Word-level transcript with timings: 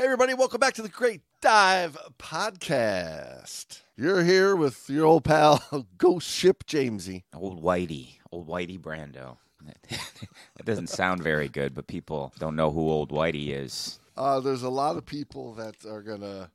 Hey, 0.00 0.06
everybody, 0.06 0.32
welcome 0.32 0.60
back 0.60 0.72
to 0.72 0.82
the 0.82 0.88
Great 0.88 1.20
Dive 1.42 1.94
Podcast. 2.18 3.82
You're 3.98 4.24
here 4.24 4.56
with 4.56 4.88
your 4.88 5.04
old 5.04 5.24
pal, 5.24 5.62
Ghost 5.98 6.26
Ship 6.26 6.64
Jamesy. 6.64 7.24
Old 7.34 7.62
Whitey, 7.62 8.14
old 8.32 8.48
Whitey 8.48 8.80
Brando. 8.80 9.36
that 9.90 10.64
doesn't 10.64 10.88
sound 10.88 11.22
very 11.22 11.50
good, 11.50 11.74
but 11.74 11.86
people 11.86 12.32
don't 12.38 12.56
know 12.56 12.70
who 12.70 12.80
old 12.80 13.12
Whitey 13.12 13.50
is. 13.50 14.00
Uh, 14.16 14.40
there's 14.40 14.62
a 14.62 14.70
lot 14.70 14.96
of 14.96 15.04
people 15.04 15.52
that 15.56 15.74
are 15.84 16.00
going 16.00 16.22
to 16.22 16.48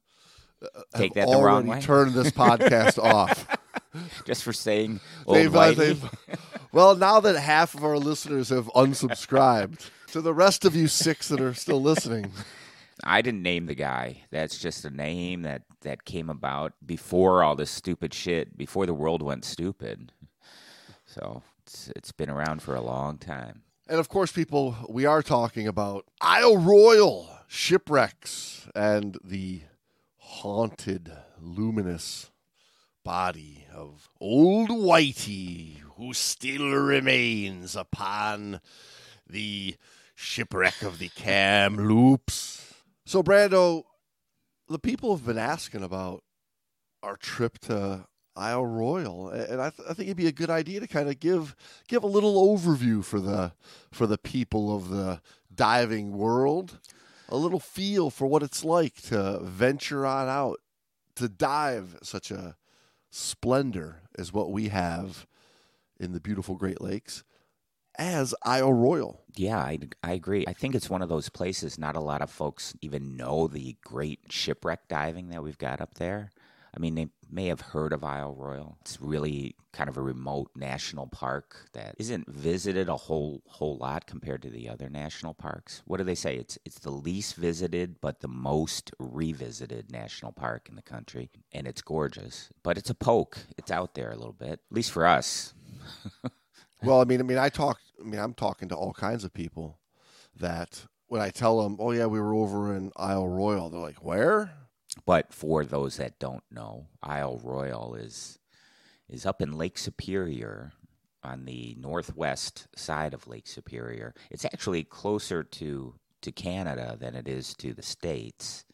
take 0.95 1.13
that 1.13 1.27
the 1.27 1.37
wrong 1.37 1.67
way. 1.67 1.79
Turn 1.81 2.13
this 2.13 2.31
podcast 2.31 2.97
off 3.03 3.45
just 4.25 4.43
for 4.43 4.53
saying 4.53 4.99
old 5.27 5.37
they've, 5.37 5.55
uh, 5.55 5.71
they've, 5.73 6.03
well, 6.71 6.95
now 6.95 7.19
that 7.19 7.35
half 7.35 7.75
of 7.75 7.83
our 7.83 7.99
listeners 7.99 8.49
have 8.49 8.65
unsubscribed, 8.69 9.91
to 10.07 10.21
the 10.21 10.33
rest 10.33 10.65
of 10.65 10.75
you 10.75 10.87
six 10.87 11.27
that 11.27 11.39
are 11.39 11.53
still 11.53 11.79
listening. 11.79 12.31
I 13.03 13.21
didn't 13.21 13.41
name 13.43 13.65
the 13.65 13.75
guy. 13.75 14.23
That's 14.31 14.57
just 14.57 14.85
a 14.85 14.89
name 14.89 15.41
that 15.41 15.63
that 15.81 16.05
came 16.05 16.29
about 16.29 16.73
before 16.85 17.43
all 17.43 17.55
this 17.55 17.71
stupid 17.71 18.13
shit, 18.13 18.57
before 18.57 18.85
the 18.85 18.93
world 18.93 19.21
went 19.21 19.45
stupid. 19.45 20.11
So 21.05 21.43
it's, 21.63 21.91
it's 21.95 22.11
been 22.11 22.29
around 22.29 22.61
for 22.61 22.75
a 22.75 22.81
long 22.81 23.17
time. 23.17 23.63
And 23.87 23.99
of 23.99 24.09
course, 24.09 24.31
people, 24.31 24.75
we 24.89 25.05
are 25.05 25.21
talking 25.21 25.67
about 25.67 26.05
Isle 26.19 26.57
Royale 26.57 27.39
shipwrecks 27.47 28.67
and 28.73 29.17
the 29.23 29.61
haunted, 30.17 31.11
luminous 31.39 32.31
body 33.03 33.67
of 33.71 34.09
old 34.19 34.69
Whitey, 34.69 35.81
who 35.97 36.13
still 36.13 36.71
remains 36.71 37.75
upon 37.75 38.59
the 39.29 39.75
shipwreck 40.15 40.81
of 40.81 40.97
the 40.97 41.09
Kamloops. 41.09 42.64
So, 43.07 43.21
Brando, 43.21 43.83
the 44.67 44.79
people 44.79 45.15
have 45.15 45.25
been 45.25 45.37
asking 45.37 45.83
about 45.83 46.23
our 47.03 47.15
trip 47.15 47.59
to 47.59 48.07
Isle 48.35 48.65
Royale, 48.65 49.29
and 49.29 49.61
I, 49.61 49.69
th- 49.69 49.87
I, 49.87 49.93
think 49.93 50.07
it'd 50.07 50.17
be 50.17 50.27
a 50.27 50.31
good 50.31 50.49
idea 50.49 50.79
to 50.79 50.87
kind 50.87 51.07
of 51.07 51.19
give 51.19 51.55
give 51.87 52.03
a 52.03 52.07
little 52.07 52.57
overview 52.57 53.03
for 53.03 53.19
the 53.19 53.53
for 53.91 54.07
the 54.07 54.17
people 54.17 54.75
of 54.75 54.89
the 54.89 55.21
diving 55.53 56.17
world, 56.17 56.79
a 57.29 57.37
little 57.37 57.59
feel 57.59 58.09
for 58.09 58.25
what 58.25 58.41
it's 58.41 58.65
like 58.65 59.01
to 59.03 59.39
venture 59.39 60.05
on 60.05 60.27
out 60.27 60.59
to 61.15 61.29
dive 61.29 61.97
such 62.01 62.31
a 62.31 62.57
splendor 63.11 64.01
as 64.17 64.33
what 64.33 64.51
we 64.51 64.69
have 64.69 65.27
in 65.99 66.11
the 66.11 66.19
beautiful 66.19 66.55
Great 66.55 66.81
Lakes 66.81 67.23
as 67.97 68.33
Isle 68.43 68.73
Royale. 68.73 69.21
Yeah, 69.35 69.59
I, 69.59 69.79
I 70.03 70.13
agree. 70.13 70.45
I 70.47 70.53
think 70.53 70.75
it's 70.75 70.89
one 70.89 71.01
of 71.01 71.09
those 71.09 71.29
places 71.29 71.77
not 71.77 71.95
a 71.95 72.01
lot 72.01 72.21
of 72.21 72.29
folks 72.29 72.73
even 72.81 73.17
know 73.17 73.47
the 73.47 73.75
great 73.83 74.19
shipwreck 74.29 74.87
diving 74.87 75.29
that 75.29 75.43
we've 75.43 75.57
got 75.57 75.81
up 75.81 75.95
there. 75.95 76.31
I 76.75 76.79
mean, 76.79 76.95
they 76.95 77.07
may 77.31 77.47
have 77.47 77.61
heard 77.61 77.93
of 77.93 78.03
Isle 78.03 78.35
Royale. 78.35 78.77
It's 78.81 78.99
really 78.99 79.55
kind 79.71 79.89
of 79.89 79.95
a 79.97 80.01
remote 80.01 80.51
national 80.55 81.07
park 81.07 81.69
that 81.73 81.95
isn't 81.97 82.29
visited 82.29 82.89
a 82.89 82.97
whole 82.97 83.41
whole 83.47 83.77
lot 83.77 84.07
compared 84.07 84.41
to 84.41 84.49
the 84.49 84.67
other 84.67 84.89
national 84.89 85.33
parks. 85.33 85.81
What 85.85 85.97
do 85.97 86.03
they 86.03 86.15
say? 86.15 86.35
It's 86.35 86.57
it's 86.65 86.79
the 86.79 86.91
least 86.91 87.35
visited 87.35 88.01
but 88.01 88.19
the 88.19 88.27
most 88.27 88.91
revisited 88.99 89.89
national 89.89 90.33
park 90.33 90.67
in 90.67 90.75
the 90.75 90.81
country, 90.81 91.29
and 91.53 91.65
it's 91.65 91.81
gorgeous. 91.81 92.49
But 92.61 92.77
it's 92.77 92.89
a 92.89 92.95
poke. 92.95 93.37
It's 93.57 93.71
out 93.71 93.95
there 93.95 94.11
a 94.11 94.17
little 94.17 94.33
bit, 94.33 94.51
at 94.51 94.59
least 94.69 94.91
for 94.91 95.05
us. 95.05 95.53
well, 96.85 97.01
I 97.01 97.05
mean, 97.05 97.19
I 97.19 97.23
mean, 97.23 97.37
I 97.37 97.49
talk. 97.49 97.79
I 97.99 98.03
mean, 98.03 98.19
I'm 98.19 98.33
talking 98.33 98.69
to 98.69 98.75
all 98.75 98.93
kinds 98.93 99.23
of 99.23 99.33
people 99.33 99.79
that 100.39 100.85
when 101.07 101.21
I 101.21 101.29
tell 101.29 101.61
them, 101.61 101.77
"Oh 101.79 101.91
yeah, 101.91 102.05
we 102.05 102.19
were 102.19 102.33
over 102.33 102.75
in 102.75 102.91
Isle 102.95 103.27
Royale," 103.27 103.69
they're 103.69 103.79
like, 103.79 104.03
"Where?" 104.03 104.51
But 105.05 105.33
for 105.33 105.65
those 105.65 105.97
that 105.97 106.19
don't 106.19 106.43
know, 106.51 106.87
Isle 107.03 107.39
Royale 107.43 107.95
is 107.95 108.39
is 109.09 109.25
up 109.25 109.41
in 109.41 109.57
Lake 109.57 109.77
Superior 109.77 110.73
on 111.23 111.45
the 111.45 111.75
northwest 111.79 112.67
side 112.75 113.13
of 113.13 113.27
Lake 113.27 113.47
Superior. 113.47 114.13
It's 114.29 114.45
actually 114.45 114.83
closer 114.83 115.43
to 115.43 115.95
to 116.21 116.31
Canada 116.31 116.97
than 116.99 117.15
it 117.15 117.27
is 117.27 117.53
to 117.55 117.73
the 117.73 117.83
states. 117.83 118.65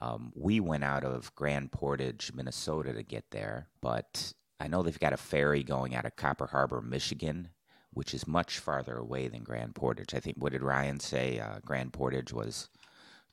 Um, 0.00 0.32
we 0.34 0.60
went 0.60 0.84
out 0.84 1.04
of 1.04 1.34
Grand 1.36 1.70
Portage, 1.70 2.32
Minnesota, 2.34 2.92
to 2.92 3.02
get 3.02 3.24
there, 3.30 3.68
but 3.80 4.32
I 4.62 4.68
know 4.68 4.82
they've 4.82 4.98
got 4.98 5.12
a 5.12 5.16
ferry 5.16 5.64
going 5.64 5.92
out 5.96 6.04
of 6.04 6.14
Copper 6.14 6.46
Harbor, 6.46 6.80
Michigan, 6.80 7.48
which 7.92 8.14
is 8.14 8.28
much 8.28 8.60
farther 8.60 8.96
away 8.96 9.26
than 9.26 9.42
Grand 9.42 9.74
Portage. 9.74 10.14
I 10.14 10.20
think 10.20 10.36
what 10.38 10.52
did 10.52 10.62
Ryan 10.62 11.00
say? 11.00 11.40
Uh, 11.40 11.58
Grand 11.64 11.92
Portage 11.92 12.32
was 12.32 12.68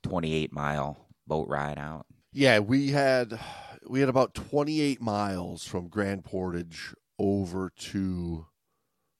28 0.01 0.51
mile 0.51 1.05
boat 1.27 1.47
ride 1.47 1.77
out. 1.77 2.07
Yeah, 2.33 2.59
we 2.59 2.89
had 2.89 3.39
we 3.87 3.99
had 3.99 4.09
about 4.09 4.33
28 4.33 4.99
miles 5.01 5.65
from 5.65 5.87
Grand 5.87 6.25
Portage 6.25 6.95
over 7.19 7.71
to 7.77 8.47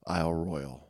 Isle 0.08 0.34
Royale. 0.34 0.88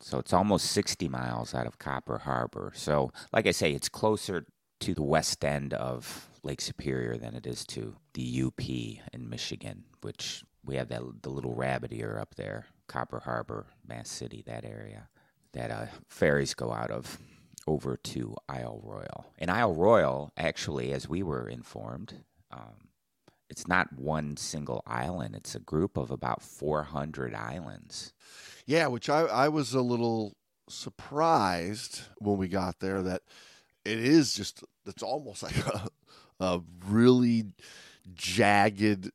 So 0.00 0.18
it's 0.18 0.32
almost 0.32 0.72
60 0.72 1.08
miles 1.08 1.54
out 1.54 1.66
of 1.66 1.78
Copper 1.78 2.18
Harbor. 2.18 2.72
So, 2.74 3.12
like 3.34 3.46
I 3.46 3.50
say, 3.50 3.72
it's 3.72 3.88
closer 3.90 4.46
to 4.80 4.94
the 4.94 5.02
west 5.02 5.44
end 5.44 5.74
of 5.74 6.27
Lake 6.42 6.60
Superior 6.60 7.16
than 7.16 7.34
it 7.34 7.46
is 7.46 7.64
to 7.66 7.96
the 8.14 8.42
UP 8.44 8.60
in 8.60 9.28
Michigan, 9.28 9.84
which 10.02 10.44
we 10.64 10.76
have 10.76 10.88
that 10.88 11.02
the 11.22 11.30
little 11.30 11.54
rabbit 11.54 11.92
ear 11.92 12.18
up 12.20 12.34
there, 12.34 12.66
Copper 12.86 13.20
Harbor, 13.20 13.66
Mass 13.86 14.08
City, 14.08 14.42
that 14.46 14.64
area 14.64 15.08
that 15.52 15.70
uh, 15.70 15.86
ferries 16.08 16.54
go 16.54 16.72
out 16.72 16.90
of 16.90 17.18
over 17.66 17.96
to 17.96 18.34
Isle 18.48 18.80
Royale. 18.82 19.26
And 19.38 19.50
Isle 19.50 19.74
Royale, 19.74 20.32
actually, 20.36 20.92
as 20.92 21.08
we 21.08 21.22
were 21.22 21.48
informed, 21.48 22.24
um, 22.50 22.88
it's 23.50 23.68
not 23.68 23.92
one 23.92 24.36
single 24.36 24.82
island. 24.86 25.34
It's 25.34 25.54
a 25.54 25.60
group 25.60 25.96
of 25.96 26.10
about 26.10 26.42
400 26.42 27.34
islands. 27.34 28.12
Yeah, 28.66 28.86
which 28.86 29.08
I, 29.08 29.22
I 29.22 29.48
was 29.48 29.74
a 29.74 29.80
little 29.80 30.36
surprised 30.68 32.02
when 32.18 32.36
we 32.36 32.48
got 32.48 32.80
there 32.80 33.02
that 33.02 33.22
it 33.84 33.98
is 33.98 34.34
just, 34.34 34.62
it's 34.86 35.02
almost 35.02 35.42
like 35.42 35.56
a, 35.66 35.88
a 36.40 36.60
really 36.86 37.44
jagged 38.14 39.10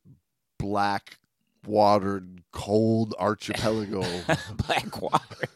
black 0.59 1.17
watered 1.65 2.43
cold 2.51 3.15
archipelago 3.19 4.01
black 4.67 5.01
water 5.01 5.47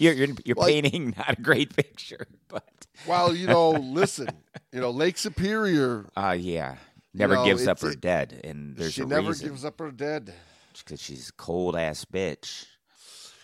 you're 0.00 0.14
you're, 0.14 0.28
you're 0.44 0.56
well, 0.56 0.66
painting 0.66 1.14
not 1.16 1.38
a 1.38 1.42
great 1.42 1.76
picture, 1.76 2.26
but 2.48 2.86
well, 3.06 3.34
you 3.34 3.46
know, 3.46 3.70
listen, 3.82 4.28
you 4.72 4.80
know, 4.80 4.90
Lake 4.90 5.18
Superior. 5.18 6.06
Uh 6.16 6.36
yeah, 6.38 6.76
never 7.12 7.34
you 7.34 7.40
know, 7.40 7.44
gives 7.44 7.68
up 7.68 7.80
her 7.80 7.90
it, 7.90 8.00
dead, 8.00 8.40
and 8.42 8.76
there's 8.76 8.94
she 8.94 9.02
a 9.02 9.06
never 9.06 9.28
reason. 9.28 9.48
gives 9.48 9.64
up 9.64 9.78
her 9.78 9.90
dead 9.90 10.32
because 10.78 11.02
she's 11.02 11.28
a 11.28 11.32
cold 11.34 11.76
ass 11.76 12.06
bitch. 12.06 12.64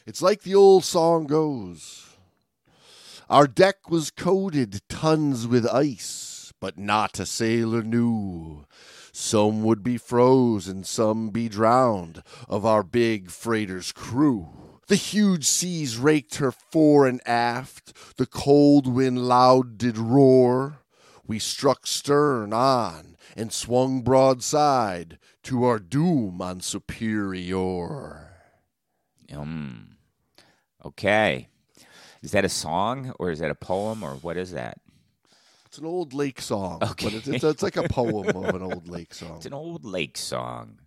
It's 0.06 0.23
like 0.23 0.43
the 0.43 0.55
old 0.55 0.85
song 0.85 1.27
goes. 1.27 2.05
Our 3.29 3.47
deck 3.47 3.91
was 3.91 4.11
coated 4.11 4.81
tons 4.89 5.47
with 5.47 5.67
ice, 5.67 6.36
but 6.66 6.77
not 6.77 7.21
a 7.21 7.25
sailor 7.25 7.81
knew. 7.81 8.66
Some 9.12 9.62
would 9.62 9.84
be 9.84 9.97
froze 9.97 10.66
and 10.66 10.84
some 10.84 11.31
be 11.31 11.49
drowned 11.49 12.25
of 12.49 12.66
our 12.66 12.82
big 12.82 13.31
freighter's 13.31 13.93
crew. 13.93 14.81
The 14.88 14.97
huge 14.97 15.44
seas 15.44 15.97
raked 15.97 16.38
her 16.38 16.50
fore 16.50 17.06
and 17.06 17.21
aft, 17.25 18.16
the 18.16 18.26
cold 18.26 18.93
wind 18.93 19.28
loud 19.28 19.78
did 19.78 19.97
roar. 19.97 20.81
We 21.25 21.38
struck 21.38 21.87
stern 21.87 22.53
on 22.53 23.16
and 23.37 23.53
swung 23.53 24.03
broadside 24.03 25.21
to 25.44 25.62
our 25.62 25.78
doom 25.78 26.43
on 26.43 26.60
Superior. 26.60 28.41
Um, 29.32 29.99
okay. 30.84 31.47
Is 32.22 32.32
that 32.32 32.44
a 32.44 32.49
song 32.49 33.15
or 33.21 33.31
is 33.31 33.38
that 33.38 33.53
a 33.53 33.55
poem 33.55 34.03
or 34.03 34.16
what 34.16 34.37
is 34.37 34.50
that? 34.50 34.81
It's 35.76 35.82
an 35.82 35.88
old 35.88 36.14
lake 36.14 36.41
song. 36.41 36.78
Okay. 36.82 37.05
But 37.05 37.12
it's, 37.12 37.28
it's, 37.28 37.44
it's 37.44 37.62
like 37.62 37.76
a 37.76 37.87
poem 37.87 38.28
of 38.34 38.55
an 38.55 38.62
old 38.62 38.88
lake 38.88 39.12
song. 39.12 39.32
It's 39.37 39.44
an 39.44 39.52
old 39.52 39.84
lake 39.84 40.17
song. 40.17 40.78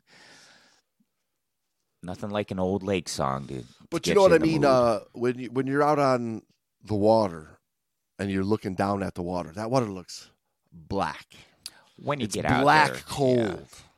Nothing 2.02 2.32
like 2.32 2.50
an 2.50 2.58
old 2.58 2.82
lake 2.82 3.08
song, 3.08 3.46
dude. 3.46 3.68
But 3.92 4.08
you 4.08 4.16
know 4.16 4.22
what 4.22 4.34
I 4.34 4.40
mean? 4.40 4.66
Uh, 4.66 5.02
when 5.14 5.38
you 5.38 5.52
when 5.52 5.68
you're 5.68 5.84
out 5.84 6.00
on 6.00 6.42
the 6.84 6.96
water 6.96 7.60
and 8.18 8.32
you're 8.32 8.44
looking 8.44 8.74
down 8.74 9.04
at 9.04 9.14
the 9.14 9.22
water, 9.22 9.52
that 9.52 9.70
water 9.70 9.86
looks 9.86 10.32
black. 10.74 11.28
When 12.02 12.20
you 12.20 12.26
it's 12.26 12.34
get 12.34 12.46
out, 12.46 12.64
black 12.64 12.94
there, 12.94 13.02
cold. 13.08 13.38
Yeah. 13.38 13.56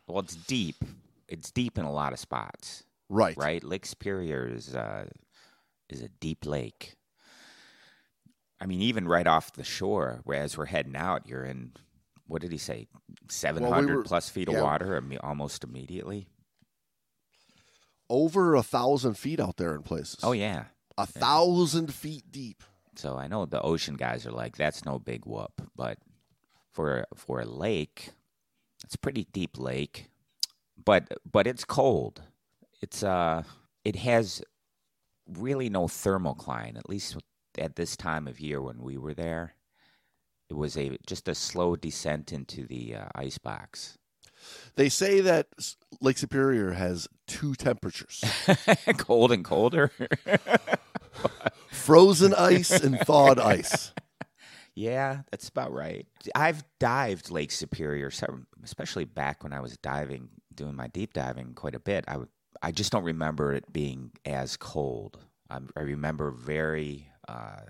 Well, 0.08 0.20
it's 0.20 0.36
deep. 0.36 0.84
It's 1.30 1.52
deep 1.52 1.78
in 1.78 1.86
a 1.86 1.92
lot 1.92 2.12
of 2.12 2.20
spots. 2.20 2.84
Right. 3.08 3.38
Right. 3.38 3.64
Lake 3.64 3.86
Superior 3.86 4.46
is 4.46 4.76
uh, 4.76 5.06
is 5.90 6.02
a 6.02 6.10
deep 6.20 6.46
lake. 6.46 6.98
I 8.62 8.68
mean, 8.68 8.82
even 8.82 9.08
right 9.08 9.28
off 9.28 9.54
the 9.54 9.64
shore, 9.64 10.22
as 10.32 10.58
we're 10.58 10.66
heading 10.66 10.96
out, 10.96 11.28
you're 11.28 11.44
in. 11.44 11.72
What 12.28 12.42
did 12.42 12.52
he 12.54 12.58
say? 12.58 12.88
Seven 13.28 13.64
hundred 13.64 13.96
well, 13.96 14.04
we 14.04 14.08
plus 14.08 14.30
feet 14.30 14.48
yeah. 14.50 14.58
of 14.58 14.64
water, 14.64 15.04
almost 15.22 15.66
immediately 15.66 16.28
over 18.12 18.56
a 18.56 18.62
thousand 18.62 19.14
feet 19.16 19.40
out 19.40 19.56
there 19.56 19.74
in 19.74 19.82
places. 19.82 20.20
Oh 20.22 20.34
yeah, 20.34 20.66
a 20.98 21.08
thousand 21.08 21.94
feet 21.94 22.26
deep. 22.30 22.62
So 22.96 23.18
I 23.18 23.28
know 23.28 23.46
the 23.46 23.62
ocean 23.62 23.96
guys 23.96 24.28
are 24.28 24.32
like, 24.32 24.58
that's 24.58 24.86
no 24.86 25.00
big 25.00 25.26
whoop, 25.26 25.62
but 25.76 25.98
for 26.72 27.06
for 27.16 27.40
a 27.40 27.46
lake. 27.46 28.10
It's 28.84 28.96
a 28.96 29.00
pretty 29.00 29.28
deep 29.32 29.58
lake, 29.58 30.10
but 30.84 31.08
but 31.30 31.48
it's 31.48 31.64
cold. 31.64 32.22
It's 32.82 33.02
uh 33.02 33.44
it 33.86 33.96
has 33.96 34.44
really 35.28 35.70
no 35.70 35.86
thermocline. 35.86 36.78
At 36.78 36.90
least 36.90 37.16
at 37.58 37.76
this 37.76 37.96
time 37.96 38.28
of 38.28 38.40
year 38.40 38.62
when 38.62 38.82
we 38.82 38.98
were 38.98 39.14
there, 39.14 39.56
it 40.50 40.56
was 40.56 40.78
a 40.78 40.98
just 41.06 41.28
a 41.28 41.36
slow 41.36 41.76
descent 41.76 42.32
into 42.34 42.66
the 42.66 42.96
uh, 42.96 43.06
ice 43.16 43.38
box. 43.38 43.98
They 44.76 44.90
say 44.90 45.22
that 45.22 45.48
Lake 46.02 46.18
Superior 46.18 46.72
has 46.74 47.08
two 47.28 47.54
temperatures 47.54 48.24
Cold 48.98 49.32
and 49.32 49.46
colder. 49.46 49.92
frozen 51.72 52.34
ice 52.34 52.72
and 52.72 53.00
thawed 53.00 53.40
ice. 53.40 53.94
Yeah, 54.74 55.24
that's 55.30 55.50
about 55.50 55.74
right. 55.74 56.08
I've 56.34 56.64
dived 56.80 57.30
Lake 57.30 57.52
Superior, 57.52 58.10
especially 58.64 59.04
back 59.04 59.44
when 59.44 59.52
I 59.52 59.60
was 59.60 59.76
diving, 59.76 60.30
doing 60.56 60.76
my 60.76 60.88
deep 60.88 61.12
diving 61.12 61.56
quite 61.56 61.76
a 61.76 61.80
bit. 61.80 62.06
I 62.08 62.16
would, 62.16 62.30
I 62.62 62.72
just 62.72 62.90
don't 62.90 63.04
remember 63.04 63.52
it 63.52 63.72
being 63.74 64.12
as 64.24 64.56
cold. 64.56 65.20
I, 65.50 65.60
I 65.76 65.82
remember 65.82 66.32
very 66.32 67.11
uh, 67.32 67.62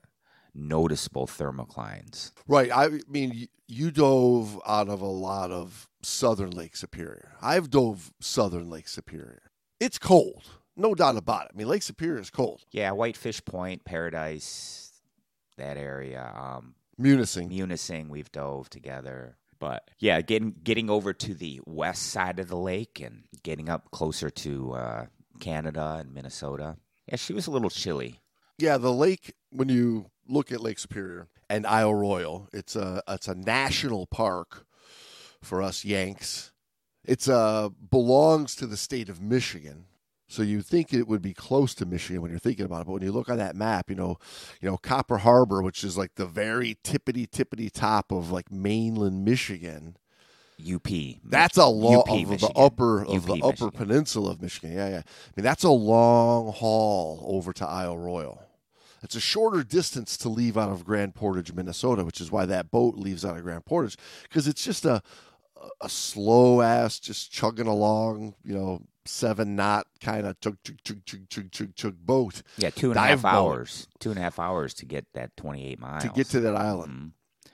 noticeable 0.53 1.27
thermoclines. 1.27 2.31
Right. 2.47 2.71
I 2.73 3.01
mean, 3.07 3.47
you 3.67 3.91
dove 3.91 4.59
out 4.65 4.89
of 4.89 5.01
a 5.01 5.05
lot 5.05 5.51
of 5.51 5.87
southern 6.01 6.51
Lake 6.51 6.75
Superior. 6.75 7.33
I've 7.41 7.69
dove 7.69 8.11
southern 8.19 8.69
Lake 8.69 8.87
Superior. 8.87 9.51
It's 9.79 9.97
cold, 9.97 10.43
no 10.75 10.93
doubt 10.93 11.17
about 11.17 11.45
it. 11.45 11.51
I 11.53 11.57
mean, 11.57 11.67
Lake 11.67 11.83
Superior 11.83 12.19
is 12.19 12.29
cold. 12.29 12.65
Yeah, 12.71 12.91
Whitefish 12.91 13.43
Point, 13.45 13.85
Paradise, 13.85 15.01
that 15.57 15.77
area. 15.77 16.31
Um, 16.35 16.75
Munising. 16.99 17.49
Munising, 17.49 18.09
we've 18.09 18.31
dove 18.31 18.69
together. 18.69 19.37
But 19.59 19.89
yeah, 19.99 20.21
getting 20.21 20.55
getting 20.63 20.89
over 20.89 21.13
to 21.13 21.33
the 21.35 21.61
west 21.65 22.07
side 22.07 22.39
of 22.39 22.47
the 22.47 22.57
lake 22.57 22.99
and 22.99 23.23
getting 23.43 23.69
up 23.69 23.91
closer 23.91 24.29
to 24.29 24.73
uh, 24.73 25.05
Canada 25.39 25.97
and 25.99 26.13
Minnesota. 26.13 26.77
Yeah, 27.07 27.17
she 27.17 27.33
was 27.33 27.47
a 27.47 27.51
little 27.51 27.69
chilly. 27.69 28.20
Yeah, 28.61 28.77
the 28.77 28.93
lake. 28.93 29.33
When 29.49 29.69
you 29.69 30.11
look 30.27 30.51
at 30.51 30.61
Lake 30.61 30.79
Superior 30.79 31.27
and 31.49 31.65
Isle 31.65 31.95
Royale, 31.95 32.47
it's 32.53 32.75
a 32.75 33.01
it's 33.07 33.27
a 33.27 33.35
national 33.35 34.07
park 34.07 34.65
for 35.41 35.61
us 35.61 35.83
Yanks. 35.83 36.51
It's 37.03 37.27
uh 37.27 37.69
belongs 37.69 38.55
to 38.57 38.67
the 38.67 38.77
state 38.77 39.09
of 39.09 39.21
Michigan. 39.21 39.85
So 40.27 40.43
you 40.43 40.61
think 40.61 40.93
it 40.93 41.09
would 41.09 41.21
be 41.21 41.33
close 41.33 41.75
to 41.75 41.85
Michigan 41.85 42.21
when 42.21 42.31
you're 42.31 42.39
thinking 42.39 42.63
about 42.63 42.81
it, 42.81 42.85
but 42.85 42.93
when 42.93 43.03
you 43.03 43.11
look 43.11 43.27
on 43.27 43.37
that 43.39 43.53
map, 43.53 43.89
you 43.89 43.97
know, 43.97 44.17
you 44.61 44.69
know 44.69 44.77
Copper 44.77 45.17
Harbor, 45.17 45.61
which 45.61 45.83
is 45.83 45.97
like 45.97 46.15
the 46.15 46.25
very 46.25 46.77
tippity 46.85 47.27
tippity 47.27 47.69
top 47.69 48.11
of 48.11 48.31
like 48.31 48.51
mainland 48.51 49.25
Michigan. 49.25 49.97
UP. 50.63 50.87
That's 51.23 51.57
a 51.57 51.65
long 51.65 52.03
of 52.07 52.39
the 52.39 52.51
upper 52.55 53.03
of 53.03 53.27
UP, 53.29 53.39
the 53.39 53.43
upper 53.43 53.65
Michigan. 53.65 53.71
peninsula 53.71 54.31
of 54.31 54.41
Michigan. 54.43 54.73
Yeah, 54.73 54.89
yeah. 54.89 54.97
I 54.97 55.31
mean, 55.35 55.43
that's 55.43 55.63
a 55.63 55.71
long 55.71 56.53
haul 56.53 57.23
over 57.27 57.51
to 57.53 57.67
Isle 57.67 57.97
Royale. 57.97 58.50
It's 59.03 59.15
a 59.15 59.19
shorter 59.19 59.63
distance 59.63 60.15
to 60.17 60.29
leave 60.29 60.57
out 60.57 60.69
of 60.69 60.85
Grand 60.85 61.15
Portage, 61.15 61.53
Minnesota, 61.53 62.05
which 62.05 62.21
is 62.21 62.31
why 62.31 62.45
that 62.45 62.69
boat 62.71 62.95
leaves 62.95 63.25
out 63.25 63.35
of 63.37 63.43
Grand 63.43 63.65
Portage 63.65 63.97
because 64.23 64.47
it's 64.47 64.63
just 64.63 64.85
a 64.85 65.01
a 65.79 65.89
slow 65.89 66.61
ass, 66.61 66.99
just 66.99 67.31
chugging 67.31 67.67
along, 67.67 68.33
you 68.43 68.53
know, 68.55 68.81
seven 69.05 69.55
knot 69.55 69.85
kind 69.99 70.25
of 70.25 70.39
chug 70.39 70.57
chug 70.63 70.77
chug 70.83 71.05
chug 71.05 71.29
chug 71.29 71.51
chug 71.51 71.75
chug 71.75 71.95
boat 72.03 72.41
Yeah, 72.57 72.71
two 72.71 72.89
and 72.91 72.97
a 72.97 73.01
half 73.01 73.21
boat. 73.21 73.27
hours. 73.29 73.87
Two 73.99 74.09
and 74.09 74.17
a 74.17 74.21
half 74.23 74.39
hours 74.39 74.73
to 74.75 74.85
get 74.85 75.05
that 75.13 75.35
28 75.37 75.79
miles. 75.79 76.03
to 76.03 76.09
get 76.09 76.27
to 76.29 76.39
that 76.39 76.55
island. 76.55 76.91
Mhm. 76.93 77.11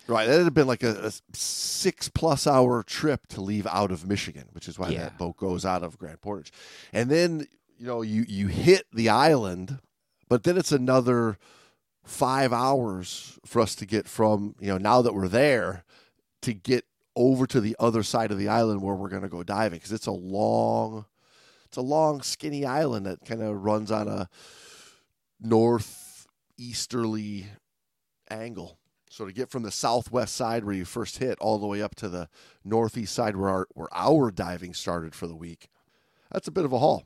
Right, 0.10 0.26
that 0.26 0.42
had 0.42 0.54
been 0.54 0.68
like 0.68 0.84
a, 0.84 1.08
a 1.08 1.12
six 1.34 2.08
plus 2.08 2.48
hour 2.48 2.82
trip 2.82 3.28
to 3.28 3.42
leave 3.42 3.68
out 3.68 3.92
of 3.92 4.08
Michigan, 4.08 4.46
which 4.54 4.70
is 4.70 4.80
why 4.80 4.88
Yeah. 4.90 5.04
that 5.04 5.18
boat 5.18 5.36
goes 5.36 5.66
out 5.66 5.84
of 5.84 5.98
Grand 5.98 6.22
Portage. 6.22 6.54
And 6.94 7.10
then 7.12 7.46
you 7.78 7.86
know 7.88 8.02
you 8.04 8.24
you 8.28 8.48
hit 8.48 8.86
the 8.94 9.10
island, 9.10 9.80
but 10.30 10.44
then 10.44 10.58
it's 10.58 10.72
another 10.72 11.38
five 12.04 12.54
hours 12.54 13.38
for 13.46 13.62
us 13.62 13.76
to 13.76 13.86
get 13.86 14.08
from 14.08 14.56
you 14.60 14.68
know 14.68 14.78
now 14.78 15.02
that 15.02 15.14
we're 15.14 15.28
there 15.28 15.84
to 16.42 16.54
get 16.54 16.86
over 17.18 17.46
to 17.48 17.60
the 17.60 17.76
other 17.80 18.04
side 18.04 18.32
of 18.32 18.38
the 18.38 18.48
island 18.48 18.82
where 18.82 18.96
we're 18.96 19.10
going 19.10 19.24
to 19.24 19.28
go 19.28 19.44
diving 19.44 19.80
because 19.80 19.92
it's 19.92 20.06
a 20.06 20.12
long, 20.12 21.06
it's 21.66 21.78
a 21.78 21.82
long 21.82 22.22
skinny 22.22 22.64
island 22.64 23.08
that 23.08 23.26
kind 23.26 23.42
of 23.42 23.64
runs 23.64 23.92
on 23.92 24.08
a 24.08 24.30
northeasterly 25.42 27.48
angle. 28.30 28.78
So 29.10 29.26
to 29.26 29.34
get 29.34 29.50
from 29.50 29.64
the 29.64 29.72
southwest 29.72 30.36
side 30.36 30.64
where 30.64 30.76
you 30.76 30.86
first 30.86 31.18
hit 31.18 31.40
all 31.40 31.58
the 31.58 31.66
way 31.66 31.82
up 31.82 31.96
to 31.96 32.08
the 32.08 32.30
northeast 32.64 33.16
side 33.16 33.36
where 33.36 33.50
our 33.50 33.68
where 33.74 33.90
our 33.92 34.30
diving 34.30 34.76
started 34.76 35.16
for 35.16 35.26
the 35.26 35.36
week, 35.36 35.70
that's 36.32 36.48
a 36.48 36.52
bit 36.52 36.66
of 36.66 36.74
a 36.74 36.78
haul, 36.78 37.04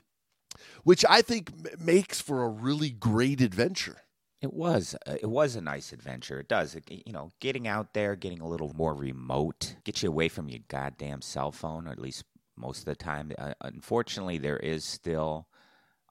which 0.83 1.05
I 1.07 1.21
think 1.21 1.79
makes 1.79 2.21
for 2.21 2.43
a 2.43 2.49
really 2.49 2.89
great 2.89 3.41
adventure. 3.41 3.97
It 4.41 4.53
was. 4.53 4.95
Uh, 5.05 5.17
it 5.21 5.29
was 5.29 5.55
a 5.55 5.61
nice 5.61 5.93
adventure. 5.93 6.39
It 6.39 6.47
does. 6.47 6.75
It, 6.75 6.83
you 6.89 7.13
know, 7.13 7.31
getting 7.39 7.67
out 7.67 7.93
there, 7.93 8.15
getting 8.15 8.41
a 8.41 8.47
little 8.47 8.73
more 8.75 8.95
remote, 8.95 9.75
get 9.83 10.01
you 10.01 10.09
away 10.09 10.29
from 10.29 10.49
your 10.49 10.61
goddamn 10.67 11.21
cell 11.21 11.51
phone, 11.51 11.87
or 11.87 11.91
at 11.91 11.99
least 11.99 12.23
most 12.57 12.79
of 12.79 12.85
the 12.85 12.95
time. 12.95 13.31
Uh, 13.37 13.53
unfortunately, 13.61 14.39
there 14.39 14.57
is 14.57 14.83
still 14.83 15.47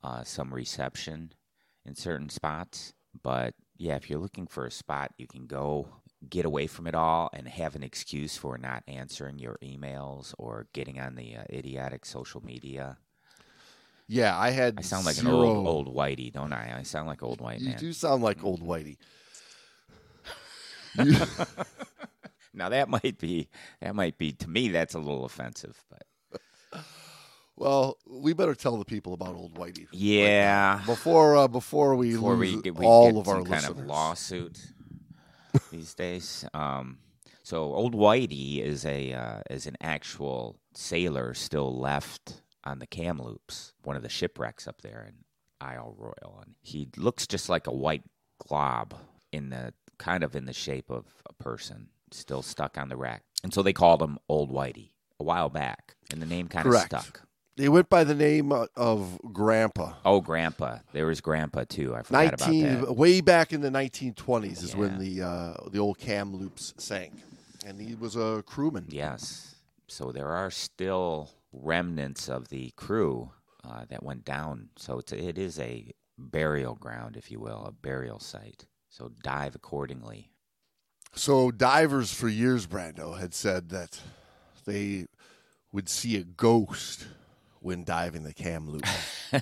uh, 0.05 0.23
some 0.23 0.55
reception 0.55 1.33
in 1.85 1.95
certain 1.97 2.29
spots. 2.29 2.95
But 3.23 3.55
yeah, 3.77 3.97
if 3.97 4.09
you're 4.09 4.21
looking 4.21 4.47
for 4.47 4.65
a 4.65 4.71
spot, 4.71 5.13
you 5.19 5.27
can 5.27 5.47
go 5.47 5.89
get 6.29 6.45
away 6.45 6.67
from 6.67 6.87
it 6.87 6.95
all 6.95 7.31
and 7.33 7.49
have 7.49 7.75
an 7.75 7.83
excuse 7.83 8.37
for 8.37 8.59
not 8.59 8.85
answering 8.87 9.39
your 9.39 9.59
emails 9.63 10.35
or 10.39 10.67
getting 10.73 11.01
on 11.01 11.15
the 11.15 11.37
uh, 11.37 11.45
idiotic 11.51 12.05
social 12.05 12.45
media. 12.45 12.99
Yeah, 14.13 14.37
I 14.37 14.51
had. 14.51 14.75
I 14.77 14.81
sound 14.83 15.07
like 15.07 15.19
an 15.19 15.29
old 15.29 15.67
old 15.69 15.95
whitey, 15.95 16.33
don't 16.33 16.53
I? 16.53 16.75
I 16.79 16.83
sound 16.83 17.07
like 17.07 17.23
old 17.23 17.41
white 17.41 17.61
You 17.61 17.67
man. 17.67 17.75
You 17.75 17.79
do 17.79 17.93
sound 17.93 18.25
like 18.25 18.43
old 18.43 18.61
Whitey. 18.61 18.97
You- 21.05 21.17
Now 22.53 22.71
that 22.71 22.89
might 22.89 23.17
be 23.19 23.49
that 23.81 23.95
might 23.95 24.19
be 24.19 24.33
to 24.33 24.49
me 24.51 24.69
that's 24.71 24.95
a 24.95 24.99
little 24.99 25.25
offensive, 25.25 25.81
but 25.89 26.83
well, 27.57 27.97
we 28.09 28.33
better 28.33 28.57
tell 28.57 28.77
the 28.77 28.85
people 28.85 29.13
about 29.15 29.37
old 29.37 29.55
Whitey 29.55 29.87
yeah, 29.93 30.81
before 30.87 31.37
uh, 31.37 31.47
before 31.47 31.95
we 31.95 32.13
before 32.15 32.35
lose 32.35 32.57
we 32.57 32.63
get, 32.63 32.75
we 32.75 32.85
all 32.87 33.13
get 33.13 33.21
of 33.21 33.29
our 33.29 33.35
some 33.37 33.45
kind 33.45 33.63
listeners. 33.63 33.79
of 33.79 33.87
lawsuit 33.87 34.59
these 35.71 35.95
days. 35.95 36.45
Um, 36.53 36.99
so 37.45 37.73
old 37.73 37.95
Whitey 37.95 38.61
is 38.61 38.85
a 38.85 39.13
uh, 39.13 39.41
is 39.49 39.67
an 39.69 39.77
actual 39.81 40.57
sailor 40.75 41.33
still 41.35 41.79
left 41.79 42.43
on 42.65 42.79
the 42.79 42.87
Kamloops, 42.87 43.73
one 43.83 43.97
of 43.97 44.03
the 44.03 44.09
shipwrecks 44.09 44.67
up 44.67 44.83
there 44.83 45.05
in 45.07 45.25
Isle 45.61 45.95
Royale, 45.99 46.41
and 46.45 46.55
he 46.63 46.89
looks 46.97 47.27
just 47.27 47.49
like 47.49 47.67
a 47.67 47.73
white 47.73 48.03
glob 48.39 48.95
in 49.33 49.51
the 49.51 49.75
kind 49.99 50.25
of 50.25 50.35
in 50.35 50.47
the 50.47 50.53
shape 50.53 50.91
of 50.91 51.07
a 51.29 51.35
person 51.35 51.89
still 52.11 52.43
stuck 52.43 52.79
on 52.79 52.89
the 52.89 52.97
wreck, 52.97 53.23
and 53.43 53.53
so 53.53 53.63
they 53.63 53.73
called 53.73 54.03
him 54.03 54.19
Old 54.29 54.51
Whitey 54.51 54.91
a 55.19 55.25
while 55.25 55.49
back, 55.51 55.97
and 56.11 56.21
the 56.21 56.27
name 56.27 56.49
kind 56.49 56.67
of 56.67 56.75
stuck. 56.75 57.23
They 57.57 57.69
went 57.69 57.91
by 57.91 58.05
the 58.05 58.15
name 58.15 58.53
uh, 58.53 58.67
of 58.75 59.21
Grandpa. 59.33 59.93
Oh, 60.05 60.23
Grandpa. 60.23 60.79
There 60.93 61.07
was 61.07 61.21
Grandpa 61.21 61.65
too. 61.69 61.95
I 61.95 62.03
forgot 62.03 62.35
about 62.35 62.49
that. 62.49 62.97
Way 62.97 63.21
back 63.21 63.53
in 63.53 63.61
the 63.61 63.69
1920s 63.69 64.63
is 64.63 64.75
when 64.75 64.99
the 64.99 65.23
uh, 65.23 65.55
the 65.71 65.79
old 65.79 65.99
Kamloops 65.99 66.73
sank, 66.79 67.13
and 67.67 67.79
he 67.79 67.95
was 67.95 68.17
a 68.17 68.43
crewman. 68.47 68.87
Yes. 68.89 69.57
So 69.89 70.11
there 70.11 70.29
are 70.29 70.51
still 70.51 71.31
remnants 71.53 72.29
of 72.29 72.49
the 72.49 72.71
crew 72.77 73.33
uh, 73.65 73.85
that 73.89 74.03
went 74.03 74.25
down. 74.25 74.71
So 74.77 74.99
it's, 74.99 75.13
it 75.13 75.39
is 75.39 75.59
a 75.59 75.93
burial 76.19 76.75
ground, 76.75 77.17
if 77.17 77.31
you 77.31 77.41
will, 77.41 77.65
a 77.67 77.73
burial 77.73 78.19
site. 78.19 78.67
So 78.89 79.11
dive 79.23 79.55
accordingly. 79.55 80.33
So 81.15 81.51
divers 81.51 82.13
for 82.13 82.29
years, 82.29 82.67
Brando 82.67 83.19
had 83.19 83.35
said 83.35 83.71
that 83.71 84.01
they 84.65 85.07
would 85.73 85.89
see 85.89 86.17
a 86.17 86.25
ghost 86.25 87.07
when 87.61 87.85
diving 87.85 88.23
the 88.23 88.35
Kamloops. 88.35 88.91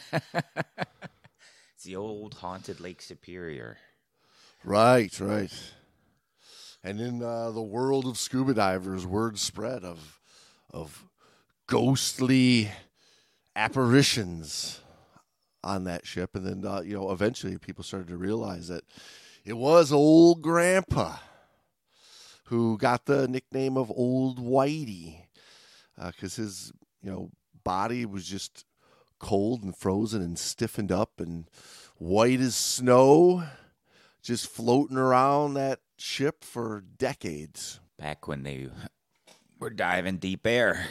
It's 1.79 1.85
the 1.85 1.95
old 1.95 2.35
haunted 2.35 2.81
Lake 2.81 3.01
Superior. 3.01 3.77
right, 4.65 5.21
right. 5.21 5.53
And 6.83 7.01
in 7.01 7.23
uh, 7.23 7.53
the 7.53 7.63
world 7.63 8.05
of 8.05 8.19
scuba 8.19 8.53
divers, 8.53 9.07
word 9.07 9.39
spread 9.39 9.85
of 9.85 10.19
of 10.73 11.05
ghostly 11.69 12.71
apparitions 13.55 14.81
on 15.63 15.85
that 15.85 16.07
ship, 16.07 16.35
and 16.35 16.45
then 16.45 16.65
uh, 16.71 16.81
you 16.81 16.95
know 16.95 17.13
eventually 17.13 17.57
people 17.59 17.85
started 17.85 18.09
to 18.09 18.17
realize 18.17 18.67
that 18.69 18.83
it 19.45 19.57
was 19.57 19.93
old 19.93 20.43
Grandpa 20.43 21.17
who 22.45 22.79
got 22.79 23.05
the 23.05 23.29
nickname 23.29 23.77
of 23.77 23.93
Old 23.95 24.41
Whitey 24.41 25.27
because 25.97 26.37
his 26.37 26.73
you 27.03 27.11
know 27.11 27.31
body 27.63 28.07
was 28.07 28.27
just 28.27 28.65
cold 29.19 29.63
and 29.63 29.77
frozen 29.77 30.23
and 30.23 30.39
stiffened 30.39 30.91
up 30.93 31.21
and 31.21 31.51
white 31.97 32.41
as 32.41 32.57
snow, 32.57 33.45
just 34.23 34.47
floating 34.47 34.97
around 34.97 35.55
that 35.55 35.81
ship 35.99 36.43
for 36.45 36.83
decades. 36.97 37.81
Back 37.99 38.29
when 38.29 38.45
they 38.45 38.69
were 39.59 39.71
diving 39.71 40.19
deep 40.19 40.47
air. 40.47 40.87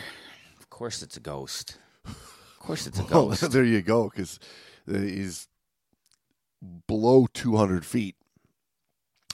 Of 0.77 0.79
course, 0.79 1.01
it's 1.01 1.17
a 1.17 1.22
ghost. 1.22 1.79
Of 2.05 2.60
course, 2.60 2.86
it's 2.86 3.00
a 3.00 3.03
Well, 3.10 3.29
ghost. 3.29 3.50
there 3.51 3.63
you 3.63 3.81
go, 3.81 4.12
because 4.12 4.39
he's 4.86 5.48
below 6.86 7.25
200 7.34 7.84
feet. 7.84 8.15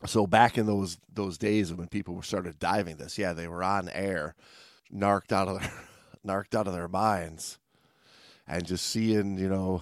So 0.06 0.26
back 0.26 0.58
in 0.58 0.68
those 0.68 0.98
those 1.14 1.38
days 1.38 1.74
when 1.74 1.90
people 1.90 2.22
started 2.22 2.60
diving 2.60 2.96
this, 2.96 3.18
yeah, 3.18 3.34
they 3.34 3.50
were 3.50 3.62
on 3.62 3.90
air, 3.90 4.36
narked 4.90 5.34
out 5.34 5.50
of 5.50 5.60
their 5.60 5.74
narked 6.24 6.56
out 6.56 6.66
of 6.66 6.72
their 6.74 6.88
minds, 6.88 7.58
and 8.48 8.66
just 8.66 8.86
seeing 8.86 9.38
you 9.38 9.50
know 9.50 9.82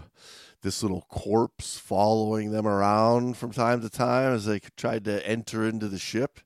this 0.63 0.81
little 0.81 1.05
corpse 1.09 1.77
following 1.77 2.49
them 2.49 2.65
around 2.65 3.37
from 3.37 3.51
time 3.51 3.81
to 3.81 3.89
time 3.89 4.33
as 4.33 4.45
they 4.45 4.61
tried 4.77 5.05
to 5.05 5.27
enter 5.29 5.63
into 5.67 5.87
the 5.87 5.99
ship. 5.99 6.39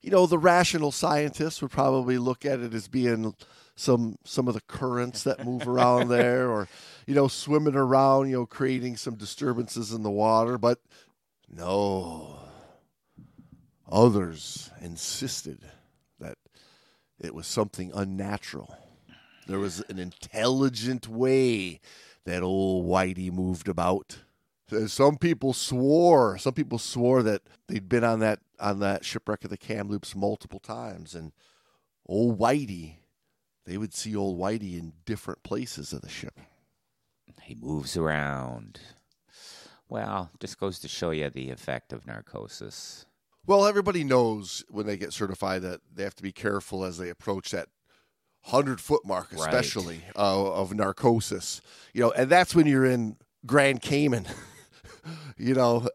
You 0.00 0.12
know, 0.12 0.26
the 0.26 0.38
rational 0.38 0.92
scientists 0.92 1.60
would 1.60 1.72
probably 1.72 2.18
look 2.18 2.44
at 2.44 2.60
it 2.60 2.72
as 2.72 2.86
being 2.86 3.34
some 3.80 4.16
some 4.24 4.46
of 4.46 4.54
the 4.54 4.60
currents 4.60 5.22
that 5.24 5.44
move 5.44 5.66
around 5.66 6.08
there, 6.08 6.50
or 6.50 6.68
you 7.06 7.14
know, 7.14 7.28
swimming 7.28 7.74
around, 7.74 8.28
you 8.28 8.36
know, 8.36 8.46
creating 8.46 8.96
some 8.96 9.14
disturbances 9.14 9.92
in 9.92 10.02
the 10.02 10.10
water. 10.10 10.58
But 10.58 10.80
no, 11.48 12.38
others 13.90 14.70
insisted 14.80 15.60
that 16.18 16.36
it 17.18 17.34
was 17.34 17.46
something 17.46 17.90
unnatural. 17.94 18.76
There 19.46 19.58
was 19.58 19.80
an 19.88 19.98
intelligent 19.98 21.08
way 21.08 21.80
that 22.24 22.42
old 22.42 22.86
Whitey 22.86 23.32
moved 23.32 23.68
about. 23.68 24.18
Uh, 24.70 24.86
Some 24.86 25.16
people 25.16 25.52
swore. 25.52 26.38
Some 26.38 26.52
people 26.52 26.78
swore 26.78 27.22
that 27.22 27.42
they'd 27.66 27.88
been 27.88 28.04
on 28.04 28.20
that 28.20 28.40
on 28.60 28.78
that 28.80 29.04
shipwreck 29.06 29.42
of 29.42 29.50
the 29.50 29.56
Kamloops 29.56 30.14
multiple 30.14 30.60
times, 30.60 31.14
and 31.14 31.32
old 32.06 32.38
Whitey, 32.38 32.96
they 33.70 33.78
would 33.78 33.94
see 33.94 34.16
old 34.16 34.36
Whitey 34.36 34.76
in 34.76 34.94
different 35.06 35.44
places 35.44 35.92
of 35.92 36.00
the 36.02 36.08
ship. 36.08 36.40
He 37.40 37.54
moves 37.54 37.96
around. 37.96 38.80
Well, 39.88 40.28
just 40.40 40.58
goes 40.58 40.80
to 40.80 40.88
show 40.88 41.10
you 41.12 41.30
the 41.30 41.50
effect 41.50 41.92
of 41.92 42.04
narcosis. 42.04 43.06
Well, 43.46 43.64
everybody 43.64 44.02
knows 44.02 44.64
when 44.70 44.86
they 44.86 44.96
get 44.96 45.12
certified 45.12 45.62
that 45.62 45.82
they 45.94 46.02
have 46.02 46.16
to 46.16 46.22
be 46.24 46.32
careful 46.32 46.82
as 46.84 46.98
they 46.98 47.10
approach 47.10 47.52
that 47.52 47.68
hundred 48.42 48.80
foot 48.80 49.04
mark, 49.06 49.28
Right. 49.30 49.38
especially 49.40 50.02
uh, 50.16 50.52
of 50.52 50.74
narcosis. 50.74 51.60
You 51.94 52.00
know, 52.00 52.10
and 52.10 52.28
that's 52.28 52.56
when 52.56 52.66
you're 52.66 52.84
in 52.86 53.18
Grand 53.46 53.82
Cayman. 53.82 54.26
you 55.36 55.54
know, 55.54 55.88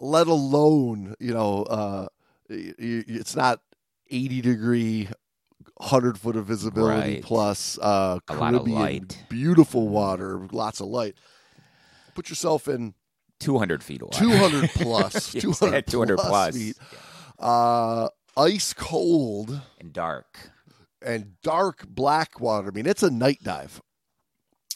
let 0.00 0.26
alone 0.26 1.14
you 1.20 1.32
know, 1.32 1.62
uh, 1.62 2.06
it's 2.48 3.36
not 3.36 3.60
eighty 4.10 4.40
degree. 4.40 5.08
Hundred 5.80 6.18
foot 6.18 6.34
of 6.36 6.46
visibility 6.46 7.14
Right. 7.14 7.22
plus 7.22 7.78
uh, 7.78 8.18
A 8.28 8.34
lot 8.34 8.54
of 8.54 8.60
Caribbean, 8.64 8.78
light. 8.78 9.24
beautiful 9.28 9.88
water, 9.88 10.46
lots 10.50 10.80
of 10.80 10.88
light. 10.88 11.14
Put 12.14 12.28
yourself 12.30 12.66
in 12.66 12.94
200 13.38 13.84
feet 13.84 14.02
away. 14.02 14.10
200 14.14 14.70
plus, 14.74 15.34
You 15.34 15.40
200, 15.40 15.54
said 15.72 15.86
200 15.86 16.16
plus, 16.16 16.28
plus. 16.28 16.56
feet. 16.56 16.76
Uh, 17.38 18.08
ice 18.36 18.72
cold 18.72 19.60
And 19.80 19.92
dark. 19.92 20.50
and 21.00 21.40
dark 21.42 21.86
black 21.88 22.40
water. 22.40 22.68
I 22.68 22.70
mean, 22.72 22.86
it's 22.86 23.04
a 23.04 23.10
night 23.10 23.38
dive 23.44 23.80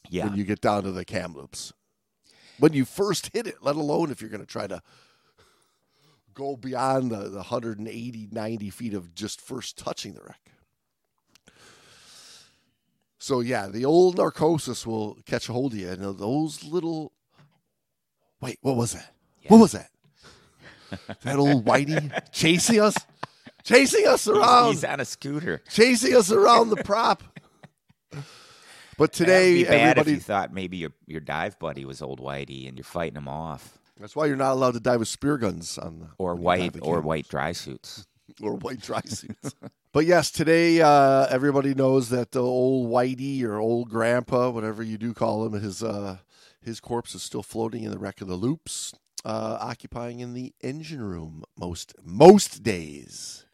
Yeah. 0.08 0.26
when 0.26 0.36
you 0.36 0.44
get 0.44 0.60
down 0.60 0.84
to 0.84 0.92
the 0.92 1.04
Kamloops. 1.04 1.72
When 2.60 2.74
you 2.74 2.84
first 2.84 3.30
hit 3.32 3.48
it, 3.48 3.56
let 3.60 3.74
alone 3.74 4.12
if 4.12 4.20
you're 4.20 4.30
going 4.30 4.40
to 4.40 4.46
try 4.46 4.68
to 4.68 4.80
go 6.32 6.56
beyond 6.56 7.10
the, 7.10 7.28
the 7.28 7.36
180, 7.38 8.28
90 8.30 8.70
feet 8.70 8.94
of 8.94 9.14
just 9.16 9.40
first 9.40 9.76
touching 9.76 10.14
the 10.14 10.22
wreck. 10.22 10.51
So, 13.22 13.38
yeah, 13.38 13.68
the 13.68 13.84
old 13.84 14.18
narcosis 14.18 14.84
will 14.84 15.16
catch 15.26 15.48
a 15.48 15.52
hold 15.52 15.74
of 15.74 15.78
you. 15.78 15.88
And 15.90 16.02
those 16.18 16.64
little. 16.64 17.12
Wait, 18.40 18.58
what 18.62 18.74
was 18.74 18.94
that? 18.94 19.14
What 19.46 19.58
was 19.58 19.70
that? 19.72 19.90
that 21.22 21.36
old 21.36 21.64
Whitey 21.64 22.10
chasing 22.32 22.80
us? 22.80 22.96
Chasing 23.62 24.08
us 24.08 24.26
around 24.26 24.72
He's 24.72 24.82
on 24.82 24.98
a 24.98 25.04
scooter. 25.04 25.62
chasing 25.70 26.16
us 26.16 26.32
around 26.32 26.70
the 26.70 26.82
prop. 26.82 27.22
But 28.98 29.12
today, 29.12 29.54
be 29.54 29.64
bad 29.66 29.90
everybody. 29.90 30.10
if 30.10 30.16
you 30.16 30.20
thought 30.20 30.52
maybe 30.52 30.78
your 30.78 30.90
your 31.06 31.20
dive 31.20 31.60
buddy 31.60 31.84
was 31.84 32.02
old 32.02 32.18
Whitey 32.18 32.66
and 32.66 32.76
you're 32.76 32.82
fighting 32.82 33.16
him 33.16 33.28
off, 33.28 33.78
That's 34.00 34.16
why 34.16 34.26
you're 34.26 34.34
not 34.34 34.52
allowed 34.54 34.74
to 34.74 34.80
dive 34.80 34.98
with 34.98 35.06
spear 35.08 35.38
guns 35.38 35.78
on 35.78 36.00
the 36.00 36.08
or 36.18 36.34
white 36.34 36.76
or 36.82 37.00
white 37.00 37.28
dry 37.28 37.52
suits. 37.52 38.04
or 38.42 38.54
white 38.54 38.80
dry 38.80 39.00
suits. 39.04 39.54
but 39.92 40.06
yes, 40.06 40.30
today 40.30 40.80
uh, 40.80 41.26
everybody 41.30 41.74
knows 41.74 42.08
that 42.10 42.32
the 42.32 42.42
old 42.42 42.90
Whitey 42.90 43.42
or 43.42 43.58
old 43.58 43.90
Grandpa, 43.90 44.50
whatever 44.50 44.82
you 44.82 44.98
do 44.98 45.14
call 45.14 45.44
him, 45.46 45.60
his 45.60 45.82
uh, 45.82 46.18
his 46.60 46.80
corpse 46.80 47.14
is 47.14 47.22
still 47.22 47.42
floating 47.42 47.82
in 47.82 47.90
the 47.90 47.98
wreck 47.98 48.20
of 48.20 48.28
the 48.28 48.36
Loops, 48.36 48.94
uh, 49.24 49.58
occupying 49.60 50.20
in 50.20 50.34
the 50.34 50.54
engine 50.60 51.02
room 51.02 51.44
most 51.58 51.94
most 52.02 52.62
days. 52.62 53.44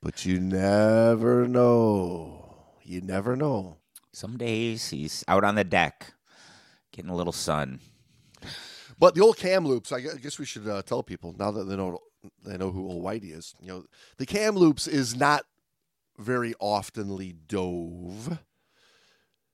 But 0.00 0.26
you 0.26 0.40
never 0.40 1.46
know. 1.46 2.56
You 2.82 3.00
never 3.00 3.36
know. 3.36 3.78
Some 4.12 4.36
days 4.36 4.90
he's 4.90 5.24
out 5.28 5.44
on 5.44 5.54
the 5.54 5.64
deck, 5.64 6.12
getting 6.92 7.10
a 7.10 7.14
little 7.14 7.32
sun. 7.32 7.80
But 8.98 9.14
the 9.14 9.20
old 9.22 9.36
Kamloops, 9.36 9.90
I 9.90 10.00
guess 10.00 10.38
we 10.38 10.44
should 10.44 10.68
uh, 10.68 10.82
tell 10.82 11.02
people 11.02 11.34
now 11.38 11.50
that 11.50 11.64
they 11.64 11.76
know 11.76 11.98
they 12.44 12.56
know 12.56 12.70
who 12.70 12.88
old 12.88 13.04
Whitey 13.04 13.36
is. 13.36 13.54
You 13.60 13.68
know, 13.68 13.84
the 14.18 14.26
Kamloops 14.26 14.86
is 14.86 15.16
not 15.16 15.44
very 16.18 16.54
oftenly 16.60 17.34
dove 17.48 18.38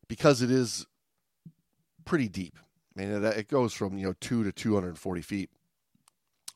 because 0.08 0.42
it 0.42 0.50
is 0.50 0.87
pretty 2.04 2.28
deep. 2.28 2.58
I 2.96 3.00
mean, 3.00 3.25
it, 3.25 3.37
it 3.37 3.48
goes 3.48 3.72
from 3.72 3.96
you 3.98 4.06
know 4.06 4.14
two 4.20 4.44
to 4.44 4.52
two 4.52 4.75
hundred 4.75 4.88
and 4.90 4.98
forty 4.98 5.22
feet. 5.22 5.50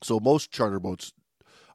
So 0.02 0.18
most 0.18 0.50
charter 0.50 0.80
boats 0.80 1.12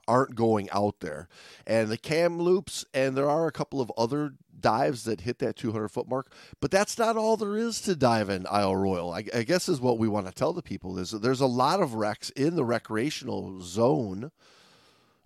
aren't 0.08 0.36
going 0.36 0.70
out 0.72 1.00
there, 1.00 1.28
and 1.66 1.90
the 1.90 1.98
Kamloops, 1.98 2.86
and 2.94 3.16
there 3.16 3.30
are 3.30 3.48
a 3.48 3.52
couple 3.52 3.82
of 3.82 3.92
other 3.98 4.34
dives 4.60 5.04
that 5.04 5.22
hit 5.22 5.40
that 5.40 5.56
200 5.56 5.90
foot 5.90 6.08
mark, 6.08 6.34
but 6.60 6.72
that's 6.72 6.98
not 6.98 7.18
all 7.18 7.38
there 7.38 7.58
is 7.58 7.82
to 7.82 7.96
dive 7.96 8.30
in 8.30 8.46
Isle 8.50 8.76
Royale. 8.76 9.12
I, 9.12 9.26
I 9.34 9.44
guess 9.44 9.70
is 9.70 9.80
what 9.80 10.00
we 10.00 10.08
want 10.08 10.28
to 10.28 10.34
tell 10.34 10.54
the 10.54 10.62
people 10.62 10.98
is 10.98 11.12
there's 11.12 11.42
a 11.42 11.46
lot 11.48 11.82
of 11.82 11.94
wrecks 11.94 12.30
in 12.32 12.56
the 12.56 12.66
recreational 12.66 13.62
zone 13.62 14.32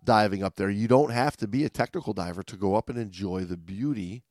diving 0.03 0.43
up 0.43 0.55
there. 0.55 0.69
You 0.69 0.87
don't 0.87 1.11
have 1.11 1.37
to 1.37 1.47
be 1.47 1.63
a 1.63 1.69
technical 1.69 2.13
diver 2.13 2.43
to 2.43 2.55
go 2.55 2.75
up 2.75 2.89
and 2.89 2.97
enjoy 2.97 3.45
the 3.45 3.57
beauty 3.57 4.23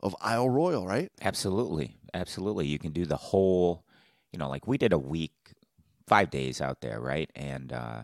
of 0.00 0.16
Isle 0.20 0.50
Royale, 0.50 0.86
right? 0.86 1.10
Absolutely, 1.20 1.96
absolutely. 2.14 2.66
You 2.66 2.78
can 2.78 2.92
do 2.92 3.04
the 3.06 3.16
whole. 3.16 3.84
You 4.32 4.38
know, 4.38 4.48
like 4.48 4.68
we 4.68 4.78
did 4.78 4.92
a 4.92 4.98
week, 4.98 5.32
five 6.06 6.30
days 6.30 6.60
out 6.60 6.80
there, 6.82 7.00
right? 7.00 7.28
And 7.34 7.72
uh, 7.72 8.02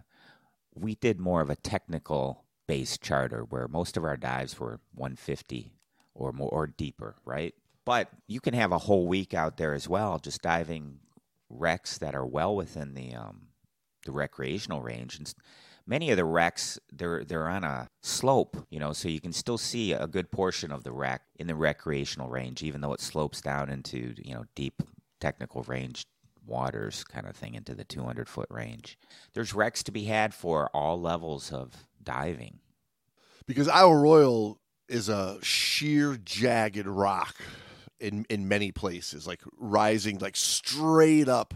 we 0.76 0.94
did 0.96 1.18
more 1.18 1.40
of 1.40 1.50
a 1.50 1.56
technical 1.56 2.44
based 2.66 3.02
charter 3.02 3.42
where 3.48 3.68
most 3.68 3.96
of 3.96 4.04
our 4.04 4.16
dives 4.16 4.58
were 4.58 4.80
150 4.94 5.72
or 6.14 6.32
more 6.32 6.50
or 6.50 6.66
deeper, 6.66 7.16
right? 7.24 7.54
But 7.84 8.10
you 8.26 8.40
can 8.40 8.54
have 8.54 8.72
a 8.72 8.78
whole 8.78 9.06
week 9.06 9.32
out 9.32 9.56
there 9.56 9.74
as 9.74 9.88
well, 9.88 10.18
just 10.18 10.42
diving 10.42 10.98
wrecks 11.48 11.98
that 11.98 12.14
are 12.14 12.26
well 12.26 12.54
within 12.54 12.94
the 12.94 13.14
um, 13.14 13.48
the 14.04 14.12
recreational 14.12 14.82
range. 14.82 15.16
And 15.16 15.32
many 15.86 16.10
of 16.10 16.16
the 16.16 16.24
wrecks 16.24 16.78
they're 16.92 17.24
they're 17.24 17.48
on 17.48 17.62
a 17.64 17.88
slope, 18.02 18.56
you 18.70 18.80
know, 18.80 18.92
so 18.92 19.08
you 19.08 19.20
can 19.20 19.32
still 19.32 19.58
see 19.58 19.92
a 19.92 20.08
good 20.08 20.30
portion 20.30 20.72
of 20.72 20.82
the 20.82 20.92
wreck 20.92 21.22
in 21.36 21.46
the 21.46 21.54
recreational 21.54 22.28
range, 22.28 22.62
even 22.62 22.80
though 22.80 22.92
it 22.92 23.00
slopes 23.00 23.40
down 23.40 23.70
into 23.70 24.14
you 24.18 24.34
know 24.34 24.44
deep 24.54 24.82
technical 25.20 25.62
range 25.62 26.06
waters 26.46 27.04
kind 27.04 27.26
of 27.26 27.36
thing 27.36 27.54
into 27.54 27.74
the 27.74 27.84
200 27.84 28.28
foot 28.28 28.46
range. 28.50 28.98
There's 29.34 29.54
wrecks 29.54 29.82
to 29.84 29.92
be 29.92 30.04
had 30.04 30.34
for 30.34 30.68
all 30.74 31.00
levels 31.00 31.52
of 31.52 31.86
diving. 32.02 32.60
because 33.46 33.68
Isle 33.68 33.94
Royale 33.94 34.60
is 34.88 35.08
a 35.08 35.38
sheer 35.42 36.16
jagged 36.16 36.86
rock 36.86 37.36
in 37.98 38.24
in 38.28 38.46
many 38.48 38.70
places, 38.72 39.26
like 39.26 39.42
rising 39.58 40.18
like 40.18 40.36
straight 40.36 41.28
up 41.28 41.54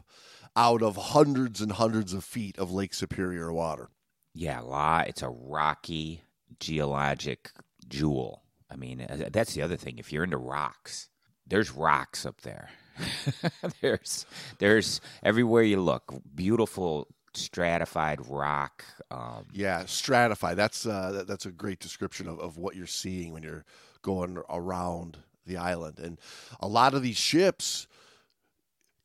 out 0.56 0.82
of 0.82 0.96
hundreds 0.96 1.60
and 1.60 1.72
hundreds 1.72 2.12
of 2.12 2.24
feet 2.24 2.58
of 2.58 2.72
Lake 2.72 2.94
Superior 2.94 3.52
water. 3.52 3.88
Yeah, 4.34 4.60
a 4.60 4.62
lot. 4.62 5.08
It's 5.08 5.22
a 5.22 5.28
rocky 5.28 6.22
geologic 6.58 7.50
jewel. 7.88 8.42
I 8.70 8.76
mean, 8.76 9.00
uh, 9.02 9.28
that's 9.32 9.54
the 9.54 9.62
other 9.62 9.76
thing. 9.76 9.98
If 9.98 10.12
you're 10.12 10.24
into 10.24 10.36
rocks, 10.38 11.08
there's 11.46 11.70
rocks 11.72 12.24
up 12.26 12.40
there. 12.42 12.70
there's 13.80 14.26
there's 14.58 15.00
everywhere 15.22 15.62
you 15.62 15.80
look, 15.80 16.12
beautiful 16.34 17.08
stratified 17.34 18.20
rock. 18.28 18.84
Um, 19.10 19.46
Yeah, 19.52 19.84
stratified. 19.86 20.56
That's 20.56 20.86
uh, 20.86 21.12
that, 21.12 21.26
that's 21.26 21.46
a 21.46 21.52
great 21.52 21.78
description 21.78 22.28
of, 22.28 22.38
of 22.40 22.58
what 22.58 22.76
you're 22.76 22.86
seeing 22.86 23.32
when 23.32 23.42
you're 23.42 23.64
going 24.02 24.38
around 24.48 25.18
the 25.46 25.56
island. 25.56 25.98
And 25.98 26.18
a 26.60 26.68
lot 26.68 26.94
of 26.94 27.02
these 27.02 27.16
ships 27.16 27.86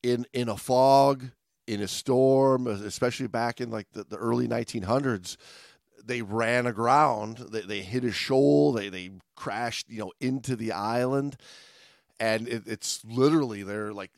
in 0.03 0.25
in 0.33 0.49
a 0.49 0.57
fog, 0.57 1.31
in 1.67 1.81
a 1.81 1.87
storm, 1.87 2.67
especially 2.67 3.27
back 3.27 3.61
in 3.61 3.71
like 3.71 3.91
the, 3.93 4.03
the 4.03 4.17
early 4.17 4.47
1900s, 4.47 5.37
they 6.03 6.21
ran 6.21 6.67
aground. 6.67 7.37
They, 7.37 7.61
they 7.61 7.81
hit 7.81 8.03
a 8.03 8.11
shoal. 8.11 8.73
They 8.73 8.89
they 8.89 9.11
crashed, 9.35 9.89
you 9.89 9.99
know, 9.99 10.11
into 10.19 10.55
the 10.55 10.71
island, 10.71 11.37
and 12.19 12.47
it, 12.47 12.63
it's 12.65 13.03
literally 13.05 13.63
they're 13.63 13.93
like 13.93 14.11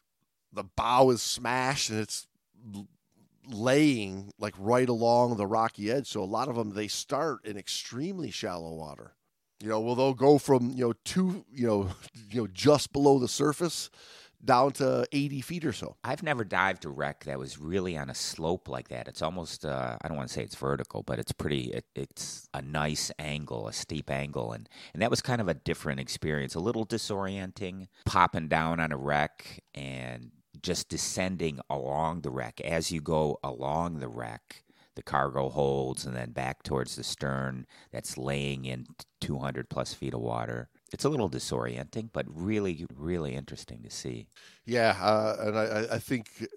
the 0.51 0.63
bow 0.63 1.09
is 1.09 1.21
smashed 1.21 1.89
and 1.89 1.99
it's 1.99 2.27
laying 3.49 4.31
like 4.39 4.53
right 4.57 4.89
along 4.89 5.37
the 5.37 5.47
rocky 5.47 5.91
edge. 5.91 6.07
So 6.07 6.21
a 6.21 6.25
lot 6.25 6.47
of 6.47 6.55
them 6.55 6.73
they 6.73 6.87
start 6.87 7.45
in 7.45 7.57
extremely 7.57 8.31
shallow 8.31 8.73
water. 8.73 9.13
You 9.61 9.69
know, 9.69 9.79
well 9.79 9.95
they'll 9.95 10.13
go 10.13 10.37
from 10.37 10.71
you 10.71 10.87
know 10.87 10.93
two 11.05 11.45
you 11.51 11.67
know 11.67 11.89
you 12.29 12.41
know 12.41 12.47
just 12.47 12.91
below 12.93 13.19
the 13.19 13.27
surface 13.27 13.89
down 14.43 14.71
to 14.73 15.05
80 15.11 15.41
feet 15.41 15.65
or 15.65 15.73
so. 15.73 15.97
I've 16.03 16.23
never 16.23 16.43
dived 16.43 16.85
a 16.85 16.89
wreck 16.89 17.25
that 17.25 17.39
was 17.39 17.59
really 17.59 17.97
on 17.97 18.09
a 18.09 18.15
slope 18.15 18.69
like 18.69 18.89
that. 18.89 19.07
It's 19.07 19.21
almost, 19.21 19.65
uh, 19.65 19.97
I 20.01 20.07
don't 20.07 20.17
want 20.17 20.29
to 20.29 20.33
say 20.33 20.43
it's 20.43 20.55
vertical, 20.55 21.03
but 21.03 21.19
it's 21.19 21.31
pretty, 21.31 21.71
it, 21.71 21.85
it's 21.95 22.47
a 22.53 22.61
nice 22.61 23.11
angle, 23.19 23.67
a 23.67 23.73
steep 23.73 24.09
angle. 24.09 24.51
And, 24.53 24.69
and 24.93 25.01
that 25.01 25.09
was 25.09 25.21
kind 25.21 25.41
of 25.41 25.47
a 25.47 25.53
different 25.53 25.99
experience, 25.99 26.55
a 26.55 26.59
little 26.59 26.85
disorienting, 26.85 27.87
popping 28.05 28.47
down 28.47 28.79
on 28.79 28.91
a 28.91 28.97
wreck 28.97 29.63
and 29.73 30.31
just 30.61 30.89
descending 30.89 31.59
along 31.69 32.21
the 32.21 32.31
wreck. 32.31 32.61
As 32.61 32.91
you 32.91 33.01
go 33.01 33.39
along 33.43 33.99
the 33.99 34.07
wreck, 34.07 34.63
the 34.95 35.03
cargo 35.03 35.49
holds 35.49 36.05
and 36.05 36.15
then 36.15 36.31
back 36.31 36.63
towards 36.63 36.95
the 36.95 37.03
stern 37.03 37.67
that's 37.91 38.17
laying 38.17 38.65
in 38.65 38.87
200 39.21 39.69
plus 39.69 39.93
feet 39.93 40.13
of 40.13 40.21
water 40.21 40.69
it's 40.91 41.05
a 41.05 41.09
little 41.09 41.29
disorienting, 41.29 42.09
but 42.13 42.25
really, 42.29 42.85
really 42.95 43.35
interesting 43.35 43.83
to 43.83 43.89
see. 43.89 44.27
Yeah, 44.65 44.95
uh, 45.01 45.35
and 45.39 45.57
I, 45.57 45.95
I, 45.95 45.99
think 45.99 46.47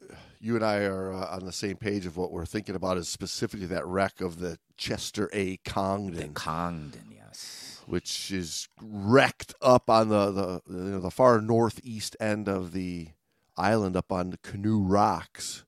you 0.41 0.57
and 0.57 0.65
I 0.65 0.85
are 0.85 1.13
uh, 1.13 1.37
on 1.37 1.45
the 1.45 1.53
same 1.53 1.77
page 1.77 2.07
of 2.07 2.17
what 2.17 2.31
we're 2.31 2.47
thinking 2.47 2.75
about 2.75 2.97
is 2.97 3.09
specifically 3.09 3.67
that 3.67 3.87
wreck 3.87 4.21
of 4.21 4.39
the 4.39 4.59
Chester 4.77 5.31
A. 5.33 5.57
Congdon. 5.59 6.17
The 6.17 6.29
Congdon, 6.29 7.13
yes. 7.13 7.83
Which 7.87 8.31
is 8.31 8.69
wrecked 8.81 9.55
up 9.61 9.91
on 9.91 10.09
the, 10.09 10.31
the, 10.31 10.63
you 10.69 10.91
know, 10.91 11.01
the 11.01 11.11
far 11.11 11.41
northeast 11.41 12.17
end 12.21 12.49
of 12.49 12.73
the 12.73 13.09
island 13.57 13.97
up 13.97 14.13
on 14.13 14.31
the 14.31 14.39
Canoe 14.39 14.81
Rocks. 14.81 15.65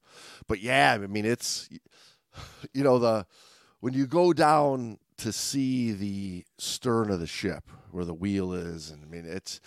But 0.47 0.61
yeah, 0.61 0.92
I 1.00 1.07
mean, 1.07 1.25
it's, 1.25 1.69
you 2.73 2.85
know, 2.85 2.99
the 2.99 3.26
when 3.81 3.95
you 3.95 4.07
go 4.07 4.33
down 4.33 4.99
to 5.23 5.33
see 5.33 5.93
the 5.93 6.45
stern 6.59 7.11
of 7.11 7.21
the 7.21 7.26
ship 7.26 7.71
where 7.91 8.05
the 8.05 8.14
wheel 8.14 8.52
is, 8.52 8.91
and 8.91 9.02
I 9.02 9.07
mean 9.07 9.25
it's 9.26 9.61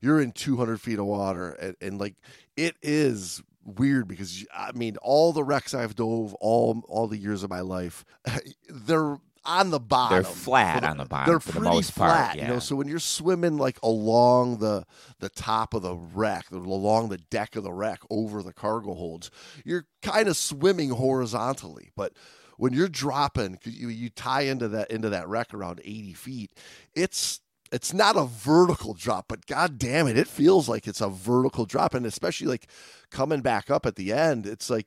you're 0.00 0.20
in 0.20 0.32
200 0.32 0.80
feet 0.80 0.98
of 0.98 1.06
water, 1.06 1.50
and, 1.52 1.76
and 1.80 1.98
like 1.98 2.14
it 2.56 2.76
is 2.82 3.42
weird 3.64 4.06
because 4.06 4.46
I 4.54 4.72
mean 4.72 4.96
all 4.98 5.32
the 5.32 5.44
wrecks 5.44 5.74
I've 5.74 5.96
dove 5.96 6.34
all 6.34 6.82
all 6.88 7.06
the 7.06 7.16
years 7.16 7.42
of 7.42 7.50
my 7.50 7.60
life, 7.60 8.04
they're 8.68 9.16
on 9.44 9.70
the 9.70 9.80
bottom. 9.80 10.22
They're 10.22 10.30
flat 10.30 10.82
the, 10.82 10.88
on 10.88 10.98
the 10.98 11.04
bottom 11.06 11.32
they're 11.32 11.40
for 11.40 11.52
pretty 11.52 11.68
the 11.68 11.74
most 11.74 11.92
flat, 11.92 12.26
part. 12.26 12.36
You 12.36 12.46
know, 12.46 12.58
so 12.58 12.76
when 12.76 12.86
you're 12.86 12.98
swimming 12.98 13.56
like 13.56 13.78
along 13.82 14.58
the 14.58 14.84
the 15.20 15.30
top 15.30 15.72
of 15.72 15.82
the 15.82 15.96
wreck, 15.96 16.50
along 16.50 17.08
the 17.08 17.18
deck 17.18 17.56
of 17.56 17.64
the 17.64 17.72
wreck, 17.72 18.00
over 18.10 18.42
the 18.42 18.52
cargo 18.52 18.94
holds, 18.94 19.30
you're 19.64 19.86
kind 20.02 20.28
of 20.28 20.36
swimming 20.36 20.90
horizontally. 20.90 21.90
But 21.96 22.12
when 22.58 22.74
you're 22.74 22.88
dropping, 22.88 23.58
you 23.64 23.88
you 23.88 24.10
tie 24.10 24.42
into 24.42 24.68
that 24.68 24.90
into 24.90 25.08
that 25.08 25.26
wreck 25.28 25.54
around 25.54 25.80
80 25.82 26.12
feet, 26.12 26.52
it's 26.94 27.40
it's 27.72 27.92
not 27.94 28.16
a 28.16 28.24
vertical 28.24 28.94
drop, 28.94 29.26
but 29.28 29.46
god 29.46 29.78
damn 29.78 30.06
it, 30.06 30.18
it 30.18 30.26
feels 30.28 30.68
like 30.68 30.86
it's 30.86 31.00
a 31.00 31.08
vertical 31.08 31.64
drop, 31.64 31.94
and 31.94 32.04
especially 32.04 32.46
like 32.48 32.66
coming 33.10 33.40
back 33.40 33.70
up 33.70 33.86
at 33.86 33.96
the 33.96 34.12
end, 34.12 34.46
it's 34.46 34.68
like 34.68 34.86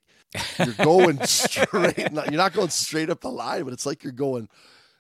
you're 0.59 0.73
going 0.73 1.21
straight. 1.25 1.97
You're 1.97 2.31
not 2.31 2.53
going 2.53 2.69
straight 2.69 3.09
up 3.09 3.21
the 3.21 3.31
line, 3.31 3.63
but 3.63 3.73
it's 3.73 3.85
like 3.85 4.03
you're 4.03 4.13
going. 4.13 4.49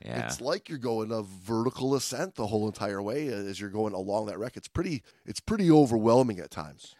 yeah. 0.03 0.25
It's 0.25 0.41
like 0.41 0.69
you're 0.69 0.77
going 0.77 1.11
a 1.11 1.23
vertical 1.23 1.95
ascent 1.95 2.35
the 2.35 2.47
whole 2.47 2.67
entire 2.67 3.01
way 3.01 3.29
uh, 3.33 3.37
as 3.37 3.59
you're 3.59 3.69
going 3.69 3.93
along 3.93 4.27
that 4.27 4.39
wreck. 4.39 4.57
It's 4.57 4.67
pretty. 4.67 5.03
It's 5.25 5.39
pretty 5.39 5.69
overwhelming 5.69 6.39
at 6.39 6.51
times. 6.51 6.95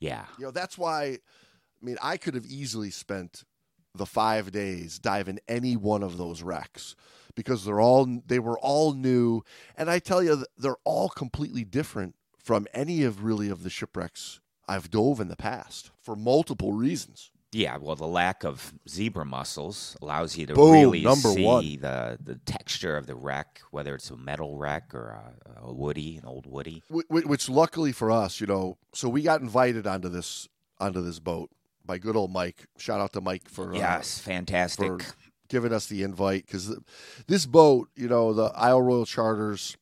yeah. 0.00 0.24
You 0.38 0.46
know, 0.46 0.50
that's 0.50 0.78
why. 0.78 1.04
I 1.04 1.84
mean, 1.86 1.96
I 2.02 2.16
could 2.16 2.34
have 2.34 2.46
easily 2.46 2.90
spent 2.90 3.44
the 3.94 4.06
five 4.06 4.50
days 4.50 4.98
diving 4.98 5.38
any 5.48 5.76
one 5.76 6.02
of 6.02 6.16
those 6.16 6.42
wrecks 6.42 6.96
because 7.34 7.64
they're 7.64 7.80
all 7.80 8.20
they 8.26 8.38
were 8.38 8.58
all 8.58 8.92
new, 8.92 9.42
and 9.76 9.90
I 9.90 9.98
tell 9.98 10.22
you, 10.22 10.44
they're 10.56 10.76
all 10.84 11.08
completely 11.08 11.64
different 11.64 12.14
from 12.38 12.66
any 12.74 13.02
of 13.02 13.24
really 13.24 13.48
of 13.48 13.62
the 13.62 13.70
shipwrecks 13.70 14.40
I've 14.68 14.90
dove 14.90 15.20
in 15.20 15.28
the 15.28 15.36
past 15.36 15.90
for 16.00 16.14
multiple 16.16 16.72
reasons. 16.72 17.30
Yeah, 17.52 17.76
well, 17.80 17.94
the 17.94 18.06
lack 18.06 18.42
of 18.42 18.74
zebra 18.88 19.24
mussels 19.24 19.96
allows 20.02 20.36
you 20.36 20.44
to 20.46 20.54
Boom, 20.54 20.72
really 20.72 21.02
number 21.02 21.28
see 21.28 21.44
one. 21.44 21.64
the 21.80 22.18
the 22.20 22.34
texture 22.44 22.96
of 22.96 23.06
the 23.06 23.14
wreck, 23.14 23.60
whether 23.70 23.94
it's 23.94 24.10
a 24.10 24.16
metal 24.16 24.56
wreck 24.56 24.92
or 24.92 25.10
a, 25.10 25.66
a 25.68 25.72
woody, 25.72 26.16
an 26.16 26.24
old 26.24 26.46
woody. 26.46 26.82
Wh- 26.92 27.06
wh- 27.08 27.28
which 27.28 27.48
luckily 27.48 27.92
for 27.92 28.10
us, 28.10 28.40
you 28.40 28.48
know, 28.48 28.76
so 28.92 29.08
we 29.08 29.22
got 29.22 29.40
invited 29.40 29.86
onto 29.86 30.08
this 30.08 30.48
onto 30.80 31.00
this 31.00 31.20
boat 31.20 31.50
by 31.84 31.98
good 31.98 32.16
old 32.16 32.32
Mike. 32.32 32.66
Shout 32.78 33.00
out 33.00 33.12
to 33.12 33.20
Mike 33.20 33.48
for 33.48 33.74
uh, 33.74 33.76
yes, 33.76 34.18
fantastic. 34.18 35.02
for 35.02 35.14
giving 35.48 35.72
us 35.72 35.86
the 35.86 36.02
invite 36.02 36.46
because 36.46 36.76
this 37.26 37.46
boat, 37.46 37.88
you 37.94 38.08
know, 38.08 38.32
the 38.32 38.52
Isle 38.54 38.82
Royale 38.82 39.06
Charters, 39.06 39.76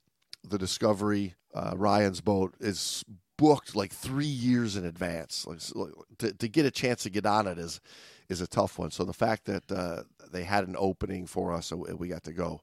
the 0.44 0.58
Discovery, 0.58 1.34
uh, 1.54 1.74
Ryan's 1.76 2.20
boat 2.20 2.54
is 2.60 3.04
booked 3.36 3.74
like 3.74 3.92
three 3.92 4.24
years 4.24 4.76
in 4.76 4.84
advance. 4.84 5.46
Like, 5.46 5.60
so, 5.60 5.90
to, 6.18 6.32
to 6.32 6.48
get 6.48 6.66
a 6.66 6.70
chance 6.70 7.02
to 7.04 7.10
get 7.10 7.26
on 7.26 7.46
it 7.46 7.58
is 7.58 7.80
is 8.28 8.40
a 8.40 8.46
tough 8.46 8.78
one. 8.78 8.90
So 8.90 9.04
the 9.04 9.12
fact 9.12 9.44
that 9.46 9.70
uh, 9.70 10.02
they 10.32 10.44
had 10.44 10.66
an 10.66 10.76
opening 10.78 11.26
for 11.26 11.52
us, 11.52 11.70
and 11.70 11.98
we 11.98 12.08
got 12.08 12.24
to 12.24 12.32
go, 12.32 12.62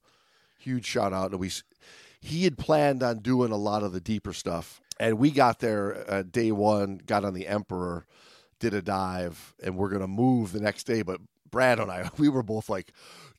huge 0.58 0.86
shout 0.86 1.14
out. 1.14 1.32
And 1.32 1.40
we, 1.40 1.52
he 2.20 2.44
had 2.44 2.58
planned 2.58 3.04
on 3.04 3.20
doing 3.20 3.52
a 3.52 3.58
lot 3.58 3.84
of 3.84 3.92
the 3.92 4.00
deeper 4.00 4.34
stuff, 4.34 4.82
and 5.00 5.20
we 5.20 5.32
got 5.32 5.60
there 5.60 6.10
uh, 6.10 6.24
day 6.24 6.52
one, 6.52 7.00
got 7.06 7.24
on 7.24 7.34
the 7.34 7.48
Emperor, 7.48 8.06
did 8.60 8.74
a 8.74 8.82
dive, 8.82 9.56
and 9.64 9.76
we're 9.78 9.90
gonna 9.90 10.08
move 10.08 10.52
the 10.52 10.60
next 10.60 10.84
day. 10.84 11.02
But 11.02 11.20
Brad 11.50 11.80
and 11.80 11.92
I, 11.92 12.10
we 12.18 12.30
were 12.30 12.44
both 12.44 12.70
like, 12.70 12.92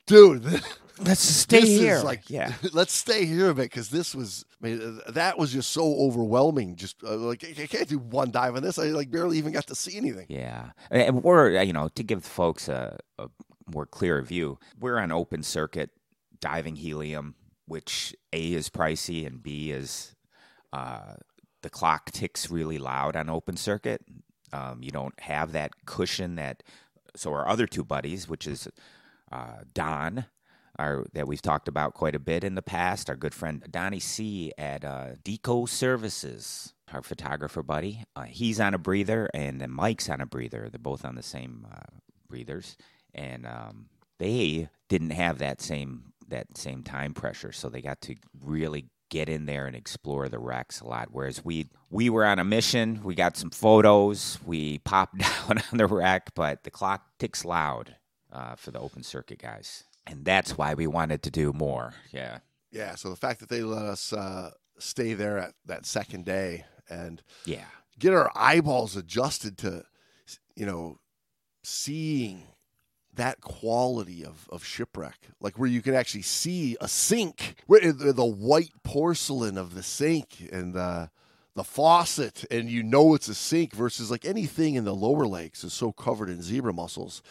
dude. 0.06 0.44
This, 1.00 1.08
Let's 1.08 1.20
stay 1.22 1.60
this 1.60 1.68
here. 1.80 1.94
Is 1.96 2.04
like, 2.04 2.28
yeah, 2.28 2.52
let's 2.74 2.92
stay 2.92 3.24
here 3.24 3.48
a 3.48 3.54
bit 3.54 3.70
because 3.70 3.88
this 3.88 4.14
was, 4.14 4.44
I 4.62 4.66
mean, 4.66 5.00
that 5.08 5.38
was 5.38 5.50
just 5.50 5.70
so 5.70 5.94
overwhelming. 5.98 6.76
Just 6.76 7.02
uh, 7.02 7.16
like 7.16 7.42
I 7.42 7.62
I 7.62 7.66
can't 7.68 7.88
do 7.88 7.98
one 7.98 8.30
dive 8.30 8.54
on 8.54 8.62
this. 8.62 8.78
I 8.78 8.88
like 8.88 9.10
barely 9.10 9.38
even 9.38 9.50
got 9.50 9.66
to 9.68 9.74
see 9.74 9.96
anything. 9.96 10.26
yeah. 10.28 10.72
And 10.90 11.22
we're 11.24 11.56
uh, 11.56 11.62
you 11.62 11.72
know 11.72 11.88
to 11.94 12.02
give 12.02 12.22
folks 12.22 12.68
a, 12.68 12.98
a 13.18 13.28
more 13.72 13.86
clear 13.86 14.20
view, 14.20 14.58
we're 14.78 14.98
on 14.98 15.10
open 15.10 15.42
circuit 15.42 15.88
diving 16.38 16.76
helium, 16.76 17.34
which 17.64 18.14
a 18.34 18.52
is 18.52 18.68
pricey 18.68 19.26
and 19.26 19.42
b 19.42 19.70
is 19.70 20.14
uh, 20.74 21.14
the 21.62 21.70
clock 21.70 22.10
ticks 22.10 22.50
really 22.50 22.78
loud 22.78 23.16
on 23.16 23.30
open 23.30 23.56
circuit. 23.56 24.04
Um, 24.52 24.82
you 24.82 24.90
don't 24.90 25.18
have 25.20 25.52
that 25.52 25.72
cushion 25.86 26.36
that. 26.36 26.62
So 27.16 27.32
our 27.32 27.48
other 27.48 27.66
two 27.66 27.84
buddies, 27.84 28.28
which 28.28 28.46
is 28.46 28.68
uh, 29.32 29.64
Don, 29.74 30.26
our, 30.78 31.04
that 31.12 31.26
we've 31.26 31.42
talked 31.42 31.68
about 31.68 31.94
quite 31.94 32.14
a 32.14 32.20
bit 32.20 32.44
in 32.44 32.54
the 32.54 32.62
past, 32.62 33.10
our 33.10 33.16
good 33.16 33.34
friend 33.34 33.64
Donnie 33.70 34.00
C 34.00 34.52
at 34.56 34.84
uh, 34.84 35.08
Deco 35.24 35.68
Services, 35.68 36.72
our 36.92 37.02
photographer 37.02 37.62
buddy. 37.62 38.04
Uh, 38.16 38.22
he's 38.22 38.60
on 38.60 38.74
a 38.74 38.78
breather, 38.78 39.28
and 39.34 39.60
then 39.60 39.70
Mike's 39.70 40.08
on 40.08 40.20
a 40.20 40.26
breather. 40.26 40.68
They're 40.70 40.78
both 40.78 41.04
on 41.04 41.16
the 41.16 41.22
same 41.22 41.66
uh, 41.70 41.98
breathers, 42.28 42.76
and 43.14 43.46
um, 43.46 43.86
they 44.18 44.68
didn't 44.88 45.10
have 45.10 45.38
that 45.38 45.60
same 45.60 46.12
that 46.28 46.56
same 46.56 46.84
time 46.84 47.12
pressure, 47.12 47.50
so 47.50 47.68
they 47.68 47.82
got 47.82 48.00
to 48.02 48.14
really 48.40 48.86
get 49.10 49.28
in 49.28 49.46
there 49.46 49.66
and 49.66 49.76
explore 49.76 50.28
the 50.28 50.38
wrecks 50.38 50.80
a 50.80 50.86
lot. 50.86 51.08
Whereas 51.12 51.44
we 51.44 51.68
we 51.90 52.08
were 52.08 52.24
on 52.24 52.38
a 52.38 52.44
mission, 52.44 53.00
we 53.04 53.14
got 53.14 53.36
some 53.36 53.50
photos, 53.50 54.38
we 54.46 54.78
popped 54.78 55.18
down 55.48 55.62
on 55.70 55.78
the 55.78 55.86
wreck, 55.86 56.30
but 56.34 56.64
the 56.64 56.70
clock 56.70 57.04
ticks 57.18 57.44
loud 57.44 57.96
uh, 58.32 58.54
for 58.54 58.70
the 58.70 58.80
open 58.80 59.02
circuit 59.02 59.38
guys, 59.38 59.84
and 60.06 60.24
that's 60.24 60.56
why 60.56 60.74
we 60.74 60.86
wanted 60.86 61.22
to 61.24 61.30
do 61.30 61.52
more. 61.52 61.94
Yeah, 62.10 62.38
Yeah. 62.70 62.94
So 62.94 63.10
the 63.10 63.16
fact 63.16 63.40
that 63.40 63.48
they 63.48 63.62
let 63.62 63.84
us 63.84 64.12
uh, 64.12 64.52
stay 64.78 65.14
there 65.14 65.38
at 65.38 65.54
that 65.66 65.86
second 65.86 66.24
day 66.24 66.64
and 66.88 67.22
yeah, 67.44 67.66
get 67.98 68.14
our 68.14 68.30
eyeballs 68.34 68.96
adjusted 68.96 69.58
to, 69.58 69.84
you 70.56 70.66
know, 70.66 70.98
seeing 71.62 72.44
that 73.20 73.42
quality 73.42 74.24
of, 74.24 74.48
of 74.50 74.64
shipwreck, 74.64 75.28
like 75.40 75.58
where 75.58 75.68
you 75.68 75.82
can 75.82 75.94
actually 75.94 76.22
see 76.22 76.76
a 76.80 76.88
sink, 76.88 77.54
where 77.66 77.82
eh, 77.82 77.92
the, 77.94 78.12
the 78.12 78.24
white 78.24 78.72
porcelain 78.82 79.58
of 79.58 79.74
the 79.74 79.82
sink 79.82 80.48
and 80.50 80.74
the 80.74 81.10
the 81.56 81.64
faucet, 81.64 82.44
and 82.50 82.70
you 82.70 82.82
know 82.82 83.14
it's 83.14 83.28
a 83.28 83.34
sink 83.34 83.74
versus 83.74 84.10
like 84.10 84.24
anything 84.24 84.76
in 84.76 84.84
the 84.84 84.94
lower 84.94 85.26
lakes 85.26 85.64
is 85.64 85.72
so 85.72 85.92
covered 85.92 86.30
in 86.30 86.40
zebra 86.40 86.72
mussels. 86.72 87.22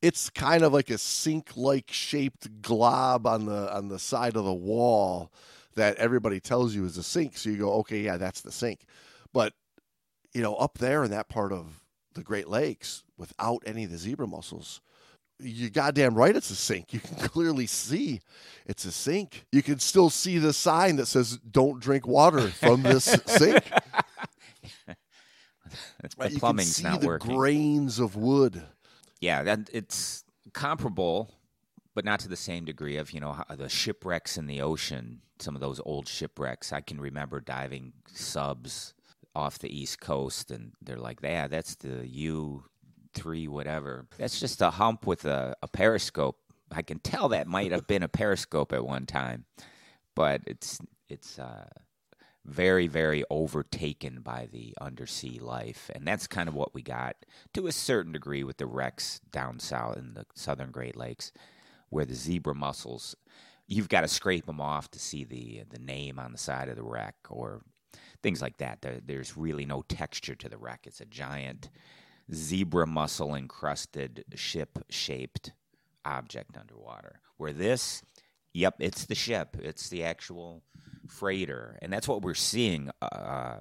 It's 0.00 0.30
kind 0.30 0.62
of 0.62 0.72
like 0.72 0.90
a 0.90 0.98
sink-like 0.98 1.90
shaped 1.90 2.62
glob 2.62 3.26
on 3.26 3.46
the 3.46 3.74
on 3.74 3.88
the 3.88 3.98
side 3.98 4.36
of 4.36 4.44
the 4.44 4.52
wall 4.52 5.32
that 5.74 5.96
everybody 5.96 6.38
tells 6.38 6.74
you 6.74 6.84
is 6.84 6.98
a 6.98 7.02
sink. 7.02 7.36
So 7.36 7.50
you 7.50 7.56
go, 7.56 7.72
okay, 7.80 8.00
yeah, 8.00 8.18
that's 8.18 8.42
the 8.42 8.52
sink. 8.52 8.84
But 9.32 9.54
you 10.32 10.42
know, 10.42 10.54
up 10.54 10.78
there 10.78 11.02
in 11.02 11.10
that 11.10 11.28
part 11.28 11.52
of 11.52 11.82
the 12.14 12.22
Great 12.22 12.48
Lakes, 12.48 13.04
without 13.16 13.62
any 13.66 13.84
of 13.84 13.90
the 13.90 13.98
zebra 13.98 14.26
mussels, 14.26 14.80
you 15.42 15.70
goddamn 15.70 16.14
right 16.14 16.34
it's 16.36 16.50
a 16.50 16.56
sink. 16.56 16.92
You 16.92 17.00
can 17.00 17.16
clearly 17.28 17.66
see 17.66 18.20
it's 18.66 18.84
a 18.84 18.92
sink. 18.92 19.46
You 19.52 19.62
can 19.62 19.78
still 19.78 20.10
see 20.10 20.38
the 20.38 20.52
sign 20.52 20.96
that 20.96 21.06
says 21.06 21.38
"Don't 21.38 21.80
drink 21.80 22.06
water 22.06 22.48
from 22.48 22.82
this 22.82 23.04
sink." 23.26 23.64
the 24.86 24.96
Right, 26.18 26.32
you 26.32 26.40
can 26.40 26.40
plumbing's 26.40 26.76
see 26.76 26.82
not 26.84 27.00
the 27.00 27.06
working. 27.06 27.34
grains 27.36 27.98
of 27.98 28.16
wood. 28.16 28.62
yeah, 29.20 29.42
that, 29.42 29.70
it's 29.72 30.24
comparable, 30.52 31.30
but 31.94 32.04
not 32.04 32.20
to 32.20 32.28
the 32.28 32.36
same 32.36 32.64
degree 32.64 32.96
of 32.96 33.12
you 33.12 33.20
know 33.20 33.42
the 33.56 33.68
shipwrecks 33.68 34.36
in 34.36 34.46
the 34.46 34.60
ocean. 34.60 35.20
Some 35.38 35.54
of 35.54 35.60
those 35.60 35.80
old 35.84 36.06
shipwrecks. 36.08 36.72
I 36.72 36.80
can 36.80 37.00
remember 37.00 37.40
diving 37.40 37.92
subs 38.12 38.94
off 39.34 39.58
the 39.58 39.74
east 39.76 40.00
coast, 40.00 40.50
and 40.50 40.72
they're 40.82 40.98
like, 40.98 41.20
"Yeah, 41.22 41.48
that's 41.48 41.74
the 41.76 42.06
U 42.06 42.64
three 43.14 43.48
whatever. 43.48 44.06
That's 44.18 44.40
just 44.40 44.62
a 44.62 44.70
hump 44.70 45.06
with 45.06 45.24
a, 45.24 45.56
a 45.62 45.68
periscope." 45.68 46.38
I 46.74 46.82
can 46.82 47.00
tell 47.00 47.28
that 47.28 47.46
might 47.46 47.70
have 47.70 47.86
been 47.86 48.02
a 48.02 48.08
periscope 48.08 48.72
at 48.72 48.84
one 48.84 49.06
time, 49.06 49.44
but 50.14 50.40
it's 50.46 50.80
it's 51.08 51.38
uh, 51.38 51.68
very 52.44 52.88
very 52.88 53.24
overtaken 53.30 54.20
by 54.20 54.48
the 54.50 54.74
undersea 54.80 55.38
life 55.38 55.90
and 55.94 56.06
that's 56.06 56.26
kind 56.26 56.48
of 56.48 56.54
what 56.54 56.74
we 56.74 56.82
got 56.82 57.14
to 57.54 57.68
a 57.68 57.72
certain 57.72 58.12
degree 58.12 58.42
with 58.42 58.56
the 58.56 58.66
wrecks 58.66 59.20
down 59.30 59.60
south 59.60 59.96
in 59.96 60.14
the 60.14 60.26
southern 60.34 60.70
great 60.70 60.96
lakes 60.96 61.30
where 61.90 62.04
the 62.04 62.14
zebra 62.14 62.54
mussels 62.54 63.14
you've 63.68 63.88
got 63.88 64.00
to 64.00 64.08
scrape 64.08 64.46
them 64.46 64.60
off 64.60 64.90
to 64.90 64.98
see 64.98 65.22
the 65.22 65.62
the 65.70 65.78
name 65.78 66.18
on 66.18 66.32
the 66.32 66.38
side 66.38 66.68
of 66.68 66.74
the 66.74 66.82
wreck 66.82 67.14
or 67.30 67.62
things 68.24 68.42
like 68.42 68.56
that 68.56 68.82
there, 68.82 68.98
there's 69.06 69.36
really 69.36 69.64
no 69.64 69.82
texture 69.82 70.34
to 70.34 70.48
the 70.48 70.58
wreck 70.58 70.80
it's 70.84 71.00
a 71.00 71.06
giant 71.06 71.70
zebra 72.32 72.86
mussel 72.86 73.34
encrusted 73.34 74.24
ship 74.34 74.78
shaped 74.90 75.52
object 76.04 76.56
underwater 76.56 77.20
where 77.36 77.52
this 77.52 78.02
Yep, 78.54 78.76
it's 78.80 79.06
the 79.06 79.14
ship. 79.14 79.56
It's 79.58 79.88
the 79.88 80.04
actual 80.04 80.62
freighter, 81.08 81.78
and 81.80 81.92
that's 81.92 82.06
what 82.06 82.22
we're 82.22 82.34
seeing. 82.34 82.90
Uh, 83.00 83.60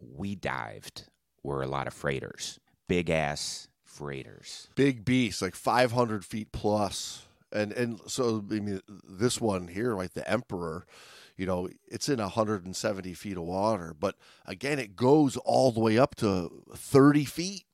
we 0.00 0.34
dived 0.34 1.04
were 1.42 1.62
a 1.62 1.66
lot 1.66 1.86
of 1.86 1.94
freighters, 1.94 2.58
big 2.88 3.10
ass 3.10 3.68
freighters. 3.84 4.68
big 4.74 5.04
beasts, 5.04 5.42
like 5.42 5.54
500 5.54 6.24
feet 6.24 6.52
plus. 6.52 7.26
And 7.52 7.72
and 7.72 8.00
so 8.06 8.44
I 8.50 8.60
mean, 8.60 8.80
this 9.06 9.40
one 9.40 9.68
here, 9.68 9.94
like 9.94 10.14
the 10.14 10.28
Emperor, 10.30 10.86
you 11.36 11.44
know, 11.44 11.68
it's 11.86 12.08
in 12.08 12.18
170 12.18 13.12
feet 13.14 13.36
of 13.36 13.42
water, 13.42 13.94
but 13.98 14.14
again, 14.46 14.78
it 14.78 14.96
goes 14.96 15.36
all 15.36 15.70
the 15.70 15.80
way 15.80 15.98
up 15.98 16.14
to 16.16 16.62
30 16.74 17.24
feet. 17.26 17.64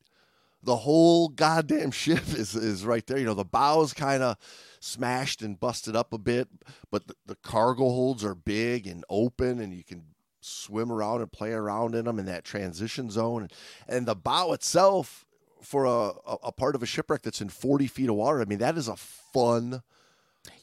The 0.62 0.76
whole 0.76 1.28
goddamn 1.28 1.90
ship 1.90 2.22
is 2.28 2.54
is 2.56 2.84
right 2.84 3.06
there. 3.06 3.18
You 3.18 3.26
know, 3.26 3.34
the 3.34 3.44
bow's 3.44 3.92
kind 3.92 4.22
of 4.22 4.36
smashed 4.80 5.42
and 5.42 5.58
busted 5.58 5.94
up 5.96 6.12
a 6.12 6.18
bit, 6.18 6.48
but 6.90 7.06
the, 7.06 7.14
the 7.26 7.36
cargo 7.36 7.84
holds 7.84 8.24
are 8.24 8.34
big 8.34 8.86
and 8.86 9.04
open, 9.10 9.60
and 9.60 9.74
you 9.74 9.84
can 9.84 10.04
swim 10.40 10.92
around 10.92 11.20
and 11.22 11.32
play 11.32 11.52
around 11.52 11.94
in 11.94 12.04
them 12.04 12.18
in 12.18 12.26
that 12.26 12.44
transition 12.44 13.10
zone. 13.10 13.42
And, 13.42 13.52
and 13.88 14.06
the 14.06 14.14
bow 14.14 14.52
itself, 14.52 15.24
for 15.62 15.84
a, 15.86 15.90
a, 16.26 16.36
a 16.44 16.52
part 16.52 16.76
of 16.76 16.82
a 16.82 16.86
shipwreck 16.86 17.22
that's 17.22 17.40
in 17.40 17.48
40 17.48 17.86
feet 17.88 18.08
of 18.08 18.14
water, 18.14 18.40
I 18.40 18.44
mean, 18.44 18.58
that 18.58 18.78
is 18.78 18.86
a 18.86 18.94
fun 18.96 19.82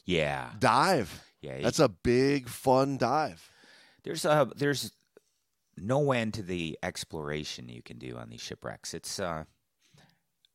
Yeah, 0.06 0.50
dive. 0.58 1.22
yeah. 1.42 1.60
That's 1.60 1.80
a 1.80 1.88
big, 1.90 2.48
fun 2.48 2.96
dive. 2.96 3.50
there's 4.04 4.24
a 4.24 4.50
there's 4.56 4.92
no 5.76 6.12
end 6.12 6.32
to 6.34 6.42
the 6.42 6.78
exploration 6.82 7.68
you 7.68 7.82
can 7.82 7.98
do 7.98 8.16
on 8.16 8.30
these 8.30 8.40
shipwrecks. 8.40 8.94
It's 8.94 9.18
uh 9.20 9.44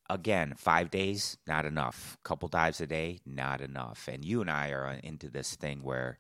again 0.10 0.54
five 0.58 0.89
days 0.89 1.38
not 1.48 1.65
enough. 1.65 2.17
Couple 2.24 2.48
dives 2.48 2.82
a 2.82 2.88
day 2.88 3.19
not 3.26 3.62
enough. 3.62 4.08
And 4.12 4.26
you 4.26 4.41
and 4.41 4.50
I 4.50 4.69
are 4.69 5.00
into 5.04 5.30
this 5.30 5.56
thing 5.56 5.84
where 5.84 6.19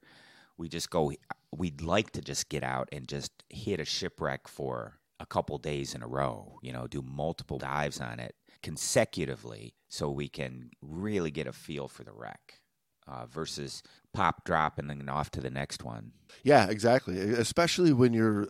we 0.57 0.69
just 0.69 0.89
go. 0.89 1.11
We'd 1.55 1.81
like 1.81 2.11
to 2.11 2.21
just 2.21 2.49
get 2.49 2.63
out 2.63 2.89
and 2.91 3.07
just 3.07 3.31
hit 3.49 3.79
a 3.79 3.85
shipwreck 3.85 4.47
for 4.47 4.99
a 5.19 5.25
couple 5.25 5.57
days 5.57 5.95
in 5.95 6.03
a 6.03 6.07
row. 6.07 6.59
You 6.61 6.73
know, 6.73 6.87
do 6.87 7.01
multiple 7.01 7.57
dives 7.57 7.99
on 7.99 8.19
it 8.19 8.35
consecutively, 8.61 9.73
so 9.87 10.09
we 10.09 10.27
can 10.27 10.69
really 10.81 11.31
get 11.31 11.47
a 11.47 11.53
feel 11.53 11.87
for 11.87 12.03
the 12.03 12.13
wreck. 12.13 12.61
Uh, 13.07 13.25
versus 13.25 13.81
pop 14.13 14.45
drop 14.45 14.77
and 14.77 14.87
then 14.87 15.09
off 15.09 15.31
to 15.31 15.41
the 15.41 15.49
next 15.49 15.83
one. 15.83 16.11
Yeah, 16.43 16.69
exactly. 16.69 17.17
Especially 17.17 17.91
when 17.91 18.13
you're 18.13 18.47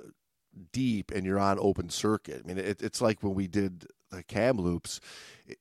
deep 0.74 1.12
and 1.12 1.26
you're 1.26 1.40
on 1.40 1.58
open 1.60 1.90
circuit. 1.90 2.42
I 2.44 2.48
mean, 2.48 2.58
it, 2.58 2.82
it's 2.82 3.00
like 3.00 3.24
when 3.24 3.36
we 3.36 3.48
did 3.48 3.88
the 4.12 4.24
Kamloops, 4.24 5.00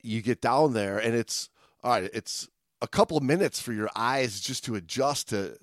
You 0.02 0.22
get 0.22 0.40
down 0.40 0.72
there 0.72 0.98
and 0.98 1.14
it's 1.14 1.50
all 1.82 1.92
right. 1.92 2.11
It's 2.12 2.48
a 2.82 2.88
couple 2.88 3.18
minutes 3.20 3.61
for 3.61 3.72
your 3.72 3.90
eyes 3.94 4.40
just 4.40 4.64
to 4.64 4.74
adjust 4.74 5.28
to. 5.28 5.56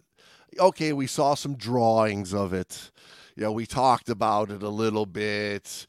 Okay, 0.60 0.94
we 0.94 1.08
saw 1.08 1.36
some 1.36 1.56
drawings 1.56 2.34
of 2.34 2.54
it. 2.54 2.92
You 3.36 3.44
know, 3.44 3.52
we 3.52 3.66
talked 3.66 4.10
about 4.10 4.50
it 4.50 4.64
a 4.64 4.70
little 4.70 5.06
bit, 5.06 5.86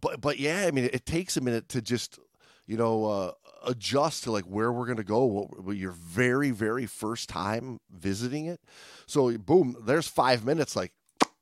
but 0.00 0.20
but 0.20 0.38
yeah, 0.38 0.64
I 0.66 0.70
mean, 0.70 0.88
it, 0.92 1.04
takes 1.04 1.36
a 1.36 1.40
minute 1.40 1.68
to 1.70 1.82
just 1.82 2.18
you 2.66 2.76
know 2.76 3.04
uh, 3.06 3.32
adjust 3.66 4.24
to 4.24 4.32
like 4.32 4.44
where 4.44 4.72
we're 4.72 4.86
gonna 4.86 5.02
go. 5.02 5.24
What, 5.24 5.64
what 5.64 5.76
your 5.76 5.92
very 5.92 6.50
very 6.52 6.86
first 6.86 7.28
time 7.28 7.80
visiting 7.90 8.46
it. 8.46 8.60
So 9.06 9.36
boom, 9.36 9.76
there's 9.84 10.06
five 10.06 10.44
minutes 10.44 10.76
like 10.76 10.92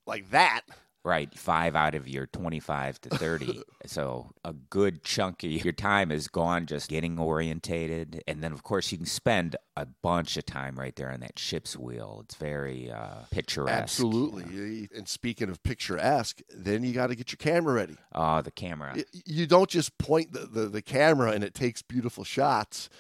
like 0.07 0.31
that. 0.31 0.63
Right, 1.07 1.33
five 1.39 1.77
out 1.77 1.95
of 1.95 2.09
your 2.09 2.27
25 2.27 3.01
to 3.03 3.11
30. 3.11 3.63
so 3.87 4.33
a 4.45 4.53
good 4.53 5.05
chunk 5.05 5.45
of 5.45 5.53
your 5.53 5.73
time 5.73 6.11
is 6.11 6.27
gone 6.27 6.67
just 6.67 6.91
getting 6.91 7.17
orientated. 7.17 8.25
And 8.27 8.43
then, 8.43 8.51
of 8.51 8.65
course, 8.65 8.91
you 8.91 8.99
can 8.99 9.07
spend 9.07 9.55
a 9.77 9.87
bunch 9.87 10.37
of 10.37 10.45
time 10.47 10.75
right 10.77 10.97
there 10.97 11.13
on 11.13 11.21
that 11.21 11.39
ship's 11.39 11.77
wheel. 11.77 12.23
It's 12.25 12.35
very 12.35 12.91
uh, 12.91 13.21
picturesque. 13.31 13.71
Absolutely. 13.71 14.89
And 14.97 15.09
speaking 15.09 15.49
of 15.49 15.63
picturesque, 15.63 16.41
then 16.53 16.83
you 16.83 16.93
got 16.93 17.07
to 17.07 17.15
get 17.15 17.31
your 17.31 17.37
camera 17.37 17.75
ready. 17.75 17.97
Oh, 18.13 18.43
the 18.43 18.51
camera. 18.51 18.97
You 19.25 19.47
don't 19.47 19.71
just 19.71 19.97
point 19.99 20.33
the, 20.33 20.41
the, 20.41 20.67
the 20.67 20.83
camera 20.83 21.31
and 21.31 21.45
it 21.45 21.55
takes 21.55 21.83
beautiful 21.83 22.25
shots, 22.25 22.91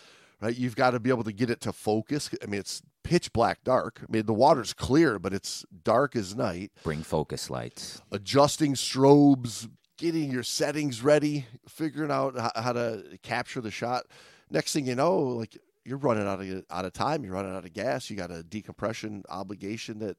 right? 0.40 0.57
You've 0.57 0.77
got 0.77 0.90
to 0.90 1.01
be 1.01 1.11
able 1.11 1.25
to 1.25 1.33
get 1.33 1.51
it 1.51 1.61
to 1.62 1.73
focus. 1.73 2.31
I 2.40 2.47
mean, 2.47 2.61
it's 2.61 2.83
pitch 3.07 3.33
black 3.33 3.62
dark. 3.62 4.01
I 4.03 4.11
mean, 4.11 4.27
the 4.27 4.35
water's 4.35 4.73
clear, 4.73 5.19
but 5.21 5.33
it's 5.33 5.64
dark 5.85 6.16
as 6.16 6.35
night. 6.35 6.73
Bring 6.83 7.03
focus 7.05 7.49
lights. 7.49 8.03
Adjusting 8.11 8.75
strobes, 8.75 9.69
getting 9.97 10.33
your 10.33 10.42
settings 10.42 11.03
ready, 11.03 11.47
figuring 11.69 12.11
out 12.11 12.37
how, 12.57 12.73
to 12.73 13.19
capture 13.23 13.61
the 13.61 13.71
shot. 13.71 14.07
Next 14.51 14.73
thing 14.73 14.87
you 14.87 14.97
know, 14.97 15.19
like 15.19 15.57
you're 15.85 15.99
running 15.99 16.27
out 16.27 16.40
of 16.40 16.64
out 16.69 16.85
of 16.85 16.92
time. 16.92 17.23
You're 17.23 17.35
running 17.35 17.55
out 17.55 17.64
of 17.64 17.73
gas. 17.73 18.11
You 18.11 18.16
got 18.16 18.33
a 18.33 18.42
decompression 18.42 19.23
obligation 19.29 20.01
that 20.01 20.16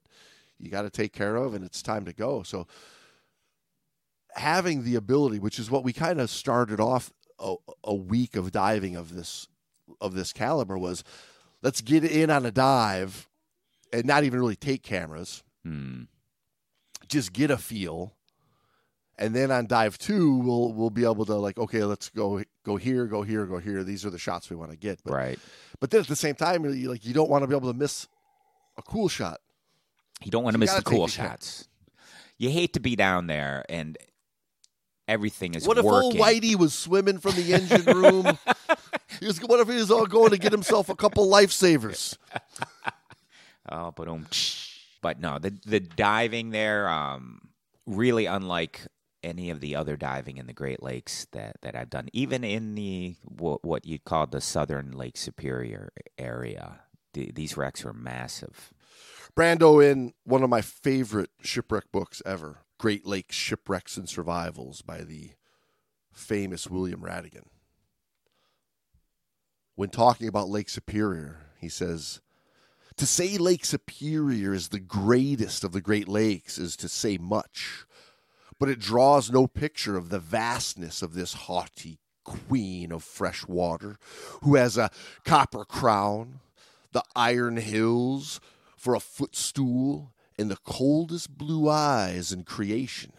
you 0.58 0.70
got 0.70 0.82
to 0.82 0.90
take 0.90 1.12
care 1.12 1.36
of, 1.36 1.54
and 1.54 1.64
it's 1.64 1.82
time 1.82 2.06
to 2.06 2.14
go. 2.14 2.42
So 2.42 2.66
having 4.34 4.84
the 4.84 4.94
ability, 4.94 5.38
which 5.38 5.58
is 5.58 5.70
what 5.70 5.84
we 5.84 5.92
kind 5.92 6.20
of 6.20 6.30
started 6.30 6.80
off 6.80 7.12
a, 7.38 7.54
a 7.84 7.94
week 7.94 8.34
of 8.34 8.50
diving 8.50 8.96
of 8.96 9.14
this 9.14 9.46
of 10.00 10.14
this 10.14 10.32
caliber, 10.32 10.78
was 10.78 11.04
let's 11.62 11.80
get 11.80 12.04
in 12.04 12.30
on 12.30 12.44
a 12.46 12.50
dive 12.50 13.28
and 13.92 14.04
not 14.04 14.24
even 14.24 14.38
really 14.40 14.56
take 14.56 14.82
cameras, 14.82 15.42
Hmm. 15.64 16.02
just 17.08 17.32
get 17.32 17.50
a 17.50 17.56
feel. 17.58 18.14
And 19.20 19.34
then 19.34 19.50
on 19.50 19.66
dive 19.66 19.98
two, 19.98 20.36
we'll 20.38 20.72
we'll 20.72 20.90
be 20.90 21.04
able 21.04 21.24
to 21.26 21.34
like, 21.34 21.58
okay, 21.58 21.82
let's 21.84 22.08
go 22.10 22.40
go 22.64 22.76
here, 22.76 23.06
go 23.06 23.22
here, 23.22 23.46
go 23.46 23.58
here. 23.58 23.82
These 23.82 24.06
are 24.06 24.10
the 24.10 24.18
shots 24.18 24.48
we 24.48 24.54
want 24.56 24.70
to 24.70 24.76
get. 24.76 25.00
But 25.04 25.12
Right. 25.14 25.38
but 25.80 25.90
then 25.90 26.02
at 26.02 26.06
the 26.06 26.14
same 26.14 26.36
time, 26.36 26.64
you 26.64 26.88
like 26.88 27.04
you 27.04 27.12
don't 27.14 27.28
want 27.28 27.42
to 27.42 27.48
be 27.48 27.56
able 27.56 27.72
to 27.72 27.76
miss 27.78 28.06
a 28.76 28.82
cool 28.82 29.08
shot. 29.08 29.40
You 30.22 30.30
don't 30.30 30.44
want 30.44 30.54
to 30.54 30.58
miss 30.58 30.72
the 30.72 30.82
cool 30.82 31.08
shots. 31.08 31.66
You 32.38 32.50
hate 32.50 32.74
to 32.74 32.80
be 32.80 32.94
down 32.94 33.26
there 33.26 33.64
and 33.68 33.98
everything 35.08 35.54
is 35.54 35.66
What 35.66 35.78
if 35.78 35.84
old. 35.84 36.14
Whitey 36.14 36.54
was 36.54 36.72
swimming 36.72 37.18
from 37.18 37.34
the 37.34 37.54
engine 37.54 37.84
room? 37.86 38.38
he 39.20 39.26
was, 39.26 39.38
what 39.38 39.60
if 39.60 39.68
he 39.68 39.76
was 39.76 39.90
all 39.90 40.06
going 40.06 40.30
to 40.30 40.38
get 40.38 40.52
himself 40.52 40.88
a 40.88 40.96
couple 40.96 41.28
lifesavers? 41.28 42.16
Oh, 43.70 43.92
but 43.94 44.08
um, 44.08 44.26
but 45.02 45.20
no, 45.20 45.38
the 45.38 45.54
the 45.66 45.80
diving 45.80 46.50
there, 46.52 46.88
um, 46.88 47.50
really 47.86 48.24
unlike 48.24 48.80
any 49.22 49.50
of 49.50 49.60
the 49.60 49.76
other 49.76 49.96
diving 49.96 50.36
in 50.36 50.46
the 50.46 50.52
Great 50.52 50.82
Lakes 50.82 51.26
that, 51.32 51.56
that 51.62 51.74
I've 51.74 51.90
done, 51.90 52.08
even 52.12 52.44
in 52.44 52.74
the 52.74 53.16
what, 53.24 53.64
what 53.64 53.84
you'd 53.84 54.04
call 54.04 54.26
the 54.26 54.40
southern 54.40 54.92
Lake 54.92 55.16
Superior 55.16 55.92
area. 56.16 56.80
The, 57.14 57.32
these 57.32 57.56
wrecks 57.56 57.84
were 57.84 57.94
massive. 57.94 58.72
Brando 59.34 59.84
in 59.84 60.12
one 60.24 60.42
of 60.42 60.50
my 60.50 60.60
favorite 60.60 61.30
shipwreck 61.42 61.90
books 61.90 62.22
ever, 62.26 62.58
Great 62.78 63.06
Lakes 63.06 63.34
Shipwrecks 63.34 63.96
and 63.96 64.08
Survivals 64.08 64.82
by 64.82 65.02
the 65.02 65.30
famous 66.12 66.68
William 66.68 67.00
Ratigan. 67.00 67.46
When 69.78 69.90
talking 69.90 70.26
about 70.26 70.48
Lake 70.48 70.68
Superior, 70.68 71.36
he 71.60 71.68
says, 71.68 72.20
To 72.96 73.06
say 73.06 73.38
Lake 73.38 73.64
Superior 73.64 74.52
is 74.52 74.70
the 74.70 74.80
greatest 74.80 75.62
of 75.62 75.70
the 75.70 75.80
Great 75.80 76.08
Lakes 76.08 76.58
is 76.58 76.74
to 76.78 76.88
say 76.88 77.16
much, 77.16 77.84
but 78.58 78.68
it 78.68 78.80
draws 78.80 79.30
no 79.30 79.46
picture 79.46 79.96
of 79.96 80.08
the 80.08 80.18
vastness 80.18 81.00
of 81.00 81.14
this 81.14 81.32
haughty, 81.32 82.00
queen 82.24 82.90
of 82.90 83.04
fresh 83.04 83.46
water, 83.46 83.98
who 84.42 84.56
has 84.56 84.76
a 84.76 84.90
copper 85.24 85.64
crown, 85.64 86.40
the 86.90 87.04
iron 87.14 87.56
hills 87.56 88.40
for 88.76 88.96
a 88.96 89.00
footstool, 89.00 90.12
and 90.36 90.50
the 90.50 90.58
coldest 90.64 91.38
blue 91.38 91.68
eyes 91.68 92.32
in 92.32 92.42
creation. 92.42 93.12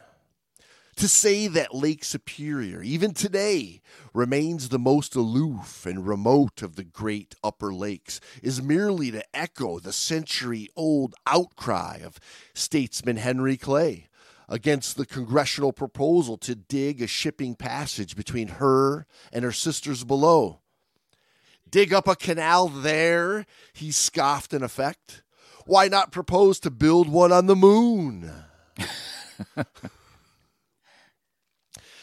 To 1.00 1.08
say 1.08 1.48
that 1.48 1.74
Lake 1.74 2.04
Superior, 2.04 2.84
even 2.84 3.14
today, 3.14 3.80
remains 4.14 4.68
the 4.68 4.78
most 4.78 5.16
aloof 5.16 5.86
and 5.86 6.06
remote 6.06 6.62
of 6.62 6.76
the 6.76 6.84
great 6.84 7.36
upper 7.42 7.74
lakes 7.74 8.20
is 8.44 8.62
merely 8.62 9.10
to 9.12 9.24
echo 9.34 9.80
the 9.80 9.94
century 9.94 10.68
old 10.76 11.16
outcry 11.26 12.00
of 12.04 12.20
statesman 12.54 13.16
Henry 13.16 13.56
Clay 13.56 14.10
against 14.50 14.98
the 14.98 15.06
congressional 15.06 15.72
proposal 15.72 16.36
to 16.40 16.54
dig 16.54 17.02
a 17.02 17.08
shipping 17.08 17.56
passage 17.56 18.18
between 18.18 18.50
her 18.50 19.08
and 19.32 19.46
her 19.46 19.54
sisters 19.54 20.04
below. 20.04 20.60
Dig 21.70 21.94
up 21.94 22.10
a 22.10 22.16
canal 22.18 22.68
there, 22.68 23.46
he 23.72 23.94
scoffed 23.94 24.54
in 24.54 24.62
effect. 24.62 25.24
Why 25.66 25.88
not 25.88 26.12
propose 26.12 26.60
to 26.60 26.70
build 26.70 27.08
one 27.08 27.32
on 27.32 27.46
the 27.46 27.56
moon? 27.56 28.30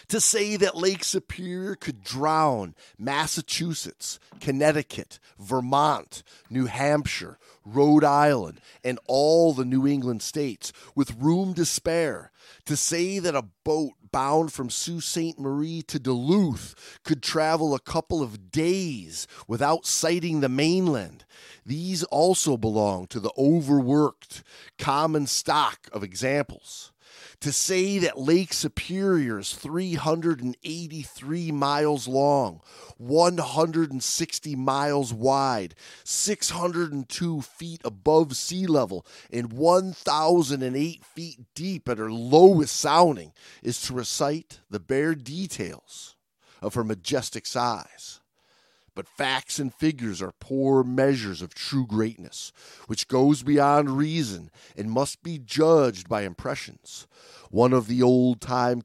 to 0.09 0.21
say 0.21 0.57
that 0.57 0.77
Lake 0.77 1.05
Superior 1.05 1.75
could 1.75 2.03
drown 2.03 2.75
Massachusetts, 2.99 4.19
Connecticut, 4.41 5.19
Vermont, 5.39 6.23
New 6.49 6.67
Hampshire, 6.67 7.39
Rhode 7.65 8.05
Island, 8.05 8.61
and 8.85 8.99
all 9.07 9.53
the 9.53 9.65
New 9.65 9.87
England 9.87 10.23
states 10.23 10.73
with 10.95 11.17
room 11.19 11.55
to 11.55 11.65
spare. 11.65 12.31
To 12.67 12.77
say 12.77 13.19
that 13.19 13.35
a 13.35 13.49
boat 13.65 13.93
bound 14.13 14.53
from 14.53 14.71
Sault 14.71 15.03
Ste. 15.03 15.39
Marie 15.39 15.83
to 15.83 15.99
Duluth 15.99 17.01
could 17.05 17.23
travel 17.23 17.75
a 17.75 17.81
couple 17.81 18.23
of 18.23 18.51
days 18.51 19.27
without 19.49 19.85
sighting 19.85 20.41
the 20.41 20.49
mainland. 20.49 21.25
These 21.65 22.05
also 22.05 22.57
belong 22.57 23.09
to 23.09 23.21
the 23.21 23.33
overworked 23.37 24.43
common 24.79 25.27
stock 25.27 25.89
of 25.93 26.05
examples 26.05 26.93
to 27.41 27.53
say 27.53 27.99
that 27.99 28.19
Lake 28.19 28.53
Superior 28.53 29.39
is 29.39 29.53
383 29.55 31.53
miles 31.53 32.09
long, 32.09 32.61
160 32.99 34.57
miles 34.57 35.13
wide, 35.13 35.75
602 36.05 37.41
feet 37.43 37.81
above 37.85 38.37
sea 38.37 38.67
level, 38.67 39.07
and 39.31 39.53
1,008 39.53 41.05
feet 41.05 41.41
deep 41.55 41.89
at 41.89 41.99
her 41.99 42.11
lowest 42.11 42.77
sounding 42.77 43.33
is 43.63 43.81
to 43.83 43.95
recite 43.95 44.61
the 44.71 44.81
bare 44.81 45.15
details 45.15 46.17
of 46.63 46.75
her 46.75 46.85
majestic 46.85 47.47
size. 47.47 48.21
But 48.97 49.07
facts 49.07 49.59
and 49.59 49.73
figures 49.75 50.23
are 50.23 50.33
poor 50.41 50.83
measures 50.83 51.43
of 51.43 51.55
true 51.55 51.87
greatness, 51.87 52.51
which 52.87 53.09
goes 53.09 53.43
beyond 53.43 53.99
reason 53.99 54.51
and 54.75 54.91
must 54.91 55.23
be 55.23 55.39
judged 55.39 56.09
by 56.09 56.23
impressions. 56.23 57.07
One 57.51 57.75
of 57.75 57.89
the 57.89 58.03
old 58.03 58.41
time 58.41 58.83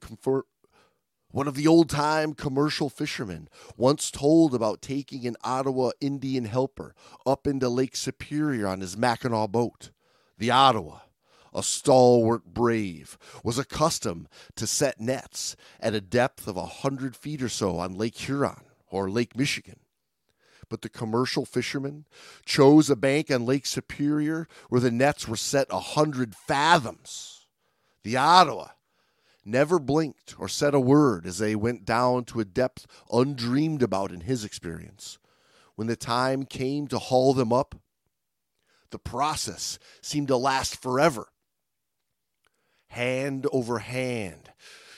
one 1.32 1.48
of 1.48 1.56
the 1.56 1.66
old 1.66 1.90
time 1.90 2.34
commercial 2.34 2.90
fishermen 2.90 3.48
once 3.78 4.12
told 4.12 4.54
about 4.54 4.82
taking 4.82 5.26
an 5.26 5.38
Ottawa 5.46 5.92
Indian 6.02 6.44
helper 6.44 6.94
up 7.26 7.48
into 7.48 7.70
Lake 7.70 7.96
Superior 7.96 8.68
on 8.68 8.82
his 8.82 8.98
Mackinaw 8.98 9.48
boat. 9.48 9.92
The 10.38 10.52
Ottawa, 10.52 11.00
a 11.54 11.64
stalwart 11.64 12.48
brave, 12.54 13.18
was 13.46 13.58
accustomed 13.58 14.28
to 14.58 14.68
set 14.68 15.00
nets 15.00 15.56
at 15.80 15.94
a 15.94 16.02
depth 16.02 16.50
of 16.50 16.58
a 16.58 16.66
hundred 16.66 17.16
feet 17.16 17.42
or 17.42 17.48
so 17.48 17.78
on 17.78 17.98
Lake 17.98 18.18
Huron 18.18 18.66
or 18.90 19.10
Lake 19.10 19.38
Michigan 19.38 19.80
but 20.72 20.82
the 20.84 20.90
commercial 20.90 21.46
fishermen 21.46 22.06
chose 22.46 22.90
a 22.90 22.96
bank 22.96 23.30
on 23.30 23.46
Lake 23.46 23.66
Superior 23.66 24.48
where 24.70 24.80
the 24.80 24.90
nets 24.90 25.28
were 25.28 25.36
set 25.36 25.68
a 25.70 25.80
hundred 25.80 26.34
fathoms. 26.34 27.46
The 28.04 28.16
Ottawa 28.16 28.70
never 29.44 29.80
blinked 29.80 30.36
or 30.40 30.48
said 30.48 30.74
a 30.74 30.80
word 30.80 31.26
as 31.26 31.40
they 31.40 31.58
went 31.58 31.84
down 31.84 32.24
to 32.24 32.40
a 32.40 32.46
depth 32.46 32.88
undreamed 33.12 33.84
about 33.84 34.14
in 34.14 34.22
his 34.22 34.46
experience. 34.46 35.20
When 35.76 35.88
the 35.88 35.98
time 35.98 36.46
came 36.46 36.88
to 36.88 37.00
haul 37.00 37.34
them 37.34 37.52
up, 37.52 37.76
the 38.92 39.00
process 39.00 39.78
seemed 40.02 40.30
to 40.30 40.38
last 40.38 40.82
forever. 40.82 41.28
Hand 42.88 43.46
over 43.52 43.80
hand, 43.80 44.54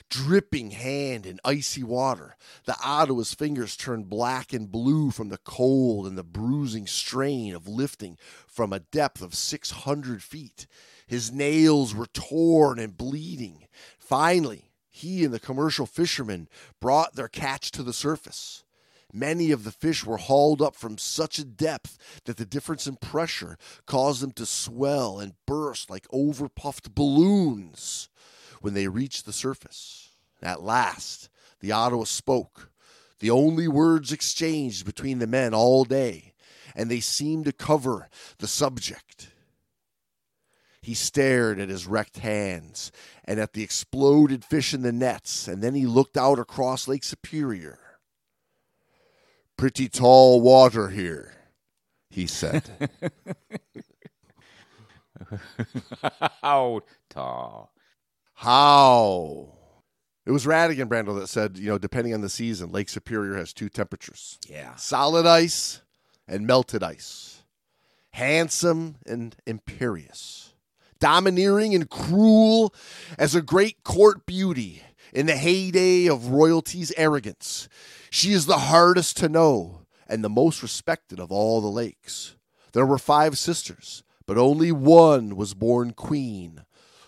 dripping 0.09 0.71
hand 0.71 1.25
in 1.25 1.39
icy 1.43 1.83
water. 1.83 2.35
The 2.65 2.75
Ottawa's 2.83 3.33
fingers 3.33 3.75
turned 3.75 4.09
black 4.09 4.53
and 4.53 4.71
blue 4.71 5.11
from 5.11 5.29
the 5.29 5.37
cold 5.37 6.07
and 6.07 6.17
the 6.17 6.23
bruising 6.23 6.87
strain 6.87 7.55
of 7.55 7.67
lifting 7.67 8.17
from 8.47 8.73
a 8.73 8.79
depth 8.79 9.21
of 9.21 9.35
600 9.35 10.23
feet. 10.23 10.67
His 11.07 11.31
nails 11.31 11.93
were 11.93 12.07
torn 12.07 12.79
and 12.79 12.97
bleeding. 12.97 13.67
Finally, 13.99 14.71
he 14.89 15.25
and 15.25 15.33
the 15.33 15.39
commercial 15.39 15.85
fishermen 15.85 16.47
brought 16.79 17.15
their 17.15 17.27
catch 17.27 17.71
to 17.71 17.83
the 17.83 17.93
surface. 17.93 18.63
Many 19.11 19.51
of 19.51 19.63
the 19.63 19.71
fish 19.71 20.03
were 20.03 20.17
hauled 20.17 20.61
up 20.61 20.75
from 20.75 20.97
such 20.97 21.37
a 21.37 21.45
depth 21.45 21.97
that 22.25 22.37
the 22.37 22.45
difference 22.45 22.87
in 22.87 22.95
pressure 22.95 23.57
caused 23.85 24.21
them 24.21 24.31
to 24.33 24.45
swell 24.45 25.19
and 25.19 25.33
burst 25.45 25.89
like 25.89 26.07
overpuffed 26.07 26.95
balloons 26.95 28.09
when 28.63 28.73
they 28.73 28.87
reached 28.87 29.25
the 29.25 29.33
surface. 29.33 30.09
At 30.41 30.63
last, 30.63 31.27
the 31.59 31.73
Ottawa 31.73 32.05
spoke, 32.05 32.71
the 33.19 33.29
only 33.29 33.67
words 33.67 34.13
exchanged 34.13 34.85
between 34.85 35.19
the 35.19 35.27
men 35.27 35.53
all 35.53 35.83
day, 35.83 36.33
and 36.73 36.89
they 36.89 37.01
seemed 37.01 37.43
to 37.43 37.51
cover 37.51 38.07
the 38.37 38.47
subject. 38.47 39.31
He 40.81 40.93
stared 40.93 41.59
at 41.59 41.67
his 41.67 41.87
wrecked 41.87 42.19
hands 42.19 42.93
and 43.25 43.37
at 43.37 43.51
the 43.51 43.63
exploded 43.63 44.45
fish 44.45 44.73
in 44.73 44.81
the 44.81 44.93
nets, 44.93 45.45
and 45.45 45.61
then 45.61 45.75
he 45.75 45.85
looked 45.85 46.15
out 46.15 46.39
across 46.39 46.87
Lake 46.87 47.03
Superior. 47.03 47.79
Pretty 49.57 49.89
tall 49.89 50.39
water 50.39 50.87
here, 50.87 51.33
he 52.09 52.27
said. 52.27 52.63
How 56.41 56.81
tall? 57.09 57.72
How? 58.35 59.49
It 60.25 60.31
was 60.31 60.45
Ratigan 60.45 60.87
Brandel 60.87 61.19
that 61.19 61.27
said, 61.27 61.57
you 61.57 61.67
know, 61.67 61.77
depending 61.77 62.13
on 62.13 62.21
the 62.21 62.29
season, 62.29 62.71
Lake 62.71 62.89
Superior 62.89 63.35
has 63.35 63.53
two 63.53 63.69
temperatures 63.69 64.39
Yeah. 64.49 64.75
solid 64.75 65.25
ice 65.25 65.81
and 66.27 66.47
melted 66.47 66.81
ice, 66.83 67.43
handsome 68.11 68.95
and 69.05 69.35
imperious, 69.45 70.53
domineering 70.99 71.75
and 71.75 71.89
cruel 71.89 72.73
as 73.19 73.35
a 73.35 73.41
great 73.41 73.83
court 73.83 74.25
beauty 74.25 74.81
in 75.13 75.25
the 75.25 75.35
heyday 75.35 76.07
of 76.07 76.29
royalty's 76.29 76.93
arrogance. 76.95 77.67
She 78.09 78.31
is 78.31 78.45
the 78.45 78.59
hardest 78.59 79.17
to 79.17 79.29
know 79.29 79.81
and 80.07 80.23
the 80.23 80.29
most 80.29 80.61
respected 80.63 81.19
of 81.19 81.31
all 81.31 81.59
the 81.61 81.67
lakes. 81.67 82.35
There 82.71 82.85
were 82.85 82.97
five 82.97 83.37
sisters, 83.37 84.03
but 84.25 84.37
only 84.37 84.71
one 84.71 85.35
was 85.35 85.53
born 85.53 85.91
queen. 85.91 86.63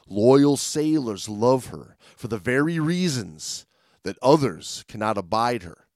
Loyal 0.08 0.58
sailors 0.58 1.28
love 1.28 1.68
her 1.68 1.98
for 2.16 2.28
the 2.28 2.38
very 2.38 2.80
reasons 2.80 3.66
that 4.04 4.18
others 4.22 4.86
cannot 4.88 5.18
abide 5.18 5.64
her. 5.64 5.88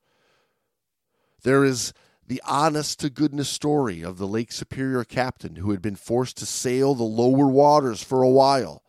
There 1.44 1.64
is 1.64 1.94
the 2.26 2.42
honest 2.46 3.00
to 3.00 3.10
goodness 3.10 3.50
story 3.50 4.02
of 4.02 4.18
the 4.18 4.28
Lake 4.28 4.52
Superior 4.52 5.04
captain 5.04 5.58
who 5.58 5.72
had 5.72 5.82
been 5.82 5.96
forced 5.96 6.38
to 6.38 6.46
sail 6.46 6.94
the 6.94 7.04
lower 7.04 7.48
waters 7.48 8.04
for 8.04 8.22
a 8.22 8.30
while. 8.30 8.84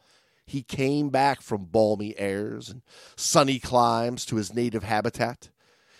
He 0.46 0.62
came 0.62 1.10
back 1.10 1.42
from 1.42 1.66
balmy 1.66 2.18
airs 2.18 2.68
and 2.68 2.82
sunny 3.16 3.58
climes 3.58 4.26
to 4.26 4.36
his 4.36 4.52
native 4.52 4.82
habitat. 4.82 5.50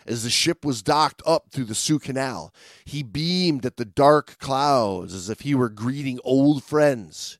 As 0.06 0.24
the 0.24 0.30
ship 0.30 0.64
was 0.64 0.83
docked 0.83 1.22
up 1.24 1.50
through 1.50 1.64
the 1.64 1.74
Soo 1.74 1.98
Canal, 1.98 2.52
he 2.85 3.02
beamed 3.02 3.64
at 3.64 3.76
the 3.76 3.85
dark 3.85 4.38
clouds 4.38 5.14
as 5.14 5.30
if 5.30 5.40
he 5.40 5.54
were 5.54 5.68
greeting 5.68 6.18
old 6.24 6.64
friends. 6.64 7.38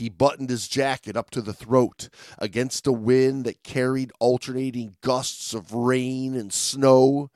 He 0.00 0.08
buttoned 0.08 0.48
his 0.48 0.66
jacket 0.66 1.14
up 1.14 1.28
to 1.28 1.42
the 1.42 1.52
throat 1.52 2.08
against 2.38 2.86
a 2.86 2.92
wind 2.92 3.44
that 3.44 3.62
carried 3.62 4.12
alternating 4.18 4.96
gusts 5.02 5.52
of 5.52 5.74
rain 5.74 6.34
and 6.34 6.50
snow. 6.54 7.30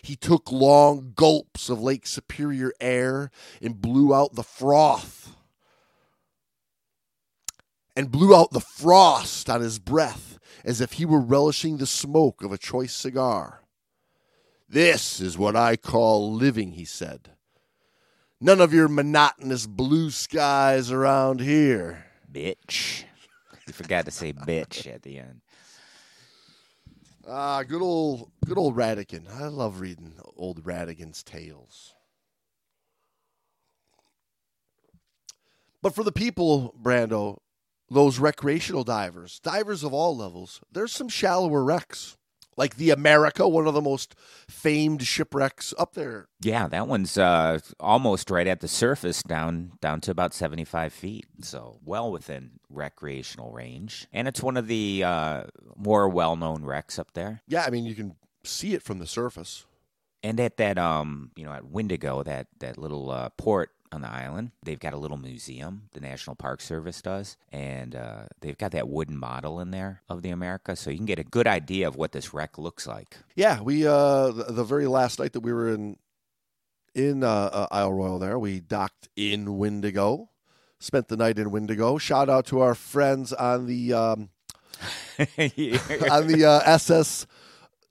He 0.00 0.16
took 0.16 0.50
long 0.50 1.12
gulps 1.14 1.68
of 1.68 1.82
Lake 1.82 2.06
Superior 2.06 2.72
air 2.80 3.30
and 3.60 3.82
blew 3.82 4.14
out 4.14 4.34
the 4.34 4.42
froth. 4.42 5.36
And 7.94 8.10
blew 8.10 8.34
out 8.34 8.50
the 8.50 8.60
frost 8.60 9.50
on 9.50 9.60
his 9.60 9.78
breath 9.78 10.38
as 10.64 10.80
if 10.80 10.92
he 10.92 11.04
were 11.04 11.20
relishing 11.20 11.76
the 11.76 11.86
smoke 11.86 12.42
of 12.42 12.50
a 12.50 12.56
choice 12.56 12.94
cigar. 12.94 13.60
This 14.66 15.20
is 15.20 15.36
what 15.36 15.54
I 15.54 15.76
call 15.76 16.32
living, 16.32 16.72
he 16.72 16.86
said. 16.86 17.32
None 18.40 18.62
of 18.62 18.72
your 18.72 18.88
monotonous 18.88 19.66
blue 19.66 20.10
skies 20.10 20.90
around 20.90 21.40
here. 21.40 22.04
Bitch. 22.36 23.04
You 23.66 23.72
forgot 23.72 24.04
to 24.04 24.10
say 24.10 24.34
bitch 24.34 24.86
at 24.92 25.02
the 25.02 25.18
end. 25.18 25.40
Ah, 27.26 27.62
good 27.62 27.80
old, 27.80 28.30
good 28.44 28.58
old 28.58 28.76
Ratigan. 28.76 29.24
I 29.40 29.46
love 29.46 29.80
reading 29.80 30.12
old 30.36 30.62
Ratigan's 30.66 31.22
tales. 31.22 31.94
But 35.80 35.94
for 35.94 36.04
the 36.04 36.12
people, 36.12 36.74
Brando, 36.80 37.38
those 37.90 38.18
recreational 38.18 38.84
divers, 38.84 39.40
divers 39.40 39.82
of 39.82 39.94
all 39.94 40.14
levels, 40.14 40.60
there's 40.70 40.92
some 40.92 41.08
shallower 41.08 41.64
wrecks. 41.64 42.18
Like 42.56 42.76
the 42.76 42.90
America, 42.90 43.46
one 43.46 43.66
of 43.66 43.74
the 43.74 43.82
most 43.82 44.14
famed 44.48 45.02
shipwrecks 45.02 45.74
up 45.78 45.94
there. 45.94 46.28
Yeah, 46.40 46.68
that 46.68 46.88
one's 46.88 47.18
uh, 47.18 47.58
almost 47.78 48.30
right 48.30 48.46
at 48.46 48.60
the 48.60 48.68
surface, 48.68 49.22
down 49.22 49.72
down 49.80 50.00
to 50.02 50.10
about 50.10 50.32
seventy 50.32 50.64
five 50.64 50.92
feet. 50.92 51.26
So 51.42 51.78
well 51.84 52.10
within 52.10 52.52
recreational 52.70 53.52
range, 53.52 54.06
and 54.12 54.26
it's 54.26 54.42
one 54.42 54.56
of 54.56 54.66
the 54.68 55.04
uh, 55.04 55.44
more 55.76 56.08
well 56.08 56.36
known 56.36 56.64
wrecks 56.64 56.98
up 56.98 57.12
there. 57.12 57.42
Yeah, 57.46 57.64
I 57.66 57.70
mean 57.70 57.84
you 57.84 57.94
can 57.94 58.16
see 58.42 58.74
it 58.74 58.82
from 58.82 58.98
the 58.98 59.06
surface. 59.06 59.66
And 60.22 60.40
at 60.40 60.56
that, 60.56 60.78
um, 60.78 61.30
you 61.36 61.44
know, 61.44 61.52
at 61.52 61.66
Windigo, 61.66 62.22
that 62.22 62.48
that 62.58 62.78
little 62.78 63.10
uh, 63.10 63.28
port 63.36 63.70
on 63.92 64.02
the 64.02 64.10
island. 64.10 64.50
They've 64.62 64.78
got 64.78 64.92
a 64.92 64.96
little 64.96 65.16
museum, 65.16 65.88
the 65.92 66.00
National 66.00 66.36
Park 66.36 66.60
Service 66.60 67.02
does, 67.02 67.36
and 67.52 67.94
uh, 67.94 68.24
they've 68.40 68.56
got 68.56 68.72
that 68.72 68.88
wooden 68.88 69.16
model 69.16 69.60
in 69.60 69.70
there 69.70 70.02
of 70.08 70.22
the 70.22 70.30
America, 70.30 70.76
so 70.76 70.90
you 70.90 70.96
can 70.96 71.06
get 71.06 71.18
a 71.18 71.24
good 71.24 71.46
idea 71.46 71.88
of 71.88 71.96
what 71.96 72.12
this 72.12 72.32
wreck 72.34 72.58
looks 72.58 72.86
like. 72.86 73.16
Yeah, 73.34 73.60
we 73.60 73.86
uh, 73.86 74.30
the, 74.30 74.64
very 74.64 74.86
last 74.86 75.18
night 75.18 75.32
that 75.32 75.40
we 75.40 75.52
were 75.52 75.72
in 75.72 75.96
in 76.94 77.22
uh, 77.22 77.28
uh, 77.28 77.66
Isle 77.70 77.92
Royale, 77.92 78.18
there 78.18 78.38
we 78.38 78.60
docked 78.60 79.08
in 79.16 79.58
Windigo, 79.58 80.30
spent 80.78 81.08
the 81.08 81.16
night 81.16 81.38
in 81.38 81.50
Windigo. 81.50 81.98
Shout 81.98 82.28
out 82.28 82.46
to 82.46 82.60
our 82.60 82.74
friends 82.74 83.32
on 83.32 83.66
the 83.66 83.92
um, 83.92 84.30
on 85.18 86.26
the 86.26 86.44
uh, 86.46 86.60
SS 86.64 87.26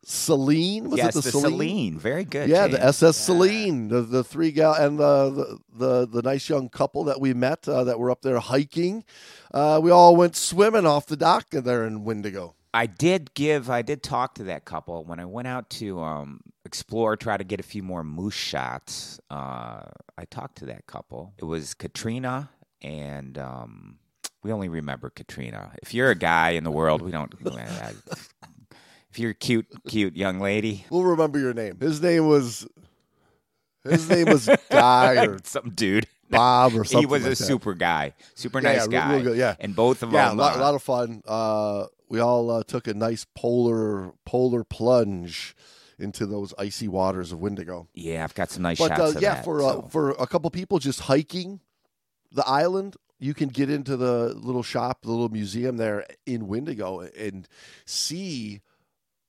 Celine. 0.08 0.92
Was 0.92 0.98
yes, 1.00 1.16
it 1.16 1.16
the, 1.16 1.22
the 1.22 1.32
Celine? 1.32 1.52
Celine. 1.52 2.00
Very 2.00 2.24
good. 2.26 2.48
Yeah, 2.48 2.68
the 2.68 2.84
SS 2.84 3.02
Yeah. 3.02 3.26
Celine, 3.26 3.88
the 3.88 4.02
the 4.02 4.24
three 4.24 4.52
gal 4.52 4.74
and 4.74 5.00
the 5.00 5.30
the 5.32 5.60
the, 5.78 6.08
the 6.08 6.22
nice 6.22 6.48
young 6.48 6.70
couple 6.70 7.04
that 7.06 7.20
we 7.20 7.34
met 7.34 7.68
uh, 7.68 7.84
that 7.86 7.98
were 8.00 8.12
up 8.12 8.22
there 8.22 8.40
hiking. 8.40 9.04
Uh, 9.52 9.80
we 9.82 9.90
all 9.90 10.16
went 10.16 10.36
swimming 10.36 10.86
off 10.86 11.08
the 11.08 11.18
dock 11.18 11.50
there 11.50 11.86
in 11.86 12.04
Windigo. 12.04 12.54
I 12.72 12.86
did 12.86 13.34
give, 13.34 13.70
I 13.70 13.82
did 13.82 14.04
talk 14.04 14.36
to 14.36 14.44
that 14.44 14.66
couple 14.66 15.06
when 15.06 15.20
I 15.20 15.26
went 15.26 15.48
out 15.48 15.70
to 15.72 16.02
um, 16.02 16.42
explore, 16.66 17.16
try 17.16 17.38
to 17.38 17.44
get 17.46 17.62
a 17.62 17.64
few 17.64 17.82
more 17.82 18.04
moose 18.04 18.34
shots. 18.34 19.18
Uh, 19.30 19.84
I 20.18 20.26
talked 20.30 20.58
to 20.58 20.66
that 20.66 20.86
couple. 20.86 21.34
It 21.40 21.46
was 21.46 21.74
Katrina 21.74 22.50
and. 22.82 23.38
Um, 23.38 23.98
we 24.44 24.52
only 24.52 24.70
remember 24.70 25.10
Katrina. 25.10 25.72
If 25.82 25.96
you're 25.96 26.12
a 26.12 26.16
guy 26.16 26.52
in 26.52 26.64
the 26.64 26.70
world, 26.70 27.02
we 27.02 27.10
don't. 27.10 27.34
if 29.16 29.20
you're 29.20 29.32
a 29.32 29.34
cute, 29.34 29.66
cute 29.88 30.18
young 30.18 30.40
lady, 30.42 30.84
We'll 30.90 31.04
remember 31.04 31.40
your 31.40 31.54
name. 31.54 31.78
His 31.80 32.02
name 32.02 32.28
was 32.28 32.68
his 33.86 34.10
name 34.10 34.26
was 34.28 34.50
Guy 34.70 35.26
or 35.26 35.40
some 35.46 35.70
dude. 35.70 36.08
Bob 36.30 36.74
or 36.74 36.84
something. 36.84 37.00
he 37.00 37.06
was 37.06 37.24
like 37.24 37.28
a 37.34 37.36
that. 37.36 37.44
super 37.46 37.74
guy, 37.76 38.14
super 38.34 38.60
Yeah, 38.60 38.74
nice 38.74 38.88
yeah, 38.90 39.08
guy. 39.08 39.14
real 39.14 39.24
good, 39.24 39.38
yeah. 39.38 39.56
and 39.60 39.74
both 39.74 40.04
of 40.04 40.12
Yeah, 40.12 40.30
them. 40.30 40.40
Yeah, 40.40 40.54
a 40.54 40.58
uh, 40.58 40.60
lot 40.60 40.76
of 40.76 40.84
fun. 40.84 41.22
Uh, 41.26 41.86
we 42.10 42.20
all 42.20 42.52
uh, 42.52 42.64
took 42.64 42.88
a 42.88 42.94
nice 42.94 43.26
polar 43.36 44.12
polar 44.26 44.64
plunge 44.66 45.56
into 45.98 46.26
those 46.26 46.54
icy 46.60 46.90
waters 46.90 47.32
of 47.32 47.40
Windigo. 47.40 47.88
yeah, 47.94 48.24
I've 48.26 48.34
got 48.36 48.50
some 48.52 48.64
nice 48.64 48.80
But 48.80 48.90
shots 48.90 49.16
uh, 49.16 49.20
yeah, 49.22 49.36
that. 49.36 49.46
for 49.46 49.62
uh, 49.62 49.72
so. 49.74 49.82
for 49.92 50.10
a 50.12 50.28
couple 50.28 50.50
people 50.50 50.80
just 50.80 51.00
hiking 51.02 51.62
the 52.34 52.46
island, 52.46 52.98
you 53.18 53.34
can 53.34 53.48
get 53.48 53.70
into 53.70 53.96
the 53.96 54.34
little 54.34 54.64
shop, 54.64 55.04
the 55.04 55.12
little 55.12 55.30
museum 55.30 55.78
there 55.78 56.06
in 56.26 56.48
Windigo, 56.48 57.00
and 57.18 57.48
see 57.86 58.60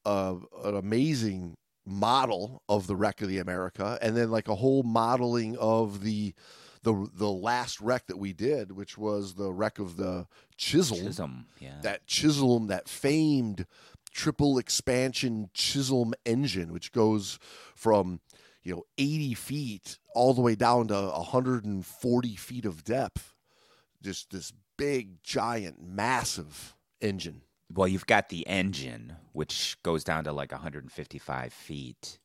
uh, 0.06 0.36
an 0.64 0.76
amazing 0.76 1.56
model 1.84 2.62
of 2.68 2.86
the 2.86 2.96
wreck 2.96 3.20
of 3.20 3.28
the 3.28 3.38
America, 3.38 3.98
and 4.00 4.16
then 4.16 4.30
like 4.30 4.48
a 4.48 4.54
whole 4.54 4.82
modeling 4.82 5.56
of 5.58 6.02
the 6.02 6.32
the 6.82 7.10
the 7.14 7.30
last 7.30 7.80
wreck 7.80 8.06
that 8.06 8.16
we 8.16 8.32
did, 8.32 8.72
which 8.72 8.96
was 8.96 9.34
the 9.34 9.52
wreck 9.52 9.78
of 9.78 9.96
the 9.96 10.26
Chisholm 10.56 11.04
Chisholm, 11.04 11.46
yeah. 11.58 11.80
that 11.82 12.06
Chisholm, 12.06 12.68
that 12.68 12.88
famed 12.88 13.66
triple 14.12 14.58
expansion 14.58 15.50
Chisholm 15.52 16.14
engine, 16.24 16.72
which 16.72 16.92
goes 16.92 17.40
from 17.74 18.20
you 18.62 18.74
know 18.74 18.84
80 18.96 19.34
feet 19.34 19.98
all 20.14 20.32
the 20.32 20.40
way 20.40 20.54
down 20.54 20.88
to 20.88 20.94
140 20.94 22.36
feet 22.36 22.64
of 22.64 22.84
depth. 22.84 23.34
Just 24.00 24.30
this 24.30 24.52
big, 24.76 25.22
giant, 25.24 25.82
massive 25.82 26.76
engine. 27.00 27.42
Well, 27.72 27.88
you've 27.88 28.06
got 28.06 28.28
the 28.28 28.46
engine, 28.46 29.16
which 29.32 29.76
goes 29.82 30.04
down 30.04 30.24
to 30.24 30.32
like 30.32 30.52
155 30.52 31.52
feet, 31.52 32.18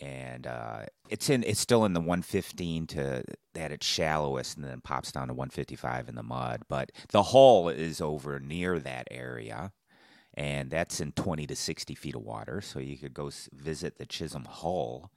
and 0.00 0.46
uh, 0.46 0.86
it's 1.08 1.30
in. 1.30 1.44
It's 1.44 1.60
still 1.60 1.84
in 1.84 1.92
the 1.92 2.00
115 2.00 2.86
to 2.88 3.22
at 3.54 3.72
its 3.72 3.86
shallowest, 3.86 4.56
and 4.56 4.66
then 4.66 4.80
pops 4.80 5.12
down 5.12 5.28
to 5.28 5.34
155 5.34 6.08
in 6.08 6.14
the 6.16 6.22
mud. 6.22 6.62
But 6.68 6.90
the 7.10 7.22
hull 7.24 7.68
is 7.68 8.00
over 8.00 8.40
near 8.40 8.80
that 8.80 9.06
area, 9.10 9.72
and 10.34 10.70
that's 10.70 11.00
in 11.00 11.12
20 11.12 11.46
to 11.46 11.56
60 11.56 11.94
feet 11.94 12.16
of 12.16 12.22
water. 12.22 12.60
So 12.60 12.80
you 12.80 12.98
could 12.98 13.14
go 13.14 13.30
visit 13.52 13.98
the 13.98 14.06
Chisholm 14.06 14.46
hull. 14.46 15.10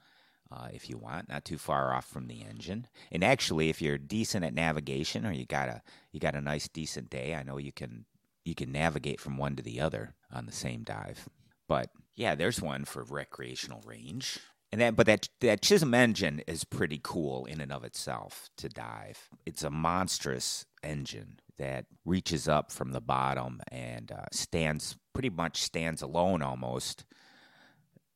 Uh, 0.51 0.67
if 0.71 0.88
you 0.88 0.97
want, 0.97 1.29
not 1.29 1.45
too 1.45 1.57
far 1.57 1.95
off 1.95 2.05
from 2.05 2.27
the 2.27 2.43
engine, 2.43 2.86
and 3.12 3.23
actually, 3.23 3.69
if 3.69 3.81
you're 3.81 3.97
decent 3.97 4.45
at 4.45 4.53
navigation 4.53 5.25
or 5.25 5.31
you 5.31 5.47
got 5.47 5.67
a 5.67 5.81
you 6.12 6.19
got 6.19 6.36
a 6.36 6.41
nice 6.41 6.67
decent 6.67 7.09
day, 7.09 7.33
I 7.33 7.41
know 7.41 7.57
you 7.57 7.71
can 7.71 8.05
you 8.43 8.56
can 8.56 8.71
navigate 8.71 9.19
from 9.19 9.38
one 9.38 9.56
to 9.56 9.63
the 9.63 9.79
other 9.79 10.15
on 10.32 10.45
the 10.45 10.51
same 10.51 10.84
dive. 10.84 11.27
But 11.67 11.89
yeah, 12.15 12.36
there's 12.36 12.62
one 12.62 12.86
for 12.86 13.03
recreational 13.03 13.82
range. 13.86 14.39
And 14.71 14.82
that 14.82 14.95
but 14.95 15.06
that 15.06 15.29
that 15.41 15.62
Chisholm 15.62 15.93
engine 15.93 16.41
is 16.47 16.63
pretty 16.63 16.99
cool 17.01 17.45
in 17.45 17.62
and 17.62 17.71
of 17.71 17.84
itself 17.84 18.49
to 18.58 18.69
dive. 18.69 19.29
It's 19.45 19.63
a 19.63 19.69
monstrous 19.69 20.65
engine 20.82 21.39
that 21.60 21.86
reaches 22.06 22.47
up 22.47 22.71
from 22.71 22.91
the 22.91 23.01
bottom 23.01 23.62
and 23.71 24.12
uh, 24.12 24.25
stands 24.32 24.97
pretty 25.13 25.29
much 25.29 25.62
stands 25.62 26.01
alone 26.01 26.41
almost 26.41 27.06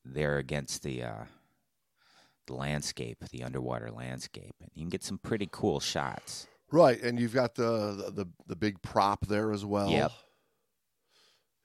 there 0.04 0.38
against 0.40 0.82
the 0.82 1.04
uh, 1.04 1.26
the 2.48 2.56
landscape, 2.56 3.24
the 3.32 3.44
underwater 3.44 3.92
landscape. 3.92 4.56
And 4.60 4.72
you 4.74 4.82
can 4.82 4.90
get 4.90 5.04
some 5.04 5.20
pretty 5.20 5.48
cool 5.52 5.80
shots. 5.80 6.48
Right, 6.72 7.02
and 7.02 7.20
you've 7.20 7.34
got 7.34 7.56
the 7.56 8.12
the, 8.14 8.26
the 8.48 8.56
big 8.56 8.82
prop 8.82 9.26
there 9.28 9.52
as 9.52 9.64
well. 9.66 9.90
Yep. 9.90 10.12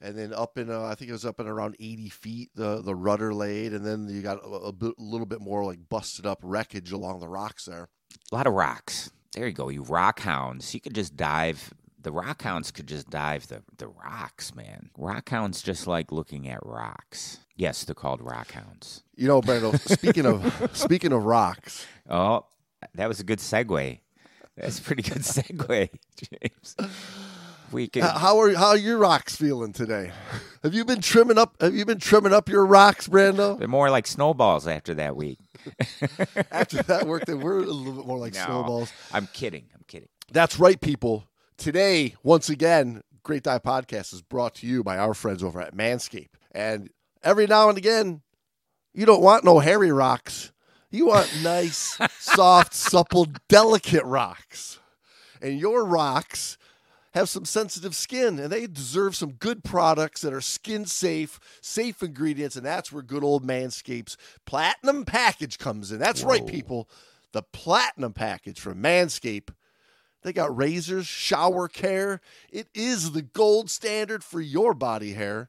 And 0.00 0.18
then 0.18 0.32
up 0.32 0.58
in, 0.58 0.68
uh, 0.68 0.82
I 0.82 0.96
think 0.96 1.10
it 1.10 1.12
was 1.12 1.24
up 1.24 1.38
in 1.38 1.46
around 1.46 1.76
80 1.78 2.08
feet, 2.08 2.50
the 2.56 2.82
the 2.82 2.94
rudder 2.94 3.32
laid, 3.32 3.72
and 3.72 3.86
then 3.86 4.08
you 4.08 4.20
got 4.20 4.38
a, 4.44 4.48
a, 4.48 4.72
bit, 4.72 4.98
little 4.98 5.26
bit 5.26 5.40
more 5.40 5.64
like 5.64 5.88
busted 5.88 6.26
up 6.26 6.40
wreckage 6.42 6.90
along 6.90 7.20
the 7.20 7.28
rocks 7.28 7.66
there. 7.66 7.88
A 8.30 8.34
lot 8.34 8.46
of 8.48 8.52
rocks. 8.54 9.10
There 9.32 9.46
you 9.46 9.52
go. 9.52 9.68
You 9.68 9.82
rock 9.82 10.20
hounds. 10.20 10.74
You 10.74 10.80
could 10.80 10.94
just 10.94 11.16
dive. 11.16 11.72
The 12.00 12.10
rock 12.10 12.42
hounds 12.42 12.72
could 12.72 12.88
just 12.88 13.10
dive 13.10 13.46
the, 13.46 13.62
the 13.78 13.86
rocks, 13.86 14.54
man. 14.56 14.90
Rock 14.98 15.28
hounds 15.28 15.62
just 15.62 15.86
like 15.86 16.10
looking 16.10 16.48
at 16.48 16.58
rocks. 16.66 17.38
Yes, 17.54 17.84
they're 17.84 17.94
called 17.94 18.20
rock 18.20 18.50
hounds. 18.50 19.04
You 19.14 19.28
know, 19.28 19.40
Brando. 19.40 19.78
speaking 19.88 20.26
of 20.26 20.70
speaking 20.76 21.12
of 21.12 21.24
rocks, 21.24 21.86
Oh, 22.10 22.46
that 22.94 23.08
was 23.08 23.20
a 23.20 23.24
good 23.24 23.38
segue. 23.38 24.00
That's 24.56 24.78
a 24.78 24.82
pretty 24.82 25.02
good 25.02 25.22
segue, 25.22 25.88
James. 26.16 26.76
We 27.72 27.88
can... 27.88 28.02
how 28.02 28.38
are 28.40 28.54
how 28.54 28.68
are 28.68 28.76
your 28.76 28.98
rocks 28.98 29.34
feeling 29.34 29.72
today? 29.72 30.12
Have 30.62 30.74
you 30.74 30.84
been 30.84 31.00
trimming 31.00 31.38
up? 31.38 31.56
Have 31.60 31.74
you 31.74 31.84
been 31.86 31.98
trimming 31.98 32.34
up 32.34 32.48
your 32.48 32.66
rocks, 32.66 33.08
Brando? 33.08 33.58
They're 33.58 33.66
more 33.68 33.90
like 33.90 34.06
snowballs 34.06 34.66
after 34.66 34.94
that 34.94 35.16
week. 35.16 35.38
After 36.50 36.82
that 36.82 37.06
work, 37.06 37.24
they 37.24 37.34
were 37.34 37.58
a 37.58 37.62
little 37.62 37.92
bit 37.92 38.04
more 38.06 38.18
like 38.18 38.34
No. 38.34 38.44
snowballs. 38.44 38.92
I'm 39.12 39.28
kidding. 39.32 39.66
I'm 39.74 39.84
kidding. 39.86 40.08
That's 40.32 40.58
right, 40.58 40.80
people. 40.80 41.28
Today, 41.56 42.16
once 42.24 42.48
again, 42.48 43.02
Great 43.22 43.44
Dive 43.44 43.62
Podcast 43.62 44.12
is 44.12 44.22
brought 44.22 44.56
to 44.56 44.66
you 44.66 44.82
by 44.82 44.98
our 44.98 45.14
friends 45.14 45.42
over 45.42 45.60
at 45.60 45.76
Manscaped. 45.76 46.30
And 46.50 46.90
every 47.22 47.46
now 47.46 47.68
and 47.68 47.78
again, 47.78 48.22
you 48.92 49.06
don't 49.06 49.22
want 49.22 49.44
no 49.44 49.60
hairy 49.60 49.92
rocks. 49.92 50.52
You 50.92 51.06
want 51.06 51.42
nice, 51.42 51.98
soft, 52.18 52.74
supple, 52.74 53.26
delicate 53.48 54.04
rocks. 54.04 54.78
And 55.40 55.58
your 55.58 55.86
rocks 55.86 56.58
have 57.14 57.30
some 57.30 57.46
sensitive 57.46 57.94
skin 57.94 58.38
and 58.38 58.52
they 58.52 58.66
deserve 58.66 59.16
some 59.16 59.32
good 59.32 59.64
products 59.64 60.20
that 60.20 60.34
are 60.34 60.42
skin 60.42 60.84
safe, 60.84 61.40
safe 61.62 62.02
ingredients. 62.02 62.56
And 62.56 62.64
that's 62.64 62.92
where 62.92 63.02
good 63.02 63.24
old 63.24 63.42
Manscapes 63.42 64.16
platinum 64.44 65.06
package 65.06 65.56
comes 65.58 65.90
in. 65.92 65.98
That's 65.98 66.22
right, 66.22 66.46
people. 66.46 66.90
The 67.32 67.42
platinum 67.42 68.12
package 68.12 68.60
from 68.60 68.82
Manscaped. 68.82 69.48
They 70.20 70.34
got 70.34 70.54
razors, 70.54 71.06
shower 71.06 71.68
care. 71.68 72.20
It 72.50 72.68
is 72.74 73.12
the 73.12 73.22
gold 73.22 73.70
standard 73.70 74.22
for 74.22 74.42
your 74.42 74.74
body 74.74 75.14
hair. 75.14 75.48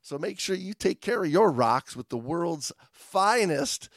So 0.00 0.16
make 0.16 0.38
sure 0.38 0.54
you 0.54 0.74
take 0.74 1.00
care 1.00 1.24
of 1.24 1.30
your 1.30 1.50
rocks 1.50 1.96
with 1.96 2.08
the 2.08 2.16
world's 2.16 2.70
finest 2.92 3.88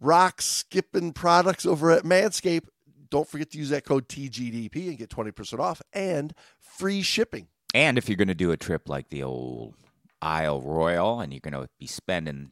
rock 0.00 0.42
skipping 0.42 1.12
products 1.12 1.66
over 1.66 1.90
at 1.90 2.04
Manscaped. 2.04 2.68
Don't 3.10 3.28
forget 3.28 3.50
to 3.52 3.58
use 3.58 3.70
that 3.70 3.84
code 3.84 4.08
TGDP 4.08 4.88
and 4.88 4.98
get 4.98 5.10
20% 5.10 5.58
off 5.60 5.80
and 5.92 6.34
free 6.58 7.02
shipping. 7.02 7.48
And 7.72 7.98
if 7.98 8.08
you're 8.08 8.16
going 8.16 8.28
to 8.28 8.34
do 8.34 8.52
a 8.52 8.56
trip 8.56 8.88
like 8.88 9.08
the 9.08 9.22
old 9.22 9.74
Isle 10.22 10.62
Royale 10.62 11.20
and 11.20 11.32
you're 11.32 11.40
going 11.40 11.60
to 11.60 11.68
be 11.78 11.86
spending 11.86 12.50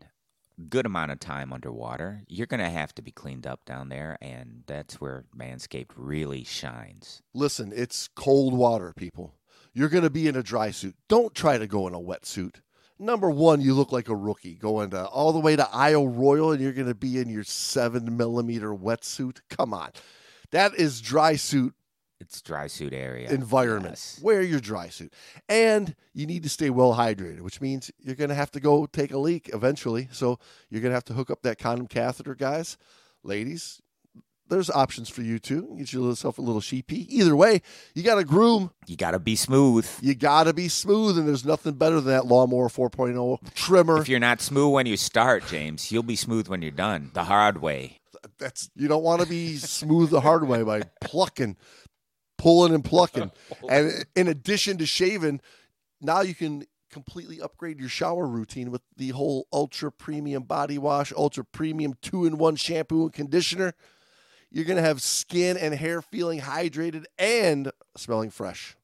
a 0.59 0.62
good 0.62 0.86
amount 0.86 1.12
of 1.12 1.20
time 1.20 1.53
underwater, 1.53 2.22
you're 2.28 2.47
going 2.47 2.61
to 2.61 2.68
have 2.70 2.95
to 2.97 3.03
be 3.03 3.12
cleaned 3.12 3.47
up 3.47 3.64
down 3.64 3.88
there. 3.88 4.18
And 4.20 4.64
that's 4.66 5.01
where 5.01 5.24
Manscaped 5.36 5.93
really 5.97 6.45
shines. 6.45 7.22
Listen, 7.34 7.72
it's 7.74 8.09
cold 8.14 8.55
water, 8.55 8.93
people. 8.97 9.34
You're 9.74 9.88
going 9.88 10.05
to 10.05 10.11
be 10.11 10.28
in 10.28 10.36
a 10.36 10.43
dry 10.43 10.70
suit. 10.70 10.97
Don't 11.09 11.34
try 11.34 11.57
to 11.57 11.66
go 11.66 11.86
in 11.86 11.95
a 11.95 12.01
wetsuit. 12.01 12.57
Number 13.03 13.28
one, 13.30 13.61
you 13.61 13.74
look 13.74 13.90
like 13.90 14.09
a 14.09 14.14
rookie 14.14 14.55
going 14.55 14.90
to 14.90 15.05
all 15.07 15.32
the 15.32 15.40
way 15.40 15.57
to 15.57 15.68
Isle 15.72 16.07
Royale 16.07 16.53
and 16.53 16.61
you're 16.62 16.72
going 16.72 16.86
to 16.86 16.94
be 16.94 17.18
in 17.18 17.28
your 17.28 17.42
seven 17.42 18.16
millimeter 18.16 18.68
wetsuit. 18.72 19.40
Come 19.50 19.74
on. 19.74 19.90
That 20.53 20.76
is 20.76 21.00
dry 21.00 21.34
suit 21.34 21.74
It's 22.20 22.40
dry 22.40 22.68
suit 22.68 22.92
area. 22.92 23.28
environment. 23.28 23.94
Yes. 23.94 24.20
Wear 24.22 24.40
your 24.40 24.61
dry 24.61 24.88
suit. 24.88 25.12
And 25.48 25.96
you 26.14 26.26
need 26.26 26.44
to 26.44 26.48
stay 26.48 26.70
well 26.70 26.94
hydrated, 26.94 27.40
which 27.40 27.61
means 27.61 27.90
you're 27.98 28.14
going 28.14 28.30
to 28.30 28.36
have 28.36 28.53
to 28.53 28.61
go 28.61 28.86
take 28.86 29.11
a 29.12 29.18
leak 29.18 29.50
eventually. 29.53 30.09
So 30.12 30.38
you're 30.70 30.80
going 30.80 30.92
to 30.92 30.96
have 30.96 31.05
to 31.07 31.14
hook 31.14 31.28
up 31.28 31.42
that 31.42 31.59
condom 31.59 31.88
catheter, 31.88 32.36
guys. 32.36 32.78
Ladies, 33.24 33.82
there's 34.49 34.70
options 34.70 35.09
for 35.09 35.22
you 35.22 35.38
too. 35.38 35.74
Get 35.78 35.93
yourself 35.93 36.38
a 36.38 36.43
little 36.43 36.61
sheepy. 36.61 37.07
Either 37.16 37.34
way, 37.34 37.62
you 37.95 38.03
got 38.03 38.16
to 38.16 38.24
groom. 38.24 38.70
You 38.86 38.97
got 38.97 39.12
to 39.12 39.18
be 39.18 39.36
smooth. 39.36 39.88
You 40.01 40.14
got 40.14 40.45
to 40.45 40.53
be 40.53 40.68
smooth, 40.68 41.16
and 41.18 41.26
there's 41.26 41.45
nothing 41.45 41.74
better 41.74 41.97
than 41.97 42.12
that 42.12 42.26
Lawnmower 42.26 42.68
4.0 42.68 43.55
trimmer. 43.55 44.01
If 44.01 44.09
you're 44.09 44.20
not 44.20 44.40
smooth 44.40 44.72
when 44.72 44.86
you 44.86 44.97
start, 44.97 45.47
James, 45.47 45.90
you'll 45.90 46.03
be 46.03 46.16
smooth 46.16 46.49
when 46.49 46.62
you're 46.62 46.70
done. 46.70 47.11
The 47.14 47.24
hard 47.24 47.61
way. 47.61 48.01
That's 48.38 48.70
you 48.76 48.88
don't 48.88 49.03
want 49.03 49.22
to 49.22 49.28
be 49.28 49.57
smooth 49.57 50.11
the 50.11 50.20
hard 50.20 50.47
way 50.47 50.62
by 50.62 50.82
plucking, 51.01 51.57
pulling 52.38 52.74
and 52.74 52.84
plucking. 52.84 53.30
And 53.68 54.05
in 54.14 54.28
addition 54.28 54.78
to 54.78 54.86
shaving, 54.86 55.40
now 56.01 56.20
you 56.20 56.34
can 56.34 56.64
completely 56.90 57.40
upgrade 57.40 57.80
your 57.80 57.88
shower 57.88 58.26
routine 58.26 58.70
with 58.70 58.82
the 58.97 59.09
whole 59.09 59.47
ultra 59.53 59.90
premium 59.90 60.43
body 60.43 60.78
wash, 60.78 61.12
ultra 61.16 61.45
premium 61.45 61.95
two 62.03 62.26
in 62.26 62.36
one 62.38 62.55
shampoo 62.55 63.05
and 63.05 63.12
conditioner. 63.12 63.74
You're 64.53 64.66
gonna 64.66 64.82
have 64.82 65.00
skin 65.00 65.57
and 65.57 65.74
hair 65.74 66.03
feeling 66.03 66.40
hydrated 66.40 67.07
and 67.18 67.72
smelling 67.96 68.30
fresh. 68.30 68.76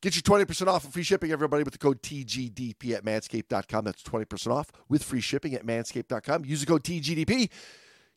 Get 0.00 0.16
your 0.16 0.22
20% 0.22 0.66
off 0.66 0.84
and 0.84 0.92
free 0.92 1.04
shipping, 1.04 1.30
everybody, 1.30 1.62
with 1.62 1.72
the 1.72 1.78
code 1.78 2.02
TGDP 2.02 2.92
at 2.92 3.04
manscaped.com. 3.04 3.84
That's 3.84 4.02
20% 4.02 4.50
off 4.50 4.70
with 4.88 5.04
free 5.04 5.20
shipping 5.20 5.54
at 5.54 5.64
manscaped.com. 5.64 6.44
Use 6.44 6.60
the 6.60 6.66
code 6.66 6.82
TGDP. 6.82 7.50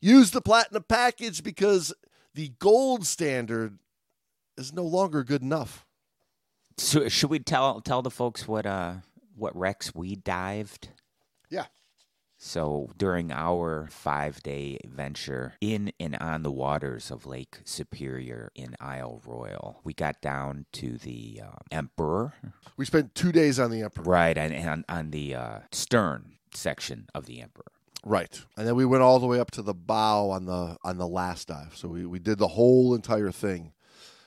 Use 0.02 0.32
the 0.32 0.42
platinum 0.42 0.84
package 0.88 1.44
because 1.44 1.94
the 2.34 2.52
gold 2.60 3.06
standard 3.06 3.78
is 4.58 4.74
no 4.74 4.84
longer 4.84 5.24
good 5.24 5.44
enough. 5.44 5.86
So 6.78 7.08
should 7.08 7.30
we 7.30 7.40
tell 7.40 7.82
tell 7.82 8.02
the 8.02 8.12
folks 8.12 8.48
what 8.48 8.66
uh 8.66 8.96
what 9.36 9.56
wrecks 9.56 9.94
we 9.96 10.16
dived? 10.16 10.90
Yeah. 11.50 11.66
So 12.46 12.92
during 12.96 13.32
our 13.32 13.88
five 13.90 14.44
day 14.44 14.78
venture 14.88 15.56
in 15.62 15.92
and 16.00 16.16
on 16.18 16.44
the 16.44 16.52
waters 16.52 17.10
of 17.10 17.26
Lake 17.26 17.58
Superior 17.66 18.52
in 18.54 18.76
Isle 18.80 19.24
Royale, 19.26 19.82
we 19.84 19.96
got 19.96 20.22
down 20.22 20.68
to 20.74 21.00
the 21.00 21.42
uh, 21.44 21.58
Emperor, 21.72 22.34
We 22.78 22.86
spent 22.86 23.16
two 23.16 23.32
days 23.32 23.60
on 23.60 23.72
the 23.72 23.82
Emperor. 23.82 24.04
right, 24.04 24.38
and, 24.38 24.54
and 24.54 24.86
on 24.88 25.10
the 25.10 25.34
uh, 25.34 25.60
stern 25.72 26.34
section 26.54 27.08
of 27.16 27.26
the 27.26 27.42
Emperor. 27.42 27.72
Right. 28.06 28.40
And 28.56 28.68
then 28.68 28.76
we 28.76 28.86
went 28.86 29.02
all 29.02 29.18
the 29.18 29.26
way 29.26 29.40
up 29.40 29.50
to 29.52 29.64
the 29.64 29.74
bow 29.74 30.30
on 30.30 30.46
the 30.46 30.78
on 30.84 31.00
the 31.00 31.08
last 31.08 31.48
dive. 31.48 31.76
So 31.76 31.88
we, 31.88 32.06
we 32.06 32.20
did 32.20 32.38
the 32.38 32.50
whole 32.50 32.94
entire 32.94 33.32
thing, 33.32 33.74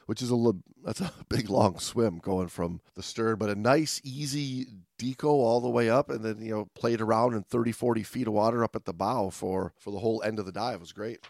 which 0.07 0.23
is 0.23 0.33
a 0.33 0.53
that's 0.85 1.01
a 1.01 1.13
big 1.29 1.49
long 1.49 1.79
swim 1.79 2.19
going 2.19 2.49
from 2.49 2.81
the 2.97 3.03
stern, 3.05 3.37
but 3.37 3.49
a 3.49 3.55
nice 3.55 4.01
easy 4.03 4.67
deco 4.99 5.27
all 5.27 5.61
the 5.61 5.69
way 5.69 5.89
up 5.91 6.11
and 6.11 6.25
then 6.25 6.41
you 6.41 6.51
know 6.51 6.69
played 6.75 7.01
around 7.01 7.35
in 7.35 7.43
30 7.45 7.73
40 7.73 8.03
feet 8.03 8.27
of 8.27 8.33
water 8.35 8.65
up 8.65 8.77
at 8.77 8.85
the 8.85 8.93
bow 8.93 9.31
for 9.31 9.73
for 9.79 9.91
the 9.93 9.99
whole 10.01 10.23
end 10.25 10.39
of 10.39 10.47
the 10.47 10.53
dive 10.53 10.77
it 10.77 10.81
was 10.81 10.93
great 10.93 11.21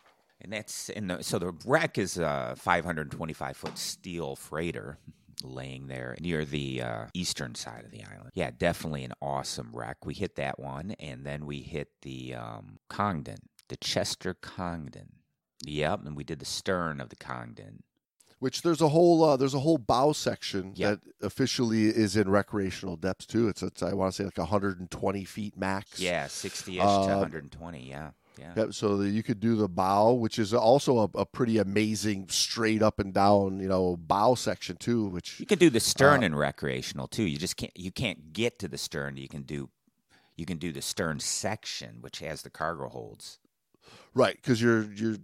And 0.40 0.52
that's 0.52 0.88
in 0.88 1.08
the 1.08 1.22
so 1.22 1.38
the 1.38 1.52
wreck 1.66 1.98
is 1.98 2.18
a 2.18 2.54
525 2.56 3.56
foot 3.56 3.78
steel 3.78 4.36
freighter 4.36 4.98
laying 5.42 5.86
there 5.88 6.16
near 6.20 6.44
the 6.44 6.82
uh, 6.82 7.06
eastern 7.14 7.54
side 7.54 7.84
of 7.84 7.90
the 7.90 8.04
island. 8.04 8.30
Yeah, 8.34 8.50
definitely 8.56 9.04
an 9.04 9.12
awesome 9.22 9.70
wreck. 9.72 10.04
We 10.04 10.14
hit 10.14 10.36
that 10.36 10.58
one, 10.58 10.92
and 10.98 11.24
then 11.24 11.46
we 11.46 11.60
hit 11.60 11.88
the 12.02 12.34
um, 12.34 12.78
Congdon, 12.88 13.38
the 13.68 13.76
Chester 13.76 14.34
Congdon. 14.34 15.08
Yep, 15.64 16.06
and 16.06 16.16
we 16.16 16.24
did 16.24 16.38
the 16.38 16.44
stern 16.44 17.00
of 17.00 17.08
the 17.08 17.16
Congdon. 17.16 17.82
Which 18.40 18.62
there's 18.62 18.80
a 18.80 18.88
whole 18.88 19.22
uh, 19.24 19.36
there's 19.36 19.54
a 19.54 19.60
whole 19.60 19.78
bow 19.78 20.12
section 20.12 20.72
Yeah. 20.74 20.90
that 20.90 21.00
officially 21.22 21.86
is 21.86 22.16
in 22.16 22.28
recreational 22.28 22.96
depths 22.96 23.26
too 23.26 23.48
it's, 23.48 23.62
it's 23.62 23.82
i 23.82 23.92
want 23.92 24.12
to 24.12 24.16
say 24.16 24.24
like 24.24 24.38
120 24.38 25.24
feet 25.24 25.56
max 25.56 25.98
Yeah, 26.00 26.26
60 26.26 26.76
ish 26.78 26.82
Uh, 26.82 27.02
to 27.06 27.08
120. 27.16 27.88
Yeah, 27.88 28.10
yeah. 28.38 28.52
Yep, 28.56 28.74
so 28.74 28.96
that 28.98 29.08
you 29.10 29.22
could 29.24 29.40
do 29.40 29.56
the 29.56 29.68
bow, 29.68 30.12
which 30.12 30.38
is 30.38 30.54
also 30.54 30.98
a, 30.98 31.08
a 31.18 31.26
pretty 31.26 31.58
amazing 31.58 32.28
straight 32.28 32.82
up 32.82 33.00
and 33.00 33.12
down, 33.12 33.58
you 33.58 33.66
know, 33.68 33.96
bow 33.96 34.34
section 34.36 34.76
too. 34.76 35.06
Which 35.06 35.40
You 35.40 35.46
can 35.46 35.58
do 35.58 35.70
the 35.70 35.80
stern 35.80 36.22
Uh, 36.22 36.26
in 36.26 36.34
recreational 36.36 37.08
too. 37.08 37.24
You 37.24 37.36
just 37.38 37.56
can't 37.56 37.76
you 37.76 37.90
can't 37.90 38.32
get 38.32 38.58
to 38.60 38.68
the 38.68 38.78
stern. 38.78 39.16
You 39.16 39.28
can 39.28 39.42
do 39.42 39.70
you 40.36 40.46
can 40.46 40.58
do 40.58 40.70
the 40.70 40.82
stern 40.82 41.18
section, 41.18 41.96
which 42.00 42.20
has 42.20 42.42
the 42.42 42.50
cargo 42.50 42.88
holds. 42.88 43.40
right, 44.14 44.36
because 44.36 44.62
you're 44.62 44.84
you're 44.92 45.16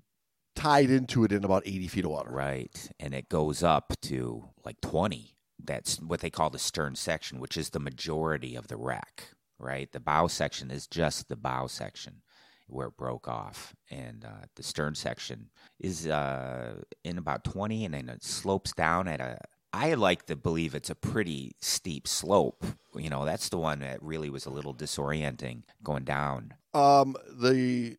tied 0.54 0.90
into 0.90 1.24
it 1.24 1.32
in 1.32 1.44
about 1.44 1.66
eighty 1.66 1.88
feet 1.88 2.04
of 2.04 2.10
water. 2.10 2.30
Right. 2.30 2.90
And 2.98 3.14
it 3.14 3.28
goes 3.28 3.62
up 3.62 3.94
to 4.02 4.48
like 4.64 4.80
20. 4.80 5.36
That's 5.62 6.00
what 6.00 6.20
they 6.20 6.30
call 6.30 6.50
the 6.50 6.58
stern 6.58 6.94
section, 6.94 7.40
which 7.40 7.56
is 7.56 7.70
the 7.70 7.80
majority 7.80 8.54
of 8.54 8.68
the 8.68 8.76
wreck, 8.76 9.28
right? 9.58 9.90
The 9.90 10.00
bow 10.00 10.26
section 10.26 10.70
is 10.70 10.86
just 10.86 11.28
the 11.28 11.36
bow 11.36 11.66
section 11.68 12.22
where 12.68 12.88
it 12.88 12.96
broke 12.96 13.28
off. 13.28 13.74
And 13.90 14.24
uh, 14.24 14.46
the 14.56 14.62
stern 14.62 14.94
section 14.94 15.50
is 15.80 16.06
uh, 16.06 16.82
in 17.04 17.18
about 17.18 17.44
20 17.44 17.84
and 17.84 17.94
then 17.94 18.08
it 18.08 18.24
slopes 18.24 18.72
down 18.72 19.08
at 19.08 19.20
a. 19.20 19.38
I 19.72 19.94
like 19.94 20.26
to 20.26 20.36
believe 20.36 20.76
it's 20.76 20.90
a 20.90 20.94
pretty 20.94 21.56
steep 21.60 22.06
slope. 22.06 22.64
You 22.94 23.10
know, 23.10 23.24
that's 23.24 23.48
the 23.48 23.58
one 23.58 23.80
that 23.80 24.00
really 24.00 24.30
was 24.30 24.46
a 24.46 24.50
little 24.50 24.72
disorienting 24.72 25.62
going 25.82 26.04
down. 26.04 26.54
Um, 26.74 27.16
the 27.28 27.96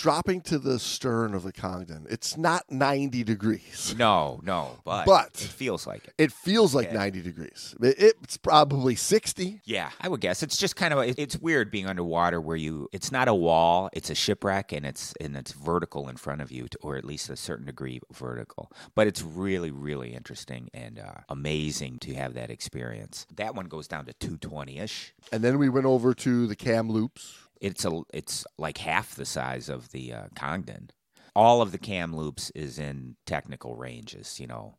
dropping 0.00 0.40
to 0.40 0.58
the 0.58 0.78
stern 0.78 1.34
of 1.34 1.42
the 1.42 1.52
Congdon, 1.52 2.06
it's 2.08 2.36
not 2.36 2.70
ninety 2.70 3.22
degrees. 3.22 3.94
No, 4.00 4.40
no, 4.42 4.78
but, 4.84 5.04
But- 5.04 5.26
it 5.34 5.50
feels 5.50 5.86
like 5.86 6.04
it. 6.06 6.14
It 6.16 6.32
feels 6.32 6.74
like 6.74 6.86
Yeah. 6.88 6.94
ninety 6.98 7.20
degrees. 7.20 7.74
It- 7.82 8.16
it's 8.22 8.36
probably 8.38 8.94
sixty. 8.94 9.60
Yeah, 9.64 9.90
I 10.00 10.08
would 10.08 10.20
guess 10.20 10.42
it's 10.42 10.56
just 10.56 10.74
kind 10.76 10.94
of 10.94 11.00
it's 11.18 11.36
weird 11.38 11.70
being 11.70 11.86
underwater 11.86 12.40
where 12.40 12.56
you 12.56 12.88
it's 12.92 13.12
not 13.12 13.28
a 13.28 13.34
wall, 13.34 13.90
it's 13.92 14.08
a 14.10 14.14
shipwreck 14.14 14.72
and 14.72 14.86
it's 14.86 15.12
and 15.20 15.36
it's 15.36 15.52
vertical 15.52 16.08
in 16.08 16.16
front 16.16 16.40
of 16.40 16.50
you, 16.50 16.66
to, 16.68 16.78
or 16.82 16.96
at 16.96 17.04
least 17.04 17.28
a 17.28 17.36
certain 17.36 17.66
degree 17.66 18.00
vertical. 18.12 18.70
But 18.94 19.06
it's 19.06 19.22
really 19.22 19.70
really 19.70 20.14
interesting 20.14 20.70
and 20.72 20.98
uh, 20.98 21.20
amazing 21.28 21.98
to 22.00 22.14
have 22.14 22.34
that 22.34 22.50
experience. 22.50 23.26
That 23.36 23.54
one 23.54 23.66
goes 23.66 23.86
down 23.88 24.06
to 24.06 24.12
220 24.14 24.78
ish. 24.78 25.12
And 25.32 25.42
then 25.44 25.58
we 25.58 25.68
went 25.68 25.86
over 25.86 26.14
to 26.14 26.46
the 26.46 26.56
Kamloops. 26.56 27.34
It's 27.60 27.84
a 27.84 28.02
it's 28.12 28.46
like 28.58 28.78
half 28.78 29.14
the 29.14 29.26
size 29.26 29.68
of 29.68 29.90
the 29.90 30.12
uh, 30.12 30.24
Congdon. 30.34 30.90
All 31.36 31.62
of 31.62 31.72
the 31.72 31.78
Kamloops 31.78 32.50
is 32.54 32.78
in 32.78 33.16
technical 33.24 33.76
ranges, 33.76 34.40
you 34.40 34.46
know, 34.46 34.74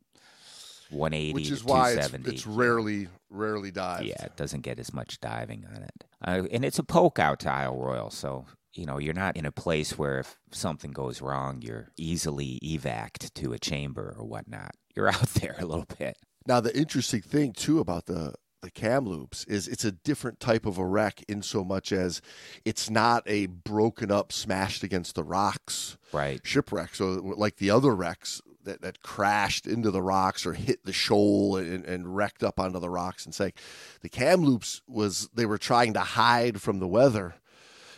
180 0.92 1.32
which 1.32 1.50
is 1.50 1.64
why 1.64 1.90
it's, 1.92 2.08
270. 2.08 2.30
it's 2.30 2.46
rarely 2.46 3.08
rarely 3.30 3.70
dived. 3.70 4.04
Yeah, 4.04 4.24
it 4.24 4.36
doesn't 4.36 4.60
get 4.60 4.78
as 4.78 4.92
much 4.92 5.20
diving 5.20 5.64
on 5.74 5.82
it. 5.82 6.04
Uh, 6.24 6.46
and 6.52 6.64
it's 6.64 6.78
a 6.78 6.84
poke 6.84 7.18
out 7.18 7.40
to 7.40 7.50
Isle 7.50 7.76
Royale, 7.76 8.10
so 8.10 8.46
you 8.74 8.86
know 8.86 8.98
you're 8.98 9.14
not 9.14 9.36
in 9.36 9.46
a 9.46 9.52
place 9.52 9.98
where 9.98 10.18
if 10.18 10.36
something 10.50 10.92
goes 10.92 11.20
wrong, 11.20 11.62
you're 11.62 11.88
easily 11.96 12.58
evac'd 12.62 13.34
to 13.36 13.52
a 13.52 13.58
chamber 13.58 14.14
or 14.18 14.24
whatnot. 14.24 14.72
You're 14.94 15.08
out 15.14 15.28
there 15.34 15.56
a 15.58 15.64
little 15.64 15.86
bit. 15.98 16.16
Now 16.46 16.60
the 16.60 16.76
interesting 16.76 17.22
thing 17.22 17.52
too 17.52 17.80
about 17.80 18.06
the 18.06 18.34
the 18.62 18.70
Kamloops 18.70 19.44
is 19.44 19.68
it's 19.68 19.84
a 19.84 19.92
different 19.92 20.40
type 20.40 20.64
of 20.66 20.78
a 20.78 20.86
wreck 20.86 21.22
in 21.28 21.42
so 21.42 21.64
much 21.64 21.92
as 21.92 22.22
it's 22.64 22.88
not 22.88 23.22
a 23.26 23.46
broken 23.46 24.10
up, 24.10 24.32
smashed 24.32 24.82
against 24.82 25.14
the 25.16 25.24
rocks 25.24 25.98
Right. 26.12 26.40
shipwreck. 26.44 26.94
So 26.94 27.06
like 27.36 27.56
the 27.56 27.70
other 27.70 27.94
wrecks 27.94 28.40
that, 28.64 28.80
that 28.82 29.02
crashed 29.02 29.66
into 29.66 29.90
the 29.90 30.02
rocks 30.02 30.46
or 30.46 30.52
hit 30.52 30.84
the 30.84 30.92
shoal 30.92 31.56
and, 31.56 31.84
and 31.84 32.14
wrecked 32.14 32.44
up 32.44 32.60
onto 32.60 32.78
the 32.78 32.88
rocks 32.90 33.24
and 33.26 33.34
sank. 33.34 33.56
The 34.00 34.08
Kamloops 34.08 34.80
was 34.86 35.28
they 35.34 35.46
were 35.46 35.58
trying 35.58 35.92
to 35.94 36.00
hide 36.00 36.62
from 36.62 36.78
the 36.78 36.88
weather 36.88 37.34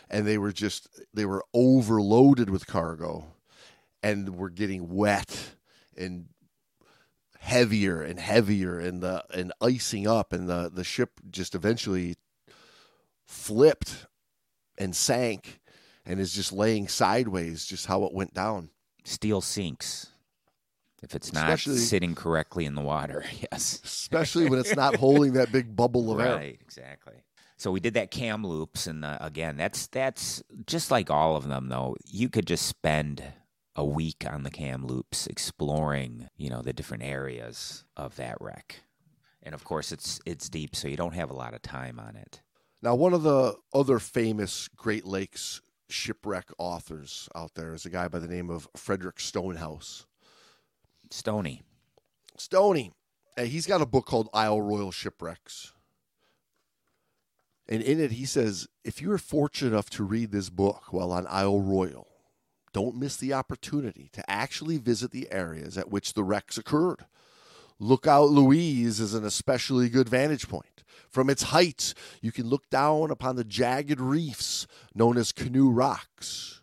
and 0.09 0.25
they 0.25 0.39
were 0.39 0.51
just 0.51 0.89
they 1.13 1.25
were 1.25 1.45
overloaded 1.53 2.49
with 2.49 2.65
cargo 2.65 3.27
and 4.01 4.35
were 4.35 4.49
getting 4.49 4.93
wet 4.95 5.51
and 5.95 6.27
heavier 7.45 8.01
and 8.01 8.19
heavier 8.19 8.79
and 8.79 9.01
the 9.03 9.23
and 9.31 9.53
icing 9.61 10.07
up 10.07 10.33
and 10.33 10.49
the 10.49 10.71
the 10.73 10.83
ship 10.83 11.11
just 11.29 11.53
eventually 11.53 12.15
flipped 13.27 14.07
and 14.79 14.95
sank 14.95 15.59
and 16.05 16.19
is 16.19 16.33
just 16.33 16.51
laying 16.51 16.87
sideways 16.87 17.65
just 17.65 17.85
how 17.85 18.03
it 18.03 18.13
went 18.13 18.33
down 18.33 18.69
Steel 19.03 19.41
sinks. 19.41 20.07
If 21.03 21.13
it's 21.13 21.31
not 21.31 21.43
Especially- 21.43 21.77
sitting 21.77 22.15
correctly 22.15 22.65
in 22.65 22.73
the 22.73 22.81
water, 22.81 23.23
yes. 23.51 23.79
especially 23.83 24.49
when 24.49 24.57
it's 24.57 24.75
not 24.75 24.95
holding 25.05 25.33
that 25.33 25.51
big 25.51 25.75
bubble 25.75 26.11
of 26.11 26.19
air. 26.19 26.35
Right, 26.37 26.57
exactly. 26.59 27.13
So 27.57 27.69
we 27.71 27.79
did 27.79 27.93
that 27.93 28.09
Kamloops 28.09 28.87
and 28.87 29.05
uh, 29.05 29.19
again, 29.21 29.55
that's 29.55 29.85
that's 29.87 30.41
just 30.65 30.89
like 30.89 31.11
all 31.11 31.35
of 31.35 31.47
them. 31.47 31.69
Though 31.69 31.95
you 32.05 32.27
could 32.29 32.47
just 32.47 32.65
spend 32.65 33.21
a 33.75 33.85
week 33.85 34.25
on 34.29 34.43
the 34.43 34.51
Kamloops 34.51 35.27
exploring, 35.27 36.29
you 36.37 36.49
know, 36.49 36.61
the 36.61 36.73
different 36.73 37.03
areas 37.03 37.83
of 37.97 38.15
that 38.15 38.37
wreck. 38.39 38.81
And 39.43 39.53
of 39.53 39.63
course, 39.63 39.91
it's 39.91 40.19
it's 40.25 40.49
deep, 40.49 40.75
so 40.75 40.87
you 40.87 40.97
don't 40.97 41.13
have 41.13 41.29
a 41.29 41.35
lot 41.35 41.53
of 41.53 41.61
time 41.61 41.99
on 41.99 42.15
it. 42.15 42.41
Now, 42.81 42.95
one 42.95 43.13
of 43.13 43.23
the 43.23 43.55
other 43.73 43.99
famous 43.99 44.67
Great 44.75 45.05
Lakes 45.05 45.61
shipwreck 45.89 46.49
authors 46.57 47.29
out 47.35 47.53
there 47.55 47.73
is 47.73 47.85
a 47.85 47.89
guy 47.89 48.07
by 48.07 48.19
the 48.19 48.27
name 48.27 48.49
of 48.49 48.67
Frederick 48.75 49.19
Stonehouse. 49.19 50.05
Stony. 51.11 51.61
Stony. 52.37 52.91
uh, 53.37 53.43
he's 53.43 53.67
got 53.67 53.81
a 53.81 53.85
book 53.85 54.05
called 54.05 54.29
Isle 54.33 54.61
Royale 54.61 54.91
Shipwrecks. 54.91 55.73
And 57.67 57.81
in 57.81 57.99
it, 57.99 58.11
he 58.11 58.25
says 58.25 58.67
if 58.83 59.01
you 59.01 59.11
are 59.11 59.17
fortunate 59.17 59.71
enough 59.71 59.89
to 59.91 60.03
read 60.03 60.31
this 60.31 60.49
book 60.49 60.91
while 60.91 61.11
on 61.11 61.27
Isle 61.27 61.61
Royale, 61.61 62.07
don't 62.75 62.97
miss 62.97 63.15
the 63.15 63.31
opportunity 63.31 64.09
to 64.11 64.29
actually 64.29 64.77
visit 64.77 65.11
the 65.11 65.31
areas 65.31 65.77
at 65.77 65.89
which 65.89 66.13
the 66.13 66.25
wrecks 66.25 66.57
occurred. 66.57 67.05
Lookout 67.79 68.31
Louise 68.31 68.99
is 68.99 69.13
an 69.13 69.23
especially 69.23 69.87
good 69.87 70.09
vantage 70.09 70.49
point. 70.49 70.83
From 71.09 71.29
its 71.29 71.43
heights, 71.43 71.95
you 72.21 72.33
can 72.33 72.49
look 72.49 72.69
down 72.69 73.11
upon 73.11 73.37
the 73.37 73.45
jagged 73.45 74.01
reefs 74.01 74.67
known 74.93 75.15
as 75.15 75.31
Canoe 75.31 75.69
Rocks. 75.69 76.59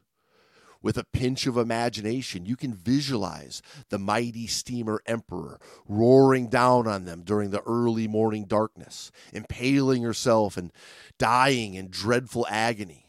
With 0.82 0.98
a 0.98 1.04
pinch 1.14 1.46
of 1.46 1.56
imagination, 1.56 2.44
you 2.44 2.56
can 2.56 2.74
visualize 2.74 3.62
the 3.88 3.98
mighty 3.98 4.46
steamer 4.46 5.00
Emperor 5.06 5.58
roaring 5.88 6.48
down 6.48 6.86
on 6.86 7.06
them 7.06 7.22
during 7.24 7.52
the 7.52 7.62
early 7.62 8.06
morning 8.06 8.44
darkness, 8.44 9.10
impaling 9.32 10.02
herself 10.02 10.58
and 10.58 10.72
dying 11.16 11.72
in 11.72 11.88
dreadful 11.88 12.46
agony. 12.50 13.01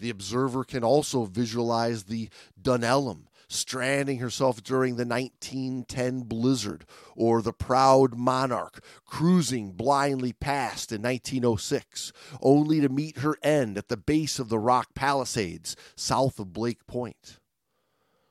The 0.00 0.10
observer 0.10 0.64
can 0.64 0.82
also 0.82 1.26
visualize 1.26 2.04
the 2.04 2.30
Dunelm 2.60 3.26
stranding 3.48 4.18
herself 4.18 4.62
during 4.62 4.94
the 4.94 5.04
1910 5.04 6.20
blizzard, 6.20 6.86
or 7.16 7.42
the 7.42 7.52
proud 7.52 8.14
monarch 8.14 8.82
cruising 9.04 9.72
blindly 9.72 10.32
past 10.32 10.92
in 10.92 11.02
1906, 11.02 12.12
only 12.40 12.80
to 12.80 12.88
meet 12.88 13.18
her 13.18 13.36
end 13.42 13.76
at 13.76 13.88
the 13.88 13.96
base 13.96 14.38
of 14.38 14.48
the 14.48 14.58
rock 14.58 14.94
palisades 14.94 15.74
south 15.96 16.38
of 16.38 16.52
Blake 16.52 16.86
Point. 16.86 17.38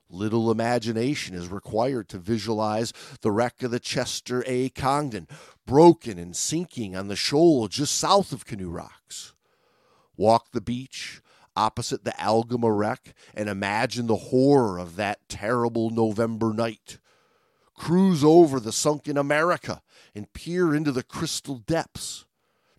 Little 0.09 0.49
imagination 0.49 1.35
is 1.35 1.49
required 1.49 2.09
to 2.09 2.17
visualize 2.17 2.93
the 3.21 3.31
wreck 3.31 3.61
of 3.61 3.71
the 3.71 3.79
Chester 3.79 4.43
A. 4.47 4.69
Congdon, 4.69 5.27
broken 5.67 6.17
and 6.17 6.35
sinking 6.35 6.95
on 6.95 7.09
the 7.09 7.15
shoal 7.15 7.67
just 7.67 7.95
south 7.95 8.31
of 8.31 8.45
Canoe 8.45 8.69
Rocks. 8.69 9.33
Walk 10.17 10.51
the 10.51 10.61
beach 10.61 11.21
opposite 11.59 12.05
the 12.05 12.19
Algoma 12.21 12.71
wreck 12.71 13.13
and 13.33 13.49
imagine 13.49 14.07
the 14.07 14.15
horror 14.15 14.79
of 14.79 14.95
that 14.95 15.27
terrible 15.27 15.89
November 15.89 16.53
night. 16.53 16.99
Cruise 17.75 18.23
over 18.23 18.59
the 18.59 18.71
sunken 18.71 19.17
America 19.17 19.81
and 20.15 20.31
peer 20.31 20.73
into 20.73 20.93
the 20.93 21.03
crystal 21.03 21.57
depths. 21.57 22.25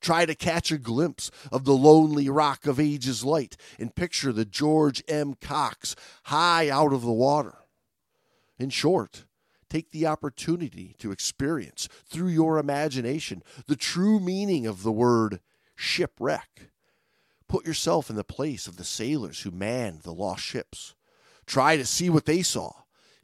Try 0.00 0.24
to 0.24 0.34
catch 0.34 0.72
a 0.72 0.78
glimpse 0.78 1.30
of 1.52 1.64
the 1.64 1.74
lonely 1.74 2.30
rock 2.30 2.66
of 2.66 2.80
ages 2.80 3.22
light 3.22 3.58
and 3.78 3.94
picture 3.94 4.32
the 4.32 4.46
George 4.46 5.02
M. 5.06 5.34
Cox 5.34 5.94
high 6.24 6.70
out 6.70 6.94
of 6.94 7.02
the 7.02 7.12
water. 7.12 7.58
In 8.58 8.70
short, 8.70 9.26
take 9.68 9.90
the 9.90 10.06
opportunity 10.06 10.96
to 10.98 11.12
experience 11.12 11.86
through 12.06 12.28
your 12.28 12.56
imagination 12.56 13.42
the 13.66 13.76
true 13.76 14.18
meaning 14.20 14.66
of 14.66 14.82
the 14.82 14.92
word 14.92 15.40
shipwreck. 15.76 16.69
Put 17.50 17.66
yourself 17.66 18.08
in 18.10 18.14
the 18.14 18.22
place 18.22 18.68
of 18.68 18.76
the 18.76 18.84
sailors 18.84 19.40
who 19.40 19.50
manned 19.50 20.02
the 20.02 20.12
lost 20.14 20.44
ships. 20.44 20.94
Try 21.46 21.76
to 21.76 21.84
see 21.84 22.08
what 22.08 22.24
they 22.24 22.42
saw, 22.42 22.70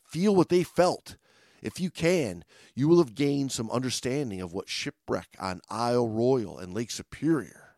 feel 0.02 0.34
what 0.34 0.48
they 0.48 0.64
felt. 0.64 1.14
If 1.62 1.78
you 1.78 1.90
can, 1.90 2.44
you 2.74 2.88
will 2.88 2.98
have 2.98 3.14
gained 3.14 3.52
some 3.52 3.70
understanding 3.70 4.40
of 4.40 4.52
what 4.52 4.68
shipwreck 4.68 5.28
on 5.38 5.60
Isle 5.70 6.08
Royale 6.08 6.58
and 6.58 6.74
Lake 6.74 6.90
Superior 6.90 7.76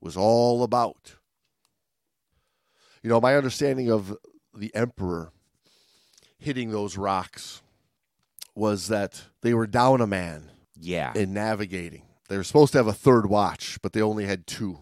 was 0.00 0.16
all 0.16 0.62
about. 0.62 1.16
You 3.02 3.10
know, 3.10 3.20
my 3.20 3.34
understanding 3.34 3.90
of 3.90 4.16
the 4.54 4.72
Emperor 4.76 5.32
hitting 6.38 6.70
those 6.70 6.96
rocks 6.96 7.60
was 8.54 8.86
that 8.86 9.22
they 9.40 9.52
were 9.52 9.66
down 9.66 10.00
a 10.00 10.06
man 10.06 10.52
Yeah. 10.76 11.12
in 11.16 11.32
navigating. 11.32 12.04
They 12.28 12.36
were 12.36 12.44
supposed 12.44 12.70
to 12.72 12.78
have 12.78 12.86
a 12.86 12.92
third 12.92 13.26
watch, 13.26 13.80
but 13.82 13.92
they 13.92 14.00
only 14.02 14.26
had 14.26 14.46
two, 14.46 14.78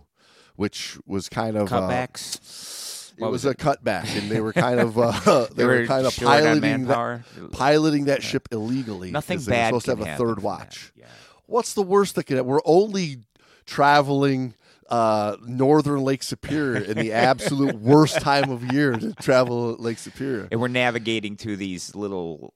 which 0.60 0.98
was 1.06 1.30
kind 1.30 1.56
of 1.56 1.72
uh, 1.72 1.80
Cutbacks. 1.80 3.14
it 3.16 3.22
What 3.22 3.30
was, 3.32 3.44
was 3.44 3.52
a 3.52 3.56
cutback, 3.56 4.14
and 4.14 4.30
they 4.30 4.42
were 4.42 4.52
kind 4.52 4.78
of 4.78 4.98
uh, 5.26 5.46
they, 5.54 5.64
were, 5.64 5.86
kind 5.86 6.06
of 6.06 6.14
piloting 6.14 6.84
that, 6.84 7.22
piloting 7.52 8.04
that 8.04 8.22
ship 8.22 8.46
illegally. 8.52 9.10
Nothing 9.10 9.38
they 9.38 9.52
bad 9.52 9.68
supposed 9.68 9.86
to 9.86 9.96
have 9.96 10.00
a 10.06 10.16
third 10.16 10.42
watch. 10.42 10.92
Yeah. 10.94 11.06
What's 11.46 11.72
the 11.72 11.82
worst 11.82 12.14
that 12.16 12.24
could? 12.24 12.42
We're 12.42 12.60
only 12.66 13.20
traveling 13.64 14.54
uh, 14.90 15.38
northern 15.46 16.02
Lake 16.02 16.22
Superior 16.22 16.82
in 16.82 16.98
the 16.98 17.12
absolute 17.14 17.76
worst 17.80 18.20
time 18.20 18.50
of 18.50 18.70
year 18.70 18.92
to 18.92 19.14
travel 19.14 19.76
Lake 19.78 19.98
Superior. 19.98 20.46
And 20.52 20.60
we're 20.60 20.68
navigating 20.68 21.36
through 21.36 21.56
these 21.56 21.94
little, 21.94 22.52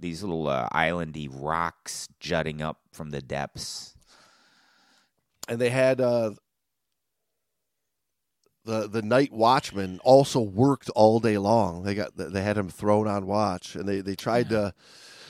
these 0.00 0.20
little 0.24 0.48
uh, 0.48 0.68
islandy 0.70 1.28
rocks 1.30 2.08
jutting 2.18 2.60
up 2.60 2.80
from 2.92 3.10
the 3.10 3.22
depths. 3.22 3.94
and 5.48 5.60
they 5.60 5.70
had 5.70 6.00
uh, 6.00 6.32
the 8.64 8.88
the 8.88 9.02
night 9.02 9.32
watchman 9.32 10.00
also 10.04 10.40
worked 10.40 10.88
all 10.90 11.20
day 11.20 11.38
long. 11.38 11.82
They 11.82 11.94
got 11.94 12.16
they 12.16 12.42
had 12.42 12.56
him 12.56 12.68
thrown 12.68 13.06
on 13.08 13.26
watch, 13.26 13.74
and 13.76 13.88
they 13.88 14.00
they 14.00 14.14
tried 14.16 14.48
to 14.50 14.72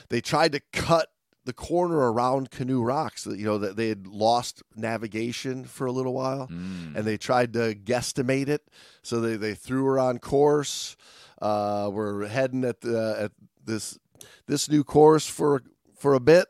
they 0.09 0.21
tried 0.21 0.53
to 0.53 0.61
cut 0.73 1.09
the 1.47 1.53
corner 1.53 2.11
around 2.11 2.51
Canoe 2.51 2.83
Rocks. 2.83 3.27
You 3.27 3.45
know 3.45 3.59
that 3.59 3.77
they 3.77 3.89
had 3.89 4.07
lost 4.07 4.63
navigation 4.77 5.65
for 5.65 5.87
a 5.87 5.93
little 5.93 6.15
while, 6.15 6.49
Mm. 6.49 6.97
and 6.97 7.05
they 7.05 7.17
tried 7.17 7.53
to 7.55 7.75
guesstimate 7.75 8.49
it. 8.49 8.63
So 9.03 9.21
they 9.21 9.37
they 9.37 9.55
threw 9.55 9.85
her 9.87 9.99
on 9.99 10.19
course. 10.19 10.97
Uh, 11.43 11.91
we're 11.93 12.27
heading 12.29 12.65
at 12.65 12.81
the, 12.81 13.17
at 13.19 13.33
this 13.65 13.99
this 14.47 14.69
new 14.71 14.85
course 14.85 15.27
for 15.27 15.63
for 15.99 16.15
a 16.15 16.21
bit. 16.21 16.47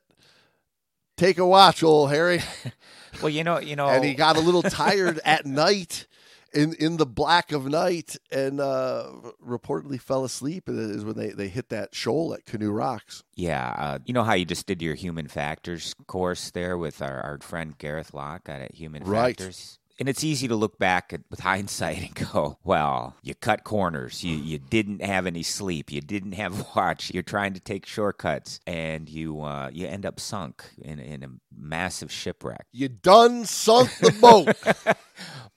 Take 1.16 1.38
a 1.38 1.46
watch, 1.46 1.82
old 1.82 2.10
Harry 2.10 2.42
Well, 3.22 3.30
you 3.30 3.44
know, 3.44 3.58
you 3.60 3.76
know, 3.76 3.86
and 3.88 4.04
he 4.04 4.14
got 4.14 4.36
a 4.36 4.40
little 4.40 4.62
tired 4.62 5.20
at 5.24 5.46
night 5.46 6.06
in 6.54 6.74
in 6.74 6.96
the 6.96 7.06
black 7.06 7.52
of 7.52 7.66
night 7.66 8.16
and 8.30 8.60
uh, 8.60 9.10
reportedly 9.46 10.00
fell 10.00 10.24
asleep 10.24 10.64
is 10.68 11.04
when 11.04 11.16
they, 11.16 11.30
they 11.30 11.48
hit 11.48 11.68
that 11.70 11.94
shoal 11.94 12.32
at 12.34 12.46
Canoe 12.46 12.70
Rocks. 12.70 13.22
yeah, 13.34 13.74
uh, 13.76 13.98
you 14.04 14.14
know 14.14 14.24
how 14.24 14.34
you 14.34 14.44
just 14.44 14.66
did 14.66 14.80
your 14.80 14.94
human 14.94 15.28
factors 15.28 15.94
course 16.06 16.50
there 16.50 16.78
with 16.78 17.02
our, 17.02 17.20
our 17.20 17.38
friend 17.40 17.76
Gareth 17.78 18.14
Lock 18.14 18.48
at 18.48 18.74
Human 18.74 19.02
Right. 19.04 19.38
Factors. 19.38 19.78
And 19.96 20.08
it's 20.08 20.24
easy 20.24 20.48
to 20.48 20.56
look 20.56 20.76
back 20.76 21.12
at, 21.12 21.20
with 21.30 21.38
hindsight 21.52 21.98
and 21.98 22.32
go, 22.32 22.58
well, 22.64 23.14
you 23.22 23.32
cut 23.32 23.62
corners. 23.62 24.24
You, 24.24 24.36
you 24.36 24.58
didn't 24.58 25.02
have 25.02 25.24
any 25.24 25.44
sleep. 25.44 25.92
You 25.92 26.00
didn't 26.00 26.32
have 26.32 26.66
watch. 26.76 27.12
You're 27.14 27.22
trying 27.22 27.54
to 27.54 27.60
take 27.60 27.86
shortcuts, 27.86 28.58
and 28.66 29.08
you 29.08 29.40
uh, 29.42 29.70
you 29.72 29.86
end 29.86 30.04
up 30.04 30.18
sunk 30.18 30.64
in, 30.82 30.98
in 30.98 31.22
a 31.22 31.28
massive 31.56 32.10
shipwreck. 32.10 32.66
You 32.72 32.88
done 32.88 33.44
sunk 33.44 33.90
the 34.00 34.10
boat. 34.20 34.96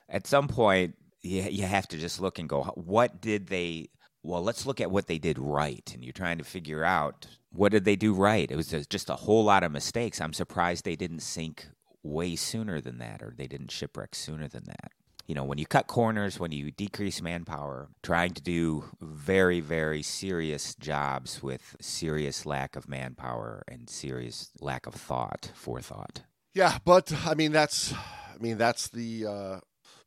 at 0.09 0.27
some 0.27 0.47
point 0.47 0.95
you, 1.21 1.41
you 1.43 1.63
have 1.63 1.87
to 1.89 1.97
just 1.97 2.19
look 2.21 2.39
and 2.39 2.47
go 2.49 2.63
what 2.75 3.21
did 3.21 3.47
they 3.47 3.89
well 4.23 4.41
let's 4.43 4.65
look 4.65 4.81
at 4.81 4.91
what 4.91 5.07
they 5.07 5.17
did 5.17 5.37
right. 5.39 5.89
And 5.93 6.03
you're 6.03 6.13
trying 6.13 6.37
to 6.37 6.43
figure 6.43 6.83
out 6.83 7.27
what 7.51 7.71
did 7.71 7.85
they 7.85 7.95
do 7.95 8.13
right? 8.13 8.49
It 8.51 8.55
was 8.55 8.69
just- 8.69 9.09
a 9.09 9.15
whole 9.15 9.43
lot 9.43 9.63
of 9.63 9.71
mistakes. 9.71 10.19
I'm 10.19 10.33
surprised 10.33 10.83
they 10.83 10.95
didn't 10.95 11.21
sink 11.21 11.67
way 12.03 12.35
sooner 12.35 12.79
than 12.81 12.97
that 12.99 13.21
or 13.21 13.33
they 13.37 13.47
didn't 13.47 13.71
shipwreck 13.71 14.15
sooner 14.15 14.47
than 14.47 14.65
that. 14.65 14.91
You 15.27 15.35
know 15.35 15.43
when 15.43 15.57
you 15.57 15.65
cut 15.65 15.87
corners 15.87 16.39
when 16.39 16.51
you 16.53 16.71
decrease 16.71 17.21
manpower 17.21 17.89
trying 18.01 18.33
to 18.33 18.41
do 18.41 18.85
very 19.01 19.59
very 19.59 20.01
serious 20.01 20.73
jobs 20.75 21.43
with 21.43 21.75
serious 21.81 22.45
lack 22.45 22.77
of 22.77 22.87
manpower 22.87 23.63
and 23.67 23.89
serious 23.89 24.51
lack 24.61 24.85
of 24.87 24.93
thought 24.93 25.51
forethought. 25.53 26.21
Yeah, 26.53 26.77
but 26.85 27.11
I 27.25 27.33
mean 27.33 27.51
that's 27.51 27.93
I 27.93 28.37
mean 28.39 28.57
that's 28.57 28.87
the 28.87 29.25
uh, 29.25 29.59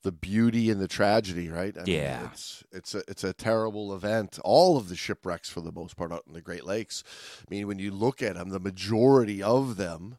the 0.03 0.13
beauty 0.13 0.71
and 0.71 0.81
the 0.81 0.89
tragedy, 0.89 1.49
right? 1.49 1.77
I 1.77 1.85
mean, 1.85 1.95
Yeah. 1.95 2.29
it's 2.33 2.65
it's 2.73 2.95
a 2.95 3.03
it's 3.09 3.25
a 3.25 3.33
terrible 3.33 3.95
event. 3.95 4.39
All 4.45 4.77
of 4.77 4.89
the 4.89 4.97
shipwrecks, 4.97 5.49
for 5.51 5.61
the 5.61 5.73
most 5.73 5.97
part, 5.97 6.13
out 6.13 6.25
in 6.27 6.33
the 6.33 6.41
Great 6.41 6.65
Lakes. 6.65 7.05
I 7.41 7.45
mean, 7.51 7.67
when 7.67 7.79
you 7.79 7.91
look 7.91 8.23
at 8.23 8.35
them, 8.37 8.51
the 8.51 8.61
majority 8.61 9.43
of 9.43 9.77
them. 9.77 10.17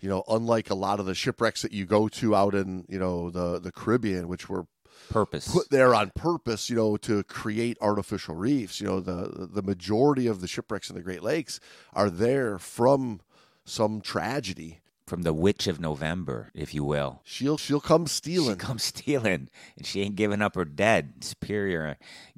You 0.00 0.08
know, 0.08 0.22
unlike 0.28 0.70
a 0.70 0.76
lot 0.76 1.00
of 1.00 1.06
the 1.06 1.14
shipwrecks 1.14 1.62
that 1.62 1.72
you 1.72 1.84
go 1.84 2.06
to 2.08 2.36
out 2.36 2.54
in, 2.54 2.84
you 2.88 3.00
know, 3.00 3.30
the 3.30 3.58
the 3.58 3.72
Caribbean, 3.72 4.28
which 4.28 4.48
were 4.48 4.66
Purpose. 5.10 5.50
put 5.50 5.70
there 5.70 5.92
on 5.94 6.10
purpose, 6.14 6.68
you 6.70 6.76
know, 6.76 6.96
to 6.98 7.24
create 7.24 7.76
artificial 7.80 8.34
reefs. 8.36 8.80
You 8.80 8.86
know, 8.86 9.00
the 9.00 9.48
the 9.52 9.62
majority 9.62 10.26
of 10.28 10.40
the 10.40 10.46
shipwrecks 10.46 10.88
in 10.88 10.94
the 10.96 11.02
Great 11.02 11.22
Lakes 11.22 11.58
are 11.94 12.10
there 12.10 12.58
from 12.58 13.20
some 13.64 14.00
tragedy. 14.00 14.80
From 15.08 15.22
the 15.22 15.32
witch 15.32 15.66
of 15.66 15.80
November, 15.80 16.50
if 16.54 16.74
you 16.74 16.84
will. 16.84 17.22
She'll 17.24 17.56
she'll 17.56 17.80
come 17.80 18.06
stealing. 18.06 18.36
She 18.36 18.42
stealing. 18.42 18.58
comes 18.58 18.82
stealing, 18.82 19.48
and 19.76 19.86
she 19.86 20.02
ain't 20.02 20.16
giving 20.16 20.42
up 20.42 20.54
her 20.54 20.66
dead. 20.66 21.24
Superior, 21.24 21.96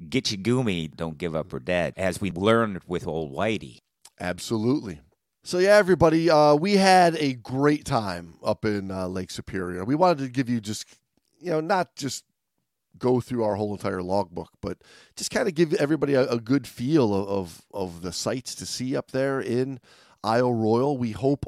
get 0.09 0.31
you 0.31 0.39
goomy, 0.39 0.95
don't 0.95 1.19
give 1.19 1.35
up 1.35 1.51
her 1.51 1.59
dead. 1.59 1.95
As 1.97 2.21
we 2.21 2.31
learned 2.31 2.83
with 2.87 3.09
old 3.09 3.35
Whitey. 3.35 3.79
Absolutely. 4.21 5.01
So 5.43 5.59
yeah, 5.59 5.77
everybody, 5.77 6.31
uh, 6.31 6.55
we 6.55 6.77
had 6.77 7.17
a 7.17 7.33
great 7.33 7.85
time 7.85 8.35
up 8.45 8.65
in 8.65 8.93
uh, 8.93 9.09
Lake 9.09 9.33
Superior. 9.33 9.85
We 9.85 9.97
wanted 9.97 10.19
to 10.19 10.29
give 10.29 10.49
you 10.49 10.61
just, 10.61 10.87
you 11.41 11.51
know, 11.51 11.61
not 11.61 11.97
just 11.97 12.25
go 12.99 13.21
through 13.21 13.43
our 13.43 13.57
whole 13.57 13.73
entire 13.73 14.03
logbook, 14.03 14.51
but 14.61 14.79
just 15.17 15.33
kind 15.33 15.49
of 15.49 15.55
give 15.55 15.75
everybody 15.75 16.15
a, 16.15 16.29
a 16.29 16.39
good 16.39 16.69
feel 16.69 17.13
of, 17.15 17.29
of 17.29 17.63
of 17.73 18.03
the 18.03 18.13
sights 18.13 18.55
to 18.55 18.67
see 18.67 18.95
up 18.95 19.11
there 19.11 19.41
in 19.41 19.81
Isle 20.23 20.55
Royale. 20.55 20.97
We 20.97 21.13
hope 21.13 21.47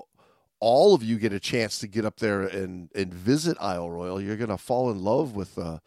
all 0.62 0.94
of 0.94 1.02
you 1.02 1.18
get 1.18 1.32
a 1.32 1.40
chance 1.40 1.80
to 1.80 1.88
get 1.88 2.04
up 2.04 2.18
there 2.18 2.42
and 2.42 2.88
and 2.94 3.12
visit 3.12 3.56
Isle 3.60 3.90
Royale. 3.90 4.20
You're 4.20 4.36
gonna 4.36 4.56
fall 4.56 4.90
in 4.90 5.02
love 5.02 5.34
with 5.34 5.58
uh, 5.58 5.78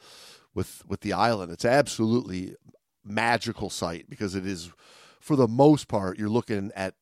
with 0.53 0.84
with 0.86 0.99
the 0.99 1.13
island. 1.13 1.51
It's 1.51 1.65
absolutely 1.65 2.55
magical 3.03 3.69
sight 3.69 4.09
because 4.09 4.36
it 4.36 4.45
is, 4.45 4.71
for 5.19 5.36
the 5.36 5.47
most 5.47 5.88
part, 5.88 6.19
you're 6.19 6.30
looking 6.30 6.71
at 6.76 6.95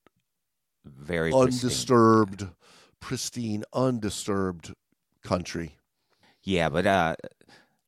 Very 0.85 1.31
pristine. 1.31 1.69
undisturbed, 1.69 2.47
pristine, 2.99 3.63
undisturbed 3.73 4.73
country. 5.23 5.77
Yeah, 6.43 6.69
but 6.69 6.85
uh, 6.85 7.15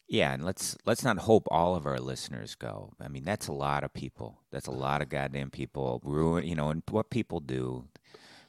yeah, 0.08 0.34
and 0.34 0.44
let's 0.46 0.78
let's 0.86 1.04
not 1.04 1.18
hope 1.20 1.48
all 1.52 1.76
of 1.76 1.86
our 1.86 2.00
listeners 2.00 2.56
go. 2.56 2.94
I 3.00 3.08
mean, 3.08 3.26
that's 3.26 3.48
a 3.48 3.54
lot 3.54 3.84
of 3.84 3.94
people. 3.94 4.40
That's 4.52 4.68
a 4.68 4.72
lot 4.72 5.02
of 5.02 5.10
goddamn 5.10 5.52
people. 5.52 6.02
Ruin, 6.04 6.48
you 6.48 6.56
know, 6.56 6.70
and 6.70 6.82
what 6.90 7.10
people 7.10 7.40
do, 7.40 7.86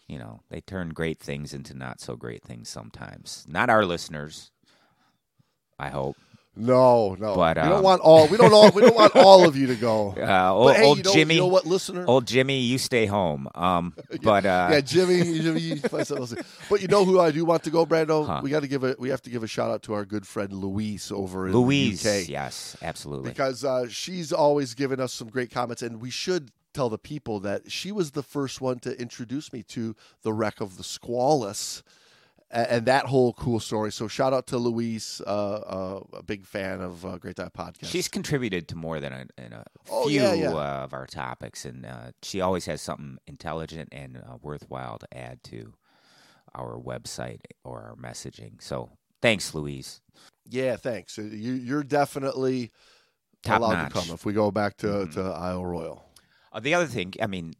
you 0.09 0.18
know, 0.18 0.40
they 0.50 0.61
turn 0.61 0.90
great 0.90 1.18
things 1.18 1.52
into 1.52 1.74
not 1.74 2.00
so 2.00 2.16
great 2.16 2.42
things 2.42 2.68
sometimes. 2.68 3.44
Not 3.48 3.70
our 3.70 3.84
listeners. 3.84 4.50
I 5.78 5.88
hope. 5.90 6.16
No, 6.59 7.14
no, 7.20 7.34
But, 7.34 7.59
we 7.59 7.62
um, 7.64 7.68
don't 7.68 7.82
want 7.82 8.00
all. 8.00 8.28
We 8.28 8.38
don't 8.38 8.52
all. 8.52 8.70
We 8.70 8.80
don't 8.80 8.94
want 8.94 9.14
all 9.14 9.46
of 9.46 9.57
you 9.57 9.66
to 9.66 9.74
go. 9.76 10.14
Uh, 10.26 10.52
old, 10.52 10.74
hey, 10.74 10.84
old 10.84 10.98
you 10.98 11.04
know, 11.04 11.12
Jimmy, 11.12 11.34
you 11.34 11.40
know 11.40 11.46
what, 11.46 11.66
listener? 11.66 12.04
old 12.09 12.26
Jimmy, 12.26 12.61
you 12.61 12.78
stay 12.78 13.07
home. 13.07 13.48
Um, 13.54 13.94
but 14.22 14.44
uh, 14.44 14.68
yeah, 14.72 14.80
Jimmy, 14.80 15.38
Jimmy, 15.38 15.61
you 15.61 15.76
find 15.76 16.07
something 16.07 16.38
else. 16.38 16.48
But 16.68 16.82
you 16.82 16.88
know 16.88 17.04
who 17.04 17.20
I 17.20 17.30
do 17.30 17.44
want 17.44 17.62
to 17.64 17.70
go, 17.70 17.86
Brando? 17.86 18.26
Huh. 18.26 18.40
We 18.42 18.50
got 18.50 18.61
to 18.61 18.68
give 18.68 18.82
a. 18.82 18.96
We 18.98 19.11
have 19.11 19.22
to 19.22 19.30
give 19.30 19.42
a 19.42 19.46
shout 19.46 19.70
out 19.70 19.82
to 19.84 19.94
our 19.94 20.04
good 20.04 20.26
friend 20.26 20.52
Louise 20.52 21.12
over 21.12 21.46
in 21.46 21.52
Louise, 21.52 22.02
the 22.02 22.22
UK 22.22 22.28
yes, 22.28 22.76
absolutely. 22.82 23.30
because 23.30 23.64
uh, 23.64 23.86
she's 23.88 24.32
always 24.32 24.74
given 24.74 25.00
us 25.00 25.12
some 25.12 25.28
great 25.28 25.50
comments, 25.50 25.82
and 25.82 26.00
we 26.00 26.11
should 26.11 26.50
tell 26.77 26.89
the 26.89 26.99
people 26.99 27.41
that 27.41 27.70
she 27.72 27.91
was 27.91 28.12
the 28.12 28.22
first 28.22 28.61
one 28.61 28.79
to 28.81 29.01
introduce 29.01 29.53
me 29.53 29.62
to 29.64 29.97
the 30.22 30.33
wreck 30.33 30.61
of 30.61 30.77
the 30.77 30.83
Squalus. 30.85 31.83
And 32.49 32.87
that 32.87 33.07
whole 33.07 33.33
cool 33.33 33.59
story. 33.59 33.91
So 33.91 34.07
shout 34.07 34.33
out 34.33 34.47
to 34.49 34.57
Louise, 34.57 35.20
uh, 35.27 35.31
uh, 35.31 36.01
a 36.12 36.22
big 36.22 36.47
fan 36.47 36.81
of 36.81 37.05
uh, 37.05 37.18
Great 37.18 37.35
Dive 37.35 37.53
Podcast. 37.53 37.87
She's 37.87 38.07
contributed 38.07 38.68
to 38.68 38.77
more 38.77 39.01
than 39.01 39.12
a, 39.12 39.27
in 39.45 39.53
a 39.53 39.64
Oh, 39.91 40.07
few 40.07 40.20
yeah, 40.20 40.33
yeah. 40.33 40.51
Uh, 40.53 40.85
of 40.85 40.95
our 40.95 41.07
topics, 41.09 41.64
and 41.64 41.85
uh, 41.85 42.12
she 42.22 42.41
always 42.41 42.64
has 42.66 42.81
something 42.81 43.18
intelligent 43.27 43.89
and 43.91 44.18
uh, 44.18 44.37
worthwhile 44.43 44.97
to 44.99 45.09
add 45.18 45.43
to 45.45 45.74
our 46.55 46.79
website 46.79 47.41
or 47.64 47.83
our 47.83 47.97
messaging. 47.97 48.62
So 48.62 48.91
thanks, 49.20 49.53
Louise. 49.53 50.01
Yeah, 50.49 50.77
thanks. 50.77 51.18
You, 51.18 51.24
you're 51.55 51.83
definitely 51.83 52.70
Top 53.43 53.59
allowed 53.61 53.72
notch. 53.74 53.93
to 53.93 53.99
come 54.07 54.14
if 54.14 54.24
we 54.24 54.33
go 54.33 54.53
back 54.53 54.77
to, 54.79 54.87
Mhm. 54.87 55.14
to 55.14 55.20
Isle 55.22 55.66
Royale. 55.66 56.05
Uh, 56.57 56.61
the 56.61 56.72
other 56.72 56.86
thing, 56.86 57.12
I 57.20 57.26
mean, 57.26 57.52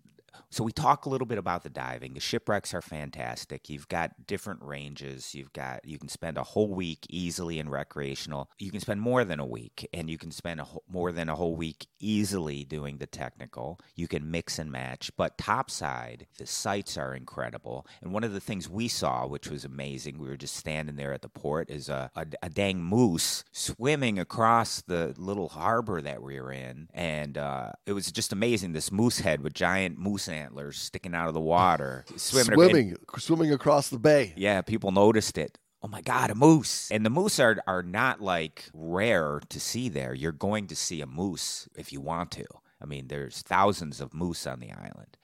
so 0.57 0.65
we 0.65 0.73
talk 0.73 1.05
a 1.05 1.11
little 1.11 1.27
bit 1.27 1.37
about 1.37 1.65
the 1.65 1.69
diving. 1.69 2.15
The 2.15 2.21
shipwrecks 2.21 2.73
are 2.73 2.81
fantastic. 2.81 3.69
You've 3.69 3.89
got 3.89 4.27
different 4.27 4.63
ranges. 4.63 5.35
You've 5.35 5.53
got 5.53 5.85
you 5.85 5.99
can 5.99 6.09
spend 6.09 6.39
a 6.39 6.43
whole 6.43 6.73
week 6.73 7.05
easily 7.11 7.59
in 7.59 7.69
recreational. 7.69 8.49
You 8.59 8.71
can 8.71 8.81
spend 8.81 9.03
more 9.03 9.23
than 9.23 9.39
a 9.39 9.45
week, 9.45 9.87
and 9.93 10.09
you 10.09 10.17
can 10.17 10.31
spend 10.31 10.61
whole, 10.61 10.83
more 10.89 11.13
than 11.13 11.29
a 11.29 11.35
whole 11.35 11.57
week 11.57 11.89
easily 12.01 12.65
doing 12.65 12.97
the 12.97 13.07
technical. 13.07 13.79
You 13.97 14.09
can 14.09 14.31
mix 14.31 14.59
and 14.59 14.73
match. 14.73 15.11
But 15.15 15.37
topside, 15.37 16.27
the 16.39 16.47
sights 16.47 16.97
are 16.97 17.15
incredible. 17.15 17.87
And 18.01 18.11
one 18.11 18.25
of 18.25 18.33
the 18.33 18.41
things 18.41 18.67
we 18.67 18.89
saw, 18.89 19.27
which 19.27 19.51
was 19.51 19.67
amazing, 19.67 20.17
we 20.17 20.29
were 20.29 20.39
just 20.39 20.57
standing 20.57 20.97
there 20.97 21.13
at 21.13 21.21
the 21.21 21.29
port, 21.29 21.71
is 21.71 21.91
a, 21.91 22.11
a, 22.17 22.27
a 22.43 22.49
dang 22.49 22.83
moose 22.83 23.45
swimming 23.53 24.19
across 24.19 24.81
the 24.81 25.15
little 25.19 25.51
harbor 25.51 26.01
that 26.01 26.23
we 26.23 26.41
were 26.41 26.53
in, 26.53 26.89
and 26.95 27.37
uh, 27.37 27.73
it 27.85 27.93
was 27.93 28.11
just 28.11 28.33
amazing. 28.33 28.73
This 28.73 28.91
moose 28.91 29.19
head 29.19 29.43
with 29.43 29.53
giant 29.53 29.99
moose 29.99 30.31
antlers 30.31 30.46
sticking 30.73 31.15
out 31.15 31.29
of 31.29 31.35
the 31.35 31.41
water, 31.41 32.05
swimming. 32.17 32.55
Swimming, 32.55 32.97
swimming 33.19 33.53
across 33.53 33.89
the 33.89 33.99
bay. 33.99 34.33
Yeah, 34.37 34.63
people 34.63 34.93
noticed 34.93 35.39
it. 35.39 35.59
Oh 35.83 35.89
my 35.89 36.01
God, 36.01 36.31
a 36.31 36.35
moose! 36.35 36.91
And 36.91 37.05
the 37.05 37.11
moose 37.11 37.39
are 37.39 37.59
are 37.67 37.83
not 37.83 38.21
like 38.21 38.65
rare 38.73 39.41
to 39.49 39.61
see 39.61 39.89
there. 39.89 40.15
You're 40.15 40.33
going 40.33 40.67
to 40.69 40.77
see 40.77 41.01
a 41.01 41.07
moose 41.07 41.69
if 41.77 41.93
you 41.93 42.01
want 42.01 42.31
to. 42.33 42.45
I 42.81 42.87
mean, 42.87 43.09
there's 43.09 43.43
thousands 43.43 44.01
of 44.01 44.15
moose 44.15 44.47
on 44.47 44.61
the 44.61 44.73
island. 44.73 45.17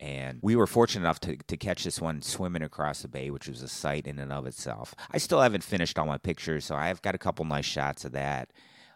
And 0.00 0.38
we 0.42 0.54
were 0.54 0.66
fortunate 0.66 1.04
enough 1.04 1.20
to, 1.20 1.36
to 1.36 1.56
catch 1.56 1.82
this 1.84 2.00
one 2.00 2.22
swimming 2.22 2.62
across 2.62 3.02
the 3.02 3.08
bay, 3.08 3.30
which 3.30 3.48
was 3.48 3.62
a 3.62 3.68
sight 3.68 4.06
in 4.06 4.18
and 4.18 4.32
of 4.32 4.46
itself. 4.46 4.94
I 5.10 5.18
still 5.18 5.40
haven't 5.40 5.64
finished 5.64 5.98
all 5.98 6.06
my 6.06 6.18
pictures, 6.18 6.64
so 6.64 6.76
I've 6.76 7.02
got 7.02 7.16
a 7.16 7.18
couple 7.18 7.44
nice 7.44 7.64
shots 7.64 8.04
of 8.04 8.12
that. 8.12 8.52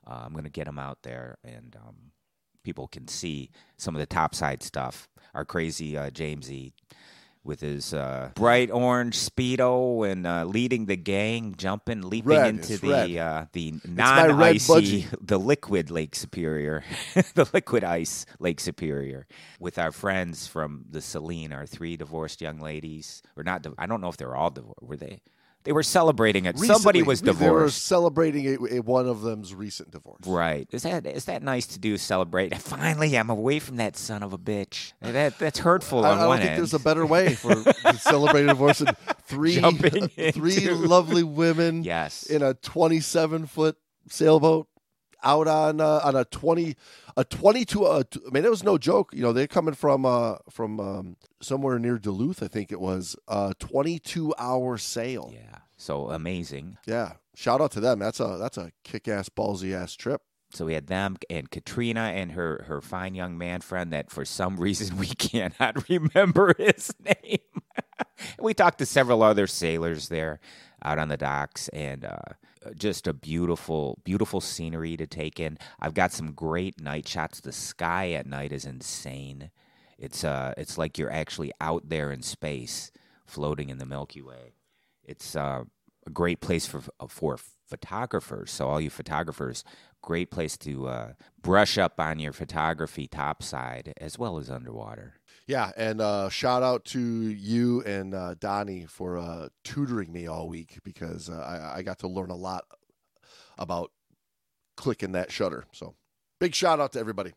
Uh, 0.06 0.22
I'm 0.24 0.32
going 0.32 0.44
to 0.44 0.50
get 0.50 0.66
them 0.66 0.78
out 0.78 0.98
there, 1.02 1.38
and 1.44 1.76
um, 1.76 2.12
people 2.62 2.88
can 2.88 3.08
see 3.08 3.50
some 3.76 3.94
of 3.94 4.00
the 4.00 4.06
topside 4.06 4.62
stuff. 4.62 5.08
Our 5.34 5.44
crazy 5.44 5.96
uh, 5.96 6.10
Jamesy 6.10 6.72
with 7.44 7.60
his 7.60 7.92
uh, 7.92 8.30
bright 8.34 8.70
orange 8.70 9.16
speedo 9.18 10.08
and 10.08 10.26
uh, 10.26 10.44
leading 10.44 10.86
the 10.86 10.96
gang, 10.96 11.54
jumping, 11.56 12.02
leaping 12.02 12.30
Red, 12.30 12.48
into 12.48 12.78
the 12.78 13.18
uh, 13.18 13.46
the 13.52 13.74
non-icy, 13.84 15.06
the 15.20 15.38
liquid 15.38 15.90
Lake 15.90 16.14
Superior, 16.14 16.84
the 17.34 17.48
liquid 17.52 17.84
ice 17.84 18.26
Lake 18.38 18.60
Superior, 18.60 19.26
with 19.58 19.78
our 19.78 19.92
friends 19.92 20.46
from 20.46 20.84
the 20.88 21.00
Celine, 21.00 21.52
our 21.52 21.66
three 21.66 21.96
divorced 21.96 22.40
young 22.40 22.60
ladies, 22.60 23.22
or 23.36 23.42
not? 23.42 23.66
I 23.78 23.86
don't 23.86 24.00
know 24.00 24.08
if 24.08 24.16
they're 24.16 24.36
all 24.36 24.50
divorced. 24.50 24.82
Were 24.82 24.96
they? 24.96 25.20
They 25.64 25.72
were 25.72 25.82
celebrating 25.82 26.44
it. 26.46 26.58
Somebody 26.58 27.02
was 27.02 27.20
divorced. 27.20 27.40
They 27.40 27.50
were 27.50 27.70
celebrating 27.70 28.46
a, 28.48 28.76
a, 28.76 28.80
one 28.80 29.06
of 29.06 29.22
them's 29.22 29.54
recent 29.54 29.90
divorce. 29.90 30.26
Right. 30.26 30.68
Is 30.72 30.82
that 30.82 31.06
is 31.06 31.26
that 31.26 31.42
nice 31.42 31.66
to 31.68 31.78
do? 31.78 31.96
Celebrate. 31.96 32.56
Finally, 32.58 33.16
I'm 33.16 33.30
away 33.30 33.58
from 33.58 33.76
that 33.76 33.96
son 33.96 34.22
of 34.22 34.32
a 34.32 34.38
bitch. 34.38 34.92
That 35.00 35.38
that's 35.38 35.60
hurtful 35.60 36.04
I, 36.04 36.10
on 36.10 36.18
I 36.18 36.22
don't 36.22 36.38
think 36.38 36.50
end. 36.50 36.58
there's 36.58 36.74
a 36.74 36.78
better 36.78 37.06
way 37.06 37.34
for 37.34 37.54
to 37.62 37.98
celebrate 37.98 38.44
a 38.44 38.48
divorce 38.48 38.78
than 38.78 38.96
three 39.24 39.60
Jumping 39.60 40.08
three 40.32 40.56
into- 40.56 40.74
lovely 40.74 41.22
women 41.22 41.84
yes. 41.84 42.24
in 42.24 42.42
a 42.42 42.54
27 42.54 43.46
foot 43.46 43.76
sailboat 44.08 44.66
out 45.24 45.46
on 45.48 45.80
uh, 45.80 46.00
on 46.04 46.16
a 46.16 46.24
20 46.24 46.76
a 47.16 47.24
22 47.24 47.84
uh, 47.84 48.02
t- 48.10 48.20
I 48.26 48.30
mean 48.30 48.44
it 48.44 48.50
was 48.50 48.62
no 48.64 48.78
joke 48.78 49.10
you 49.14 49.22
know 49.22 49.32
they're 49.32 49.46
coming 49.46 49.74
from 49.74 50.04
uh 50.06 50.36
from 50.50 50.80
um, 50.80 51.16
somewhere 51.40 51.78
near 51.78 51.98
Duluth 51.98 52.42
I 52.42 52.48
think 52.48 52.72
it 52.72 52.80
was 52.80 53.16
a 53.28 53.54
22 53.58 54.34
hour 54.38 54.78
sail 54.78 55.30
yeah. 55.34 55.58
So 55.76 56.10
amazing. 56.10 56.76
yeah 56.86 57.12
shout 57.34 57.60
out 57.60 57.72
to 57.72 57.80
them 57.80 57.98
that's 57.98 58.20
a 58.20 58.36
that's 58.38 58.58
a 58.58 58.72
kick 58.84 59.08
ass 59.08 59.28
ballsy 59.28 59.72
ass 59.74 59.94
trip 59.94 60.22
So 60.52 60.66
we 60.66 60.74
had 60.74 60.86
them 60.86 61.16
and 61.30 61.50
Katrina 61.50 62.00
and 62.14 62.32
her 62.32 62.64
her 62.68 62.80
fine 62.80 63.14
young 63.14 63.36
man 63.38 63.60
friend 63.60 63.92
that 63.92 64.10
for 64.10 64.24
some 64.24 64.56
reason 64.58 64.96
we 65.04 65.06
cannot 65.08 65.88
remember 65.88 66.54
his 66.58 66.92
name. 67.04 67.38
we 68.40 68.54
talked 68.54 68.78
to 68.78 68.86
several 68.86 69.22
other 69.22 69.46
sailors 69.46 70.08
there 70.08 70.40
out 70.84 70.98
on 70.98 71.08
the 71.08 71.16
docks 71.16 71.68
and 71.68 72.04
uh, 72.04 72.16
just 72.76 73.06
a 73.06 73.12
beautiful 73.12 73.98
beautiful 74.04 74.40
scenery 74.40 74.96
to 74.96 75.06
take 75.06 75.40
in. 75.40 75.58
I've 75.80 75.94
got 75.94 76.12
some 76.12 76.32
great 76.32 76.80
night 76.80 77.08
shots. 77.08 77.40
The 77.40 77.52
sky 77.52 78.12
at 78.12 78.26
night 78.26 78.52
is 78.52 78.64
insane. 78.64 79.50
It's 79.98 80.24
uh 80.24 80.54
it's 80.56 80.78
like 80.78 80.98
you're 80.98 81.12
actually 81.12 81.52
out 81.60 81.88
there 81.88 82.10
in 82.12 82.22
space 82.22 82.92
floating 83.26 83.70
in 83.70 83.78
the 83.78 83.86
Milky 83.86 84.22
Way. 84.22 84.54
It's 85.04 85.34
uh, 85.34 85.64
a 86.06 86.10
great 86.10 86.40
place 86.40 86.66
for 86.66 86.82
for 87.08 87.38
photographers. 87.68 88.50
So 88.50 88.68
all 88.68 88.80
you 88.80 88.90
photographers, 88.90 89.64
great 90.02 90.30
place 90.30 90.56
to 90.58 90.88
uh, 90.88 91.12
brush 91.40 91.78
up 91.78 91.98
on 91.98 92.18
your 92.18 92.32
photography 92.32 93.06
topside 93.06 93.94
as 93.98 94.18
well 94.18 94.38
as 94.38 94.50
underwater. 94.50 95.14
Yeah 95.53 95.70
and 95.76 96.00
uh 96.00 96.30
shout 96.30 96.62
out 96.62 96.84
to 96.86 96.98
you 96.98 97.82
and 97.82 98.14
uh 98.14 98.34
Donnie 98.40 98.86
for 98.86 99.18
uh 99.18 99.48
tutoring 99.64 100.11
me 100.11 100.26
all 100.26 100.48
week 100.48 100.78
because 100.82 101.28
uh, 101.28 101.34
I, 101.74 101.78
I 101.78 101.82
got 101.82 101.98
to 101.98 102.09
learn 102.09 102.30
a 102.30 102.36
lot 102.36 102.64
about 103.59 103.90
clicking 104.78 105.12
that 105.12 105.30
shutter 105.30 105.64
so 105.72 105.94
big 106.40 106.55
shout 106.55 106.80
out 106.80 106.92
to 106.92 106.98
everybody 106.98 107.32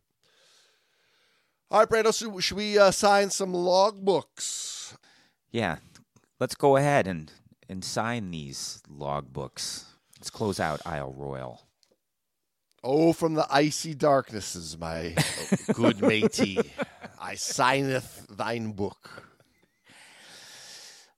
all 1.69 1.79
right 1.79 1.89
Brando 1.89 2.13
so 2.13 2.39
should 2.39 2.55
we 2.55 2.77
uh, 2.77 2.91
sign 2.91 3.29
some 3.31 3.51
logbooks 3.51 4.95
Yeah, 5.51 5.77
let's 6.39 6.55
go 6.55 6.77
ahead 6.77 7.07
and 7.07 7.31
and 7.67 7.83
sign 7.83 8.31
these 8.31 8.81
logbooks. 8.89 9.83
Let's 10.19 10.29
close 10.29 10.59
out 10.59 10.81
Isle 10.85 11.13
Royale. 11.17 11.61
Oh, 12.83 13.13
from 13.13 13.33
the 13.33 13.47
icy 13.49 13.95
darknesses, 13.95 14.77
my 14.77 15.15
good 15.73 16.01
matey, 16.01 16.59
I 17.19 17.35
signeth 17.35 18.25
thine 18.29 18.71
book. 18.71 19.23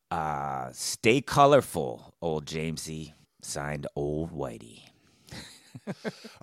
Uh, 0.10 0.70
stay 0.72 1.22
colorful, 1.22 2.14
old 2.22 2.46
Jamesy. 2.46 3.14
Signed, 3.42 3.88
Old 3.96 4.32
Whitey. 4.34 4.82
All 5.88 5.94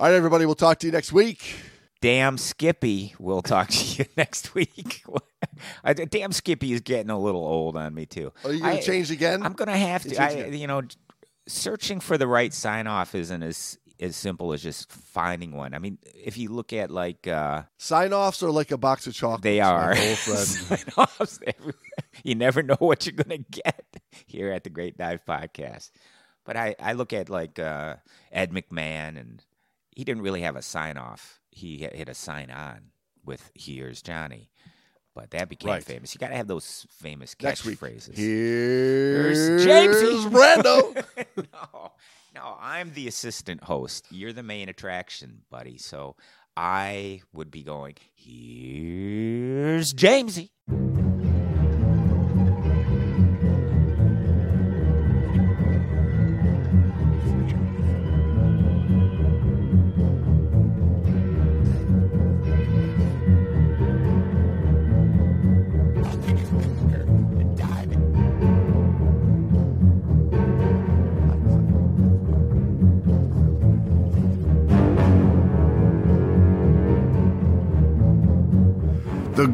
right, 0.07 0.15
everybody, 0.15 0.47
we'll 0.47 0.55
talk 0.55 0.79
to 0.79 0.87
you 0.87 0.93
next 0.93 1.13
week. 1.13 1.57
Damn 2.01 2.39
Skippy, 2.39 3.15
we'll 3.19 3.43
talk 3.43 3.69
to 3.69 4.03
you 4.03 4.05
next 4.17 4.55
week. 4.55 5.03
I- 5.85 5.93
Damn 5.93 6.33
Skippy 6.33 6.73
is 6.73 6.81
getting 6.81 7.11
a 7.11 7.19
little 7.19 7.45
old 7.45 7.77
on 7.77 7.93
me 7.95 8.07
too. 8.07 8.33
Are 8.45 8.53
you 8.53 8.61
going 8.61 8.79
to 8.79 8.83
change 8.83 9.11
again? 9.11 9.43
I'm 9.43 9.53
gonna 9.53 9.77
have 9.77 10.03
to. 10.05 10.17
I, 10.23 10.47
you 10.47 10.67
know, 10.67 10.83
searching 11.47 12.01
for 12.01 12.17
the 12.17 12.27
right 12.27 12.55
sign 12.55 12.87
off 12.87 13.15
isn't 13.15 13.43
as 13.43 13.79
as 14.05 14.17
simple 14.17 14.53
as 14.53 14.63
just 14.63 14.91
finding 14.93 15.53
one. 15.53 15.75
I 15.75 15.79
mean, 15.79 15.99
if 16.15 16.37
you 16.37 16.51
look 16.51 16.73
at 16.73 16.91
like 16.91 17.27
uh, 17.27 17.63
Sign 17.79 18.13
offs 18.13 18.43
are 18.43 18.51
like 18.51 18.71
a 18.71 18.79
box 18.79 19.07
of 19.07 19.15
chocolates. 19.15 19.43
they 19.43 19.61
are 19.61 19.95
sign-offs. 19.97 21.41
You 22.23 22.37
never 22.37 22.63
know 22.63 22.77
what 22.79 23.05
you're 23.05 23.13
gonna 23.17 23.39
get 23.39 23.85
here 24.27 24.53
at 24.53 24.63
the 24.65 24.71
Great 24.71 24.97
Dive 24.97 25.25
Podcast. 25.27 25.91
But 26.45 26.57
I 26.57 26.77
I 26.79 26.93
look 26.93 27.13
at 27.13 27.29
like 27.29 27.59
uh, 27.59 27.97
Ed 28.31 28.53
McMahon, 28.53 29.19
and 29.21 29.43
he 29.91 30.05
didn't 30.05 30.23
really 30.23 30.43
have 30.43 30.57
a 30.57 30.63
sign 30.63 30.97
off. 30.97 31.41
He 31.51 31.79
had 31.79 31.95
had 31.95 32.09
a 32.09 32.15
sign 32.15 32.51
on 32.51 32.91
with 33.25 33.51
"Here's 33.55 34.01
Johnny." 34.01 34.51
But 35.15 35.31
that 35.31 35.49
became 35.49 35.71
Right. 35.71 35.85
famous. 35.85 36.13
You 36.15 36.19
got 36.19 36.29
to 36.29 36.37
have 36.37 36.49
those 36.49 36.87
famous 36.91 37.35
catchphrases. 37.37 38.17
Here's 38.17 39.39
Jamesy. 39.65 40.29
Brando. 40.29 41.05
no, 41.37 41.93
no, 42.35 42.57
I'm 42.61 42.93
the 42.95 43.07
assistant 43.07 43.63
host. 43.63 44.07
You're 44.11 44.33
the 44.33 44.43
main 44.43 44.69
attraction, 44.69 45.43
buddy. 45.51 45.79
So 45.79 46.17
I 46.57 47.23
would 47.33 47.51
be 47.53 47.63
going, 47.63 47.95
here's 48.15 49.93
Jamesy. 49.95 50.51